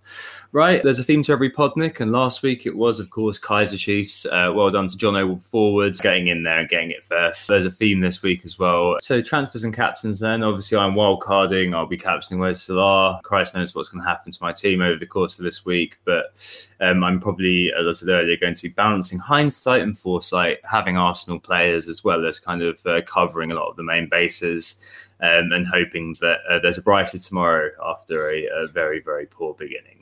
Right, 0.54 0.84
there's 0.84 1.00
a 1.00 1.04
theme 1.06 1.24
to 1.24 1.32
every 1.32 1.50
pod, 1.50 1.78
Nick, 1.78 2.02
and 2.02 2.12
last 2.12 2.44
week 2.44 2.66
it 2.66 2.76
was, 2.76 3.00
of 3.00 3.10
course, 3.10 3.40
Kaiser 3.40 3.78
Chiefs. 3.78 4.26
Uh, 4.26 4.52
well 4.54 4.70
done 4.70 4.90
to 4.90 4.98
John 4.98 5.16
O 5.16 5.40
forwards 5.50 6.02
getting 6.02 6.28
in 6.28 6.44
there 6.44 6.60
and 6.60 6.68
getting 6.68 6.90
it 6.92 7.06
first. 7.06 7.48
There's 7.48 7.64
a 7.64 7.72
theme 7.72 8.02
this 8.02 8.22
week 8.22 8.42
as 8.44 8.60
well. 8.60 8.98
So 9.02 9.22
transfers 9.22 9.64
and 9.64 9.74
captains. 9.74 10.20
Then 10.20 10.44
obviously 10.44 10.78
I'm 10.78 10.94
wild 10.94 11.22
carding. 11.22 11.74
I'll 11.74 11.86
be 11.86 11.96
captaining 11.96 12.42
Wes 12.42 12.64
Salah. 12.64 13.22
Christ 13.24 13.56
knows 13.56 13.74
what's 13.74 13.88
going 13.88 14.04
to 14.04 14.10
happen 14.10 14.34
to 14.34 14.44
my 14.44 14.52
team 14.52 14.82
over 14.82 15.00
the 15.00 15.06
course 15.06 15.40
of 15.40 15.46
this 15.46 15.64
week, 15.64 15.98
but 16.04 16.34
um, 16.82 17.02
I'm 17.02 17.22
probably, 17.22 17.72
as 17.80 17.88
I 17.88 17.94
said 17.94 18.10
earlier, 18.10 18.36
going 18.36 18.56
to 18.56 18.64
be 18.64 18.70
balancing 18.70 19.20
hindsight 19.20 19.84
and 19.84 19.98
foresight, 19.98 20.58
having 20.70 20.98
Arsenal 20.98 21.40
players 21.40 21.88
as 21.88 22.04
well 22.04 22.28
as 22.28 22.40
kind 22.40 22.62
of 22.62 22.86
uh, 22.86 23.00
covering 23.06 23.54
a 23.54 23.56
lot 23.56 23.70
of 23.70 23.78
the 23.78 23.84
main 23.84 24.10
bases. 24.10 24.76
Um, 25.22 25.52
and 25.52 25.68
hoping 25.68 26.18
that 26.20 26.40
uh, 26.50 26.58
there's 26.58 26.80
a 26.80 26.82
brighter 26.82 27.20
tomorrow 27.20 27.70
after 27.86 28.32
a, 28.32 28.48
a 28.48 28.68
very, 28.68 29.02
very 29.02 29.28
poor 29.28 29.54
beginning. 29.54 30.01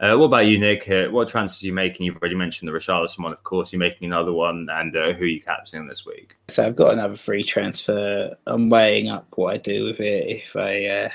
Uh, 0.00 0.16
what 0.16 0.26
about 0.26 0.46
you, 0.46 0.58
Nick? 0.58 0.88
Uh, 0.88 1.08
what 1.08 1.28
transfers 1.28 1.62
are 1.62 1.66
you 1.66 1.74
making? 1.74 2.06
You've 2.06 2.16
already 2.16 2.34
mentioned 2.34 2.66
the 2.66 2.72
Richarlison 2.72 3.22
one, 3.22 3.32
of 3.32 3.44
course. 3.44 3.70
You're 3.70 3.80
making 3.80 4.06
another 4.06 4.32
one, 4.32 4.66
and 4.70 4.96
uh, 4.96 5.12
who 5.12 5.24
are 5.24 5.28
you 5.28 5.42
captaining 5.42 5.88
this 5.88 6.06
week? 6.06 6.36
So 6.48 6.66
I've 6.66 6.76
got 6.76 6.94
another 6.94 7.16
free 7.16 7.42
transfer. 7.42 8.34
I'm 8.46 8.70
weighing 8.70 9.10
up 9.10 9.26
what 9.36 9.52
I 9.52 9.58
do 9.58 9.84
with 9.84 10.00
it. 10.00 10.26
If 10.26 10.56
I, 10.56 10.86
uh, 10.86 11.08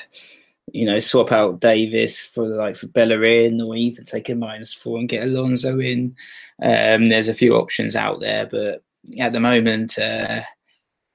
you 0.72 0.86
know, 0.86 1.00
swap 1.00 1.32
out 1.32 1.62
Davies 1.62 2.24
for 2.24 2.48
the 2.48 2.58
likes 2.58 2.84
of 2.84 2.94
Bellerin, 2.94 3.60
or 3.60 3.76
even 3.76 4.06
take 4.06 4.30
a 4.30 4.36
minus 4.36 4.72
four 4.72 5.00
and 5.00 5.10
get 5.10 5.24
Alonso 5.24 5.80
in. 5.80 6.16
Um, 6.62 7.10
there's 7.10 7.28
a 7.28 7.34
few 7.34 7.56
options 7.56 7.96
out 7.96 8.20
there, 8.20 8.46
but 8.46 8.84
at 9.20 9.34
the 9.34 9.40
moment, 9.40 9.98
uh, 9.98 10.42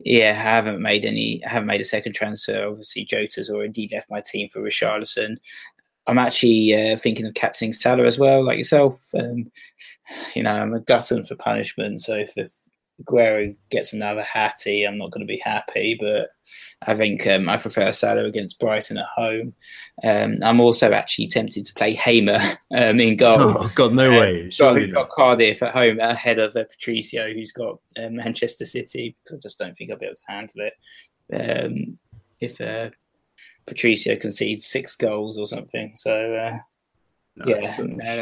yeah, 0.01 0.31
I 0.31 0.43
haven't 0.43 0.83
made 0.83 1.05
any. 1.05 1.45
I 1.45 1.51
haven't 1.51 1.69
made 1.69 1.81
a 1.81 1.85
second 1.85 2.15
transfer. 2.15 2.67
Obviously, 2.67 3.05
Jota's 3.05 3.49
already 3.49 3.89
left 3.93 4.11
my 4.11 4.23
team 4.23 4.49
for 4.49 4.61
Richarlison, 4.61 5.37
I'm 6.11 6.19
actually 6.19 6.75
uh, 6.75 6.97
thinking 6.97 7.25
of 7.25 7.35
captaining 7.35 7.73
Salah 7.73 8.05
as 8.05 8.19
well, 8.19 8.45
like 8.45 8.59
yourself. 8.59 9.01
Um, 9.15 9.51
you 10.35 10.43
know, 10.43 10.53
I'm 10.53 10.75
a 10.75 10.81
glutton 10.81 11.25
for 11.25 11.37
punishment, 11.37 12.01
so 12.01 12.17
if, 12.17 12.37
if 12.37 12.53
Aguero 13.01 13.55
gets 13.71 13.93
another 13.93 14.25
hattie, 14.25 14.83
I'm 14.83 14.99
not 14.99 15.13
going 15.13 15.25
to 15.25 15.33
be 15.33 15.39
happy. 15.39 15.97
But 16.01 16.31
I 16.83 16.97
think 16.97 17.29
um, 17.29 17.49
I 17.49 17.59
prefer 17.59 17.93
Salah 17.93 18.25
against 18.25 18.59
Brighton 18.59 18.99
at 18.99 19.07
home. 19.15 19.55
Um, 20.03 20.39
I'm 20.43 20.59
also 20.59 20.91
actually 20.91 21.29
tempted 21.29 21.65
to 21.67 21.75
play 21.75 21.93
Hamer 21.93 22.41
um, 22.75 22.99
in 22.99 23.17
goal. 23.17 23.57
Oh 23.57 23.71
God, 23.77 23.95
no 23.95 24.11
way! 24.11 24.43
Um, 24.43 24.51
got, 24.59 24.79
he's 24.79 24.93
got 24.93 25.11
Cardiff 25.11 25.63
at 25.63 25.73
home 25.73 26.01
ahead 26.01 26.41
of 26.41 26.57
uh, 26.57 26.65
Patricio, 26.65 27.33
who's 27.33 27.53
got 27.53 27.81
uh, 27.97 28.09
Manchester 28.11 28.67
City. 28.67 29.17
I 29.31 29.37
just 29.41 29.61
don't 29.61 29.77
think 29.77 29.93
I'll 29.93 29.97
be 29.97 30.07
able 30.07 30.17
to 30.17 30.23
handle 30.27 30.57
it. 30.67 30.75
Um, 31.33 31.99
if 32.41 32.61
uh, 32.61 32.91
Patricio 33.71 34.17
concedes 34.17 34.67
six 34.67 34.97
goals 34.97 35.39
or 35.39 35.47
something. 35.47 35.93
So 35.95 36.35
uh, 36.35 36.59
no, 37.37 37.45
yeah, 37.47 37.77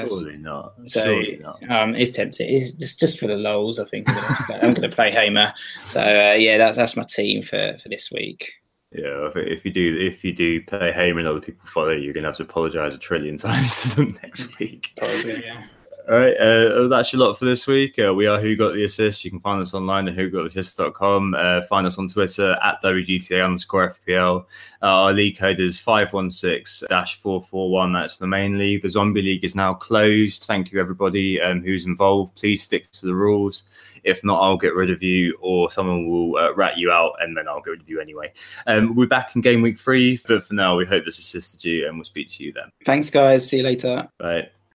surely 0.06 0.36
not. 0.36 0.74
So 0.84 1.04
surely 1.04 1.40
not. 1.42 1.58
Um, 1.70 1.96
it's 1.96 2.10
tempting. 2.12 2.48
It's 2.48 2.72
just 2.72 3.00
just 3.00 3.18
for 3.18 3.26
the 3.26 3.34
lols. 3.34 3.80
I 3.80 3.84
think 3.86 4.06
I'm 4.08 4.74
going 4.74 4.88
to 4.88 4.94
play 4.94 5.10
Hamer. 5.10 5.52
So 5.88 6.00
uh, 6.00 6.34
yeah, 6.34 6.58
that's 6.58 6.76
that's 6.76 6.96
my 6.96 7.04
team 7.04 7.42
for 7.42 7.76
for 7.82 7.88
this 7.88 8.12
week. 8.12 8.52
Yeah, 8.92 9.30
if 9.34 9.64
you 9.64 9.72
do 9.72 9.98
if 9.98 10.22
you 10.22 10.32
do 10.32 10.62
play 10.62 10.92
Hamer 10.92 11.18
and 11.18 11.28
other 11.28 11.40
people 11.40 11.66
follow, 11.66 11.90
you, 11.90 12.02
you're 12.02 12.14
going 12.14 12.22
to 12.24 12.28
have 12.28 12.36
to 12.36 12.44
apologise 12.44 12.94
a 12.94 12.98
trillion 12.98 13.36
times 13.38 13.82
to 13.82 13.96
them 13.96 14.18
next 14.22 14.58
week. 14.58 14.92
Probably, 14.96 15.44
yeah. 15.44 15.64
All 16.08 16.16
right, 16.16 16.34
uh, 16.38 16.88
that's 16.88 17.12
your 17.12 17.20
lot 17.20 17.38
for 17.38 17.44
this 17.44 17.66
week. 17.66 17.98
Uh, 17.98 18.14
we 18.14 18.26
are 18.26 18.40
Who 18.40 18.56
Got 18.56 18.72
the 18.72 18.84
Assist. 18.84 19.26
You 19.26 19.30
can 19.30 19.40
find 19.40 19.60
us 19.60 19.74
online 19.74 20.08
at 20.08 20.16
whogottheassist.com. 20.16 21.34
Uh, 21.34 21.60
find 21.66 21.86
us 21.86 21.98
on 21.98 22.08
Twitter 22.08 22.56
at 22.62 22.82
WGTA 22.82 23.44
underscore 23.44 23.90
FPL. 23.90 24.46
Uh, 24.80 24.86
our 24.86 25.12
league 25.12 25.36
code 25.36 25.60
is 25.60 25.78
516 25.78 26.88
441. 26.88 27.92
That's 27.92 28.16
the 28.16 28.26
main 28.26 28.56
league. 28.56 28.80
The 28.80 28.90
Zombie 28.90 29.20
League 29.20 29.44
is 29.44 29.54
now 29.54 29.74
closed. 29.74 30.44
Thank 30.44 30.72
you, 30.72 30.80
everybody 30.80 31.42
um, 31.42 31.62
who's 31.62 31.84
involved. 31.84 32.36
Please 32.36 32.62
stick 32.62 32.90
to 32.92 33.04
the 33.04 33.14
rules. 33.14 33.64
If 34.02 34.24
not, 34.24 34.40
I'll 34.40 34.56
get 34.56 34.74
rid 34.74 34.90
of 34.90 35.02
you 35.02 35.36
or 35.42 35.70
someone 35.70 36.08
will 36.08 36.38
uh, 36.38 36.54
rat 36.54 36.78
you 36.78 36.90
out 36.90 37.16
and 37.20 37.36
then 37.36 37.46
I'll 37.46 37.60
get 37.60 37.72
rid 37.72 37.80
of 37.82 37.88
you 37.90 38.00
anyway. 38.00 38.32
Um, 38.66 38.96
we're 38.96 39.08
back 39.08 39.36
in 39.36 39.42
game 39.42 39.60
week 39.60 39.78
three. 39.78 40.18
But 40.26 40.42
for 40.42 40.54
now, 40.54 40.74
we 40.74 40.86
hope 40.86 41.04
this 41.04 41.18
assisted 41.18 41.62
you 41.66 41.86
and 41.86 41.98
we'll 41.98 42.06
speak 42.06 42.30
to 42.30 42.44
you 42.44 42.54
then. 42.54 42.72
Thanks, 42.86 43.10
guys. 43.10 43.46
See 43.46 43.58
you 43.58 43.64
later. 43.64 44.08
Bye. 44.16 44.48